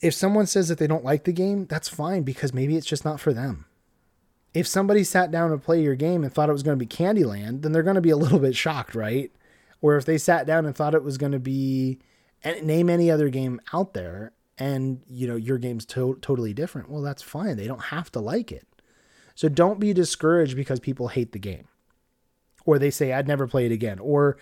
if 0.00 0.14
someone 0.14 0.46
says 0.46 0.68
that 0.68 0.78
they 0.78 0.86
don't 0.86 1.04
like 1.04 1.24
the 1.24 1.32
game, 1.32 1.66
that's 1.66 1.88
fine 1.88 2.22
because 2.22 2.54
maybe 2.54 2.76
it's 2.76 2.86
just 2.86 3.04
not 3.04 3.18
for 3.18 3.32
them. 3.32 3.66
If 4.56 4.66
somebody 4.66 5.04
sat 5.04 5.30
down 5.30 5.50
to 5.50 5.58
play 5.58 5.82
your 5.82 5.94
game 5.94 6.24
and 6.24 6.32
thought 6.32 6.48
it 6.48 6.54
was 6.54 6.62
going 6.62 6.78
to 6.78 6.82
be 6.82 6.88
Candyland, 6.88 7.60
then 7.60 7.72
they're 7.72 7.82
going 7.82 7.96
to 7.96 8.00
be 8.00 8.08
a 8.08 8.16
little 8.16 8.38
bit 8.38 8.56
shocked, 8.56 8.94
right? 8.94 9.30
Or 9.82 9.98
if 9.98 10.06
they 10.06 10.16
sat 10.16 10.46
down 10.46 10.64
and 10.64 10.74
thought 10.74 10.94
it 10.94 11.04
was 11.04 11.18
going 11.18 11.32
to 11.32 11.38
be 11.38 11.98
name 12.62 12.88
any 12.88 13.10
other 13.10 13.28
game 13.28 13.60
out 13.74 13.92
there 13.92 14.32
and 14.56 15.02
you 15.06 15.26
know 15.26 15.36
your 15.36 15.58
game's 15.58 15.84
to- 15.84 16.18
totally 16.22 16.54
different, 16.54 16.88
well 16.88 17.02
that's 17.02 17.22
fine. 17.22 17.58
They 17.58 17.66
don't 17.66 17.84
have 17.84 18.10
to 18.12 18.20
like 18.20 18.50
it. 18.50 18.66
So 19.34 19.50
don't 19.50 19.78
be 19.78 19.92
discouraged 19.92 20.56
because 20.56 20.80
people 20.80 21.08
hate 21.08 21.32
the 21.32 21.38
game. 21.38 21.68
Or 22.64 22.78
they 22.78 22.90
say 22.90 23.12
I'd 23.12 23.28
never 23.28 23.46
play 23.46 23.66
it 23.66 23.72
again 23.72 23.98
or 23.98 24.38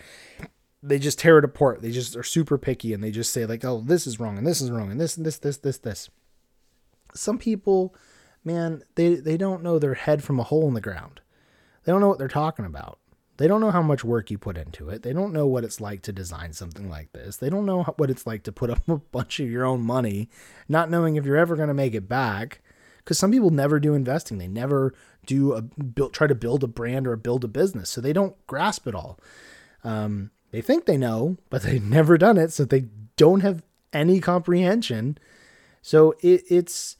they 0.80 1.00
just 1.00 1.18
tear 1.18 1.38
it 1.38 1.44
apart. 1.44 1.82
They 1.82 1.90
just 1.90 2.14
are 2.14 2.22
super 2.22 2.56
picky 2.56 2.92
and 2.92 3.02
they 3.02 3.10
just 3.10 3.32
say 3.32 3.46
like, 3.46 3.64
"Oh, 3.64 3.82
this 3.84 4.06
is 4.06 4.20
wrong 4.20 4.38
and 4.38 4.46
this 4.46 4.60
is 4.60 4.70
wrong 4.70 4.92
and 4.92 5.00
this 5.00 5.16
and 5.16 5.26
this 5.26 5.38
this 5.38 5.56
this 5.56 5.78
this." 5.78 6.08
Some 7.14 7.38
people, 7.38 7.96
man, 8.44 8.82
they 8.94 9.14
they 9.14 9.36
don't 9.36 9.62
know 9.62 9.78
their 9.78 9.94
head 9.94 10.22
from 10.22 10.38
a 10.38 10.44
hole 10.44 10.68
in 10.68 10.74
the 10.74 10.80
ground. 10.80 11.20
They 11.84 11.92
don't 11.92 12.00
know 12.00 12.08
what 12.08 12.18
they're 12.18 12.28
talking 12.28 12.64
about. 12.64 12.98
They 13.36 13.48
don't 13.48 13.60
know 13.60 13.72
how 13.72 13.82
much 13.82 14.04
work 14.04 14.30
you 14.30 14.38
put 14.38 14.56
into 14.56 14.88
it. 14.90 15.02
They 15.02 15.12
don't 15.12 15.32
know 15.32 15.46
what 15.46 15.64
it's 15.64 15.80
like 15.80 16.02
to 16.02 16.12
design 16.12 16.52
something 16.52 16.88
like 16.88 17.12
this. 17.12 17.36
They 17.36 17.50
don't 17.50 17.66
know 17.66 17.82
what 17.96 18.10
it's 18.10 18.26
like 18.26 18.44
to 18.44 18.52
put 18.52 18.70
up 18.70 18.80
a 18.88 18.96
bunch 18.96 19.40
of 19.40 19.50
your 19.50 19.64
own 19.64 19.82
money, 19.82 20.28
not 20.68 20.90
knowing 20.90 21.16
if 21.16 21.24
you're 21.24 21.36
ever 21.36 21.56
going 21.56 21.68
to 21.68 21.74
make 21.74 21.94
it 21.94 22.08
back. 22.08 22.60
Because 22.98 23.18
some 23.18 23.32
people 23.32 23.50
never 23.50 23.78
do 23.80 23.94
investing. 23.94 24.38
They 24.38 24.48
never 24.48 24.94
do 25.26 25.52
a 25.52 25.62
build, 25.62 26.14
try 26.14 26.26
to 26.26 26.34
build 26.34 26.64
a 26.64 26.68
brand 26.68 27.06
or 27.06 27.16
build 27.16 27.44
a 27.44 27.48
business, 27.48 27.90
so 27.90 28.00
they 28.00 28.12
don't 28.14 28.34
grasp 28.46 28.86
it 28.86 28.94
all. 28.94 29.18
Um, 29.82 30.30
they 30.52 30.62
think 30.62 30.86
they 30.86 30.96
know, 30.96 31.36
but 31.50 31.62
they've 31.64 31.82
never 31.82 32.16
done 32.16 32.38
it, 32.38 32.52
so 32.52 32.64
they 32.64 32.86
don't 33.16 33.40
have 33.40 33.62
any 33.92 34.20
comprehension. 34.20 35.18
So 35.82 36.14
it, 36.20 36.44
it's 36.48 36.96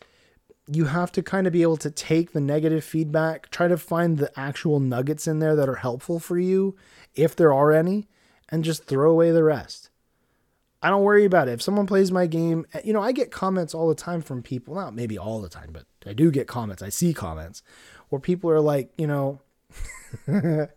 you 0.67 0.87
have 0.87 1.12
to 1.12 1.23
kind 1.23 1.47
of 1.47 1.53
be 1.53 1.62
able 1.62 1.77
to 1.79 1.91
take 1.91 2.33
the 2.33 2.41
negative 2.41 2.85
feedback, 2.85 3.51
try 3.51 3.69
to 3.69 3.77
find 3.77 4.19
the 4.19 4.33
actual 4.39 4.81
nuggets 4.81 5.27
in 5.27 5.39
there 5.39 5.55
that 5.57 5.69
are 5.69 5.77
helpful 5.77 6.19
for 6.19 6.39
you, 6.39 6.77
if 7.15 7.37
there 7.37 7.53
are 7.53 7.73
any, 7.73 8.09
and 8.49 8.65
just 8.65 8.85
throw 8.85 9.11
away 9.11 9.31
the 9.31 9.45
rest. 9.45 9.91
I 10.83 10.91
don't 10.91 11.03
worry 11.03 11.25
about 11.25 11.49
it. 11.49 11.53
If 11.53 11.62
someone 11.62 11.87
plays 11.87 12.12
my 12.12 12.27
game, 12.27 12.67
eh, 12.75 12.83
you 12.85 12.93
know, 12.93 13.03
I 13.03 13.12
get 13.12 13.31
comments 13.31 13.75
all 13.75 13.89
the 13.89 13.95
time 13.95 14.21
from 14.21 14.43
people, 14.43 14.75
not 14.75 14.95
maybe 14.95 15.19
all 15.19 15.41
the 15.41 15.49
time, 15.49 15.71
but 15.73 15.87
I 16.07 16.12
do 16.12 16.31
get 16.31 16.47
comments. 16.47 16.83
I 16.83 16.91
see 16.91 17.15
comments 17.15 17.62
where 18.11 18.21
people 18.21 18.51
are 18.51 18.61
like, 18.61 18.91
you 18.99 19.07
know, 19.07 19.41
I 20.29 20.69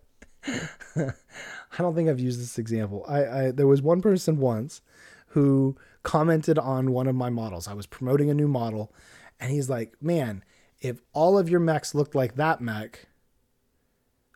don't 1.78 1.94
think 1.94 2.10
I've 2.10 2.22
used 2.22 2.40
this 2.40 2.58
example. 2.58 3.06
I, 3.08 3.26
I 3.26 3.52
there 3.52 3.68
was 3.68 3.82
one 3.82 4.02
person 4.02 4.38
once 4.38 4.82
who 5.28 5.76
commented 6.04 6.58
on 6.58 6.92
one 6.92 7.08
of 7.08 7.16
my 7.16 7.30
models. 7.30 7.68
I 7.68 7.74
was 7.74 7.86
promoting 7.86 8.30
a 8.30 8.34
new 8.34 8.48
model, 8.48 8.94
and 9.40 9.52
he's 9.52 9.70
like, 9.70 9.94
"Man, 10.02 10.44
if 10.80 11.02
all 11.14 11.38
of 11.38 11.50
your 11.50 11.60
mechs 11.60 11.96
looked 11.96 12.16
like 12.16 12.36
that 12.36 12.62
mech, 12.62 13.08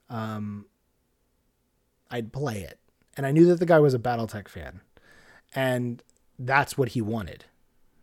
um, 0.10 0.66
I'd 2.10 2.34
play 2.34 2.62
it." 2.62 2.80
And 3.18 3.26
I 3.26 3.32
knew 3.32 3.46
that 3.48 3.60
the 3.60 3.66
guy 3.66 3.80
was 3.80 3.94
a 3.94 4.00
BattleTech 4.00 4.48
fan, 4.48 4.82
and 5.54 6.04
that's 6.40 6.78
what 6.78 6.90
he 6.90 7.02
wanted, 7.02 7.46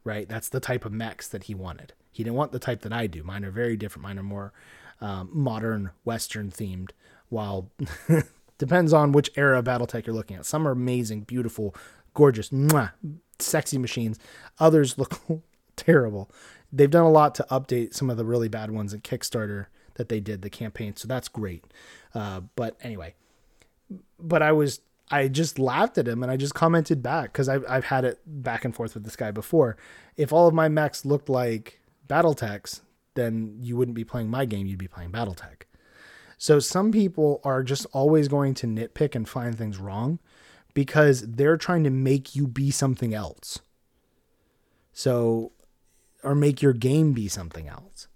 right? 0.04 0.28
That's 0.28 0.48
the 0.48 0.60
type 0.60 0.84
of 0.84 0.92
mechs 0.92 1.28
that 1.28 1.44
he 1.44 1.54
wanted. 1.54 1.92
He 2.12 2.22
didn't 2.24 2.36
want 2.36 2.52
the 2.52 2.58
type 2.58 2.82
that 2.82 2.92
I 2.92 3.06
do. 3.06 3.22
Mine 3.22 3.44
are 3.44 3.50
very 3.50 3.76
different. 3.76 4.02
Mine 4.02 4.18
are 4.18 4.22
more 4.22 4.52
um, 5.00 5.30
modern, 5.32 5.90
Western 6.04 6.50
themed, 6.50 6.90
while 7.28 7.70
Depends 8.58 8.92
on 8.92 9.12
which 9.12 9.30
era 9.36 9.60
of 9.60 9.64
BattleTech 9.64 10.04
you're 10.06 10.14
looking 10.14 10.36
at. 10.36 10.44
Some 10.44 10.66
are 10.66 10.72
amazing, 10.72 11.22
beautiful, 11.22 11.74
gorgeous, 12.12 12.50
mwah, 12.50 12.92
sexy 13.38 13.78
machines. 13.78 14.18
Others 14.58 14.98
look 14.98 15.20
terrible. 15.76 16.28
They've 16.72 16.90
done 16.90 17.04
a 17.04 17.10
lot 17.10 17.34
to 17.36 17.46
update 17.50 17.94
some 17.94 18.10
of 18.10 18.16
the 18.16 18.24
really 18.24 18.48
bad 18.48 18.70
ones 18.70 18.92
in 18.92 19.00
Kickstarter 19.00 19.66
that 19.94 20.08
they 20.08 20.20
did 20.20 20.42
the 20.42 20.50
campaign, 20.50 20.96
so 20.96 21.08
that's 21.08 21.28
great. 21.28 21.64
Uh, 22.14 22.40
but 22.56 22.76
anyway, 22.82 23.14
but 24.18 24.42
I 24.42 24.52
was 24.52 24.80
I 25.10 25.28
just 25.28 25.58
laughed 25.58 25.96
at 25.96 26.06
him 26.06 26.22
and 26.22 26.30
I 26.30 26.36
just 26.36 26.54
commented 26.54 27.02
back 27.02 27.32
because 27.32 27.48
I've 27.48 27.64
I've 27.68 27.84
had 27.84 28.04
it 28.04 28.20
back 28.26 28.64
and 28.64 28.74
forth 28.74 28.94
with 28.94 29.04
this 29.04 29.16
guy 29.16 29.30
before. 29.30 29.76
If 30.16 30.32
all 30.32 30.46
of 30.46 30.54
my 30.54 30.68
mechs 30.68 31.04
looked 31.04 31.28
like 31.28 31.80
BattleTechs, 32.08 32.82
then 33.14 33.56
you 33.60 33.76
wouldn't 33.76 33.94
be 33.94 34.04
playing 34.04 34.30
my 34.30 34.44
game. 34.44 34.66
You'd 34.66 34.78
be 34.78 34.88
playing 34.88 35.12
BattleTech. 35.12 35.62
So 36.36 36.60
some 36.60 36.92
people 36.92 37.40
are 37.42 37.64
just 37.64 37.86
always 37.92 38.28
going 38.28 38.54
to 38.54 38.66
nitpick 38.66 39.16
and 39.16 39.28
find 39.28 39.58
things 39.58 39.78
wrong 39.78 40.20
because 40.72 41.22
they're 41.22 41.56
trying 41.56 41.82
to 41.82 41.90
make 41.90 42.36
you 42.36 42.46
be 42.46 42.70
something 42.70 43.12
else. 43.12 43.58
So, 44.92 45.52
or 46.22 46.34
make 46.34 46.62
your 46.62 46.72
game 46.72 47.12
be 47.12 47.28
something 47.28 47.68
else. 47.68 48.08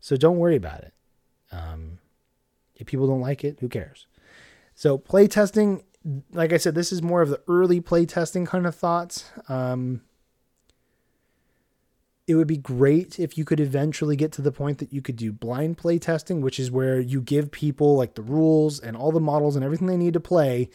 So 0.00 0.16
don't 0.16 0.38
worry 0.38 0.56
about 0.56 0.80
it. 0.80 0.94
Um, 1.52 1.98
if 2.74 2.86
people 2.86 3.06
don't 3.06 3.20
like 3.20 3.44
it, 3.44 3.58
who 3.60 3.68
cares? 3.68 4.06
So 4.74 4.98
play 4.98 5.28
testing, 5.28 5.84
like 6.32 6.52
I 6.52 6.56
said, 6.56 6.74
this 6.74 6.92
is 6.92 7.02
more 7.02 7.22
of 7.22 7.28
the 7.28 7.40
early 7.48 7.80
play 7.80 8.06
testing 8.06 8.46
kind 8.46 8.66
of 8.66 8.74
thoughts. 8.74 9.30
Um, 9.48 10.02
it 12.26 12.34
would 12.34 12.46
be 12.46 12.56
great 12.56 13.18
if 13.20 13.36
you 13.36 13.44
could 13.44 13.60
eventually 13.60 14.16
get 14.16 14.32
to 14.32 14.42
the 14.42 14.52
point 14.52 14.78
that 14.78 14.92
you 14.92 15.02
could 15.02 15.16
do 15.16 15.32
blind 15.32 15.76
play 15.76 15.98
testing, 15.98 16.40
which 16.40 16.58
is 16.58 16.70
where 16.70 16.98
you 16.98 17.20
give 17.20 17.50
people 17.50 17.96
like 17.96 18.14
the 18.14 18.22
rules 18.22 18.80
and 18.80 18.96
all 18.96 19.12
the 19.12 19.20
models 19.20 19.56
and 19.56 19.64
everything 19.64 19.86
they 19.86 19.96
need 19.96 20.14
to 20.14 20.20
play, 20.20 20.70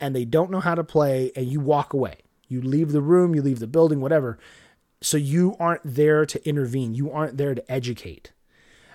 and 0.00 0.16
they 0.16 0.24
don't 0.24 0.50
know 0.50 0.60
how 0.60 0.74
to 0.74 0.82
play, 0.82 1.30
and 1.36 1.46
you 1.46 1.60
walk 1.60 1.92
away. 1.92 2.16
You 2.48 2.62
leave 2.62 2.92
the 2.92 3.02
room, 3.02 3.34
you 3.34 3.42
leave 3.42 3.58
the 3.58 3.66
building, 3.66 4.00
whatever. 4.00 4.38
So 5.02 5.16
you 5.16 5.56
aren't 5.58 5.82
there 5.84 6.26
to 6.26 6.48
intervene. 6.48 6.94
You 6.94 7.10
aren't 7.10 7.36
there 7.36 7.54
to 7.54 7.72
educate. 7.72 8.32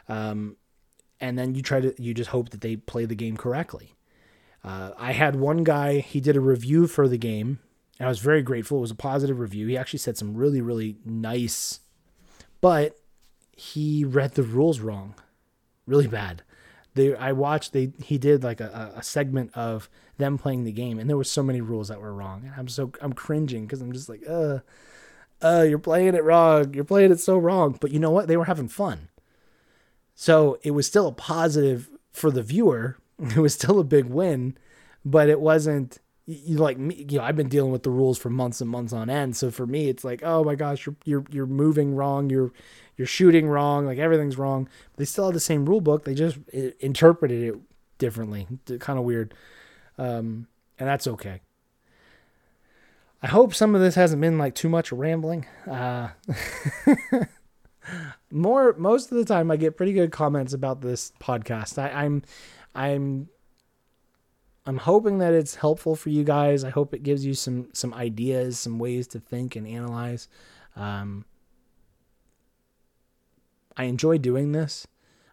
Um, 0.07 0.57
and 1.19 1.37
then 1.37 1.55
you 1.55 1.61
try 1.61 1.81
to, 1.81 1.93
you 2.01 2.13
just 2.13 2.29
hope 2.29 2.49
that 2.49 2.61
they 2.61 2.75
play 2.75 3.05
the 3.05 3.15
game 3.15 3.37
correctly. 3.37 3.95
Uh, 4.63 4.91
I 4.97 5.13
had 5.13 5.35
one 5.35 5.63
guy, 5.63 5.99
he 5.99 6.19
did 6.19 6.35
a 6.35 6.41
review 6.41 6.87
for 6.87 7.07
the 7.07 7.17
game 7.17 7.59
and 7.99 8.07
I 8.07 8.09
was 8.09 8.19
very 8.19 8.41
grateful. 8.41 8.79
It 8.79 8.81
was 8.81 8.91
a 8.91 8.95
positive 8.95 9.39
review. 9.39 9.67
He 9.67 9.77
actually 9.77 9.99
said 9.99 10.17
some 10.17 10.35
really, 10.35 10.61
really 10.61 10.97
nice, 11.05 11.79
but 12.59 12.97
he 13.55 14.03
read 14.03 14.33
the 14.33 14.43
rules 14.43 14.79
wrong, 14.79 15.15
really 15.87 16.07
bad. 16.07 16.43
They, 16.93 17.15
I 17.15 17.31
watched. 17.31 17.73
They 17.73 17.91
he 18.03 18.17
did 18.17 18.43
like 18.43 18.61
a, 18.61 18.93
a 18.95 19.03
segment 19.03 19.51
of 19.53 19.89
them 20.17 20.37
playing 20.37 20.63
the 20.63 20.71
game, 20.71 20.97
and 20.97 21.09
there 21.09 21.17
were 21.17 21.25
so 21.25 21.43
many 21.43 21.61
rules 21.61 21.89
that 21.89 21.99
were 21.99 22.13
wrong. 22.13 22.43
And 22.45 22.53
I'm 22.57 22.67
so 22.67 22.91
I'm 23.01 23.13
cringing 23.13 23.65
because 23.65 23.81
I'm 23.81 23.91
just 23.91 24.07
like, 24.07 24.21
uh, 24.27 24.59
uh, 25.41 25.65
you're 25.67 25.79
playing 25.79 26.15
it 26.15 26.23
wrong. 26.23 26.73
You're 26.73 26.83
playing 26.83 27.11
it 27.11 27.19
so 27.19 27.37
wrong. 27.37 27.77
But 27.79 27.91
you 27.91 27.99
know 27.99 28.11
what? 28.11 28.27
They 28.27 28.37
were 28.37 28.45
having 28.45 28.67
fun. 28.67 29.09
So 30.15 30.57
it 30.63 30.71
was 30.71 30.87
still 30.87 31.07
a 31.07 31.11
positive 31.11 31.89
for 32.11 32.31
the 32.31 32.43
viewer. 32.43 32.97
It 33.17 33.37
was 33.37 33.53
still 33.53 33.79
a 33.79 33.85
big 33.85 34.07
win, 34.07 34.57
but 35.05 35.29
it 35.29 35.39
wasn't 35.39 35.99
you 36.25 36.57
like 36.57 36.77
me, 36.77 37.05
you 37.09 37.19
know, 37.19 37.23
I've 37.23 37.35
been 37.35 37.49
dealing 37.49 37.71
with 37.71 37.83
the 37.83 37.91
rules 37.91 38.17
for 38.17 38.29
months 38.29 38.59
and 38.59 38.69
months 38.69 38.93
on 38.93 39.09
end. 39.09 39.37
So 39.37 39.51
for 39.51 39.67
me, 39.67 39.89
it's 39.89 40.03
like, 40.03 40.23
oh 40.23 40.43
my 40.43 40.55
gosh, 40.55 40.85
you're 40.85 40.95
you're 41.05 41.25
you're 41.29 41.45
moving 41.45 41.95
wrong, 41.95 42.29
you're 42.29 42.51
you're 42.97 43.07
shooting 43.07 43.47
wrong, 43.47 43.85
like 43.85 43.99
everything's 43.99 44.37
wrong. 44.37 44.67
They 44.97 45.05
still 45.05 45.25
have 45.25 45.33
the 45.33 45.39
same 45.39 45.65
rule 45.65 45.81
book. 45.81 46.03
They 46.03 46.15
just 46.15 46.37
interpreted 46.79 47.43
it 47.43 47.55
differently. 47.99 48.47
Kind 48.79 48.97
of 48.97 49.05
weird, 49.05 49.33
um, 49.97 50.47
and 50.79 50.89
that's 50.89 51.05
okay. 51.07 51.41
I 53.25 53.27
hope 53.27 53.55
some 53.55 53.73
of 53.73 53.81
this 53.81 53.95
hasn't 53.95 54.21
been 54.21 54.37
like 54.37 54.53
too 54.53 54.69
much 54.69 54.91
rambling. 54.91 55.47
Uh, 55.67 56.09
more 58.31 58.75
most 58.77 59.11
of 59.11 59.17
the 59.17 59.25
time, 59.25 59.49
I 59.49 59.55
get 59.55 59.77
pretty 59.77 59.93
good 59.93 60.11
comments 60.11 60.53
about 60.53 60.81
this 60.81 61.11
podcast. 61.19 61.79
I, 61.79 62.03
I'm 62.03 62.21
I'm 62.75 63.27
I'm 64.67 64.77
hoping 64.77 65.17
that 65.17 65.33
it's 65.33 65.55
helpful 65.55 65.95
for 65.95 66.09
you 66.09 66.23
guys. 66.23 66.63
I 66.63 66.69
hope 66.69 66.93
it 66.93 67.01
gives 67.01 67.25
you 67.25 67.33
some 67.33 67.69
some 67.73 67.95
ideas, 67.95 68.59
some 68.59 68.77
ways 68.77 69.07
to 69.07 69.19
think 69.19 69.55
and 69.55 69.65
analyze. 69.65 70.27
Um, 70.75 71.25
I 73.75 73.85
enjoy 73.85 74.19
doing 74.19 74.51
this. 74.51 74.85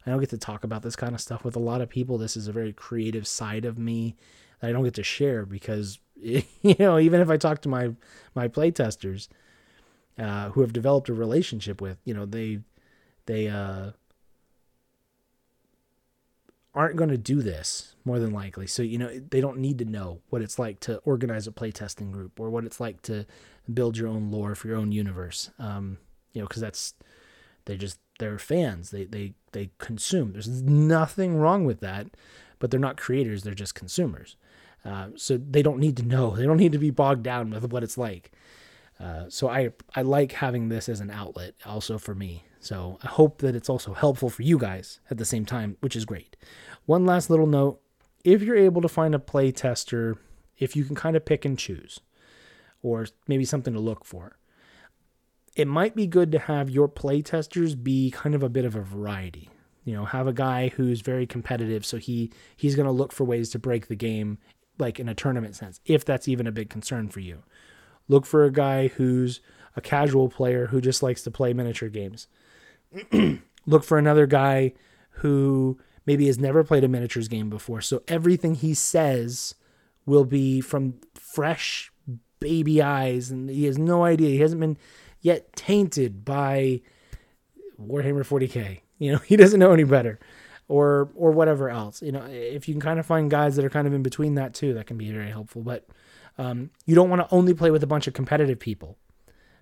I 0.06 0.10
don't 0.10 0.20
get 0.20 0.30
to 0.30 0.38
talk 0.38 0.64
about 0.64 0.80
this 0.80 0.96
kind 0.96 1.14
of 1.14 1.20
stuff 1.20 1.44
with 1.44 1.56
a 1.56 1.60
lot 1.60 1.82
of 1.82 1.90
people. 1.90 2.16
This 2.16 2.38
is 2.38 2.48
a 2.48 2.52
very 2.52 2.72
creative 2.72 3.26
side 3.26 3.66
of 3.66 3.76
me 3.76 4.16
that 4.60 4.70
I 4.70 4.72
don't 4.72 4.84
get 4.84 4.94
to 4.94 5.02
share 5.02 5.44
because 5.44 5.98
you 6.62 6.76
know 6.78 6.98
even 6.98 7.20
if 7.20 7.28
I 7.28 7.36
talk 7.36 7.62
to 7.62 7.68
my 7.68 7.92
my 8.34 8.48
playtesters 8.48 9.28
uh, 10.18 10.50
who 10.50 10.60
have 10.60 10.72
developed 10.72 11.08
a 11.08 11.14
relationship 11.14 11.80
with, 11.80 11.98
you 12.04 12.14
know 12.14 12.26
they 12.26 12.60
they 13.26 13.48
uh, 13.48 13.90
aren't 16.74 16.96
going 16.96 17.10
to 17.10 17.18
do 17.18 17.42
this 17.42 17.94
more 18.04 18.18
than 18.18 18.32
likely. 18.32 18.66
So, 18.66 18.82
you 18.82 18.98
know, 18.98 19.20
they 19.30 19.40
don't 19.40 19.58
need 19.58 19.78
to 19.78 19.84
know 19.84 20.20
what 20.30 20.42
it's 20.42 20.58
like 20.58 20.80
to 20.80 20.98
organize 20.98 21.46
a 21.46 21.52
playtesting 21.52 22.12
group 22.12 22.40
or 22.40 22.50
what 22.50 22.64
it's 22.64 22.80
like 22.80 23.02
to 23.02 23.26
build 23.72 23.96
your 23.96 24.08
own 24.08 24.30
lore 24.30 24.54
for 24.54 24.68
your 24.68 24.78
own 24.78 24.90
universe. 24.90 25.50
Um, 25.58 25.98
you 26.32 26.40
know, 26.40 26.48
because 26.48 26.62
that's, 26.62 26.94
they 27.66 27.76
just, 27.76 27.98
they're 28.18 28.38
fans. 28.38 28.90
They, 28.90 29.04
they, 29.04 29.34
they 29.52 29.70
consume. 29.78 30.32
There's 30.32 30.48
nothing 30.62 31.36
wrong 31.36 31.64
with 31.64 31.80
that, 31.80 32.06
but 32.58 32.70
they're 32.70 32.80
not 32.80 32.96
creators. 32.96 33.42
They're 33.42 33.54
just 33.54 33.74
consumers. 33.74 34.36
Uh, 34.84 35.08
so 35.16 35.36
they 35.38 35.62
don't 35.62 35.78
need 35.78 35.96
to 35.96 36.02
know. 36.02 36.34
They 36.34 36.44
don't 36.44 36.56
need 36.56 36.72
to 36.72 36.78
be 36.78 36.90
bogged 36.90 37.22
down 37.22 37.50
with 37.50 37.70
what 37.70 37.84
it's 37.84 37.98
like. 37.98 38.32
Uh, 38.98 39.24
so 39.28 39.48
I 39.48 39.70
I 39.94 40.02
like 40.02 40.32
having 40.32 40.68
this 40.68 40.88
as 40.88 41.00
an 41.00 41.10
outlet 41.10 41.54
also 41.64 41.98
for 41.98 42.14
me. 42.14 42.44
So 42.60 42.98
I 43.02 43.08
hope 43.08 43.38
that 43.38 43.56
it's 43.56 43.68
also 43.68 43.94
helpful 43.94 44.30
for 44.30 44.42
you 44.42 44.58
guys 44.58 45.00
at 45.10 45.18
the 45.18 45.24
same 45.24 45.44
time, 45.44 45.76
which 45.80 45.96
is 45.96 46.04
great. 46.04 46.36
One 46.86 47.04
last 47.06 47.30
little 47.30 47.46
note: 47.46 47.80
if 48.24 48.42
you're 48.42 48.56
able 48.56 48.82
to 48.82 48.88
find 48.88 49.14
a 49.14 49.18
play 49.18 49.50
tester, 49.50 50.18
if 50.58 50.76
you 50.76 50.84
can 50.84 50.94
kind 50.94 51.16
of 51.16 51.24
pick 51.24 51.44
and 51.44 51.58
choose, 51.58 52.00
or 52.82 53.06
maybe 53.26 53.44
something 53.44 53.74
to 53.74 53.80
look 53.80 54.04
for, 54.04 54.36
it 55.56 55.66
might 55.66 55.96
be 55.96 56.06
good 56.06 56.30
to 56.32 56.38
have 56.38 56.70
your 56.70 56.88
play 56.88 57.22
testers 57.22 57.74
be 57.74 58.10
kind 58.10 58.34
of 58.34 58.42
a 58.42 58.48
bit 58.48 58.64
of 58.64 58.76
a 58.76 58.82
variety. 58.82 59.50
You 59.84 59.94
know, 59.94 60.04
have 60.04 60.28
a 60.28 60.32
guy 60.32 60.68
who's 60.68 61.00
very 61.00 61.26
competitive, 61.26 61.84
so 61.84 61.96
he 61.96 62.32
he's 62.56 62.76
going 62.76 62.86
to 62.86 62.92
look 62.92 63.12
for 63.12 63.24
ways 63.24 63.50
to 63.50 63.58
break 63.58 63.88
the 63.88 63.96
game, 63.96 64.38
like 64.78 64.98
in 64.98 65.08
a 65.08 65.14
tournament 65.14 65.56
sense, 65.56 65.80
if 65.84 66.04
that's 66.04 66.28
even 66.28 66.46
a 66.46 66.52
big 66.52 66.70
concern 66.70 67.08
for 67.08 67.20
you. 67.20 67.42
Look 68.08 68.26
for 68.26 68.44
a 68.44 68.52
guy 68.52 68.88
who's 68.88 69.40
a 69.76 69.80
casual 69.80 70.28
player 70.28 70.66
who 70.66 70.80
just 70.80 71.02
likes 71.02 71.22
to 71.22 71.30
play 71.30 71.52
miniature 71.52 71.88
games. 71.88 72.28
Look 73.66 73.84
for 73.84 73.98
another 73.98 74.26
guy 74.26 74.74
who 75.16 75.78
maybe 76.04 76.26
has 76.26 76.38
never 76.38 76.64
played 76.64 76.84
a 76.84 76.88
miniatures 76.88 77.28
game 77.28 77.48
before. 77.48 77.80
So 77.80 78.02
everything 78.08 78.56
he 78.56 78.74
says 78.74 79.54
will 80.04 80.24
be 80.24 80.60
from 80.60 80.94
fresh 81.14 81.92
baby 82.40 82.82
eyes 82.82 83.30
and 83.30 83.48
he 83.48 83.64
has 83.64 83.78
no 83.78 84.04
idea. 84.04 84.30
He 84.30 84.40
hasn't 84.40 84.60
been 84.60 84.76
yet 85.20 85.54
tainted 85.54 86.24
by 86.24 86.80
Warhammer 87.80 88.26
40K. 88.26 88.80
You 88.98 89.12
know, 89.12 89.18
he 89.26 89.36
doesn't 89.36 89.60
know 89.60 89.72
any 89.72 89.84
better. 89.84 90.18
Or 90.78 91.10
or 91.14 91.30
whatever 91.32 91.68
else. 91.68 92.00
You 92.06 92.12
know, 92.12 92.24
if 92.30 92.66
you 92.66 92.72
can 92.74 92.80
kind 92.80 92.98
of 92.98 93.04
find 93.04 93.30
guys 93.30 93.56
that 93.56 93.64
are 93.64 93.74
kind 93.76 93.86
of 93.86 93.92
in 93.92 94.02
between 94.02 94.36
that 94.36 94.54
too, 94.54 94.72
that 94.74 94.86
can 94.86 94.96
be 94.96 95.10
very 95.12 95.30
helpful. 95.30 95.62
But 95.62 95.86
um, 96.38 96.70
you 96.86 96.94
don't 96.94 97.10
want 97.10 97.20
to 97.20 97.34
only 97.38 97.52
play 97.52 97.70
with 97.70 97.82
a 97.82 97.86
bunch 97.86 98.06
of 98.06 98.14
competitive 98.14 98.58
people 98.58 98.96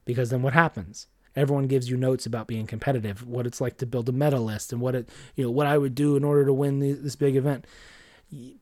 because 0.04 0.30
then 0.30 0.42
what 0.42 0.52
happens? 0.52 1.08
Everyone 1.34 1.66
gives 1.66 1.90
you 1.90 1.96
notes 1.96 2.26
about 2.26 2.46
being 2.46 2.66
competitive, 2.66 3.26
what 3.26 3.46
it's 3.48 3.60
like 3.60 3.76
to 3.78 3.86
build 3.86 4.08
a 4.08 4.12
meta 4.12 4.38
list, 4.38 4.72
and 4.72 4.80
what 4.80 4.94
it 4.94 5.08
you 5.34 5.42
know 5.42 5.50
what 5.50 5.66
I 5.66 5.78
would 5.78 5.96
do 5.96 6.14
in 6.16 6.22
order 6.22 6.44
to 6.44 6.52
win 6.52 6.78
the, 6.78 6.92
this 6.92 7.16
big 7.16 7.34
event. 7.34 7.66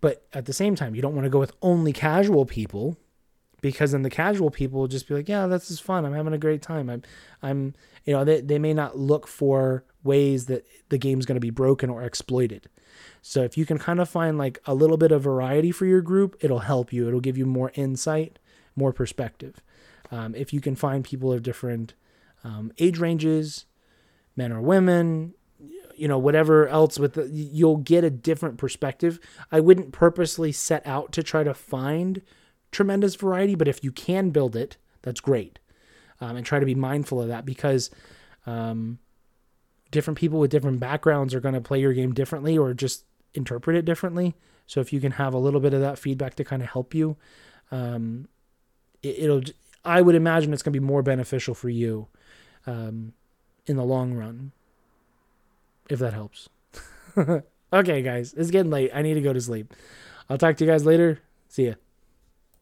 But 0.01 0.27
at 0.33 0.47
the 0.47 0.55
same 0.55 0.75
time, 0.75 0.95
you 0.95 1.03
don't 1.03 1.15
want 1.15 1.27
to 1.27 1.37
go 1.37 1.41
with 1.41 1.53
only 1.61 1.93
casual 1.93 2.47
people 2.47 2.97
because 3.61 3.93
then 3.93 4.03
the 4.03 4.11
casual 4.23 4.51
people 4.51 4.81
will 4.81 4.89
just 4.89 5.09
be 5.09 5.15
like, 5.15 5.29
yeah, 5.29 5.47
this 5.47 5.71
is 5.71 5.81
fun. 5.81 6.07
I'm 6.07 6.15
having 6.15 6.33
a 6.33 6.39
great 6.39 6.63
time. 6.63 6.89
I'm, 6.89 7.03
I'm, 7.43 7.75
you 8.07 8.15
know, 8.15 8.25
they, 8.25 8.41
they 8.41 8.59
may 8.59 8.73
not 8.73 8.97
look 8.97 9.27
for 9.27 9.85
ways 10.09 10.47
that 10.47 10.67
the 10.89 10.99
game's 10.99 11.27
going 11.27 11.37
to 11.37 11.41
be 11.41 11.51
broken 11.51 11.91
or 11.91 12.03
exploited. 12.03 12.69
So 13.23 13.43
if 13.43 13.57
you 13.57 13.65
can 13.65 13.79
kind 13.79 14.01
of 14.01 14.09
find 14.09 14.39
like 14.39 14.59
a 14.65 14.75
little 14.75 14.97
bit 14.97 15.13
of 15.13 15.23
variety 15.23 15.71
for 15.71 15.87
your 15.87 16.01
group, 16.01 16.37
it'll 16.41 16.61
help 16.61 16.93
you. 16.93 17.07
It'll 17.07 17.21
give 17.21 17.39
you 17.39 17.47
more 17.47 17.71
insight, 17.75 18.39
more 18.75 18.93
perspective. 18.93 19.63
Um, 20.11 20.35
if 20.35 20.53
you 20.53 20.61
can 20.61 20.75
find 20.75 21.05
people 21.05 21.33
of 21.33 21.43
different 21.43 21.95
um, 22.43 22.73
age 22.79 22.99
ranges, 22.99 23.67
men 24.37 24.53
or 24.53 24.61
women, 24.61 25.35
you 25.97 26.09
know, 26.09 26.19
whatever 26.19 26.69
else 26.69 26.99
with 26.99 27.15
the, 27.15 27.29
you'll 27.29 27.77
get 27.77 28.05
a 28.05 28.11
different 28.11 28.57
perspective. 28.57 29.19
I 29.51 29.61
wouldn't 29.61 29.93
purposely 29.93 30.53
set 30.53 30.87
out 30.87 31.13
to 31.13 31.23
try 31.23 31.43
to 31.43 31.53
find 31.53 32.23
tremendous 32.71 33.17
variety, 33.17 33.55
but 33.55 33.69
if 33.69 33.83
you 33.83 33.91
can 33.93 34.31
build 34.31 34.55
it, 34.55 34.77
that's 35.03 35.21
great. 35.21 35.59
Um, 36.21 36.37
and 36.37 36.47
try 36.47 36.61
to 36.61 36.67
be 36.67 36.75
mindful 36.75 37.21
of 37.21 37.29
that 37.29 37.45
because 37.45 37.91
um, 38.47 38.99
different 39.91 40.19
people 40.19 40.39
with 40.39 40.51
different 40.51 40.81
backgrounds 40.81 41.35
are 41.35 41.41
going 41.41 41.55
to 41.55 41.61
play 41.61 41.81
your 41.81 41.93
game 41.93 42.13
differently 42.13 42.57
or 42.59 42.75
just 42.75 43.05
interpret 43.35 43.77
it 43.77 43.85
differently. 43.85 44.35
So 44.67 44.81
if 44.81 44.93
you 44.93 45.01
can 45.01 45.13
have 45.13 45.35
a 45.35 45.39
little 45.39 45.61
bit 45.61 45.73
of 45.75 45.81
that 45.81 45.99
feedback 45.99 46.35
to 46.37 46.45
kind 46.45 46.63
of 46.63 46.69
help 46.71 46.95
you, 46.95 47.17
um, 47.71 48.29
it, 49.03 49.29
will 49.29 49.43
I 49.85 50.03
would 50.03 50.15
imagine 50.15 50.53
it's 50.53 50.63
going 50.63 50.73
to 50.73 50.81
be 50.81 50.85
more 50.85 51.03
beneficial 51.03 51.55
for 51.55 51.71
you 51.71 52.09
um, 52.67 53.15
in 53.67 53.77
the 53.77 53.85
long 53.85 54.15
run, 54.15 54.53
if 55.89 55.99
that 56.01 56.13
helps. 56.13 56.49
okay, 57.73 58.03
guys, 58.03 58.35
it's 58.35 58.51
getting 58.51 58.71
late. 58.71 58.91
I 58.93 59.03
need 59.03 59.15
to 59.15 59.21
go 59.23 59.33
to 59.33 59.41
sleep. 59.41 59.73
I'll 60.29 60.39
talk 60.39 60.57
to 60.59 60.65
you 60.65 60.71
guys 60.71 60.85
later. 60.85 61.21
See 61.49 61.69
ya. 61.69 61.75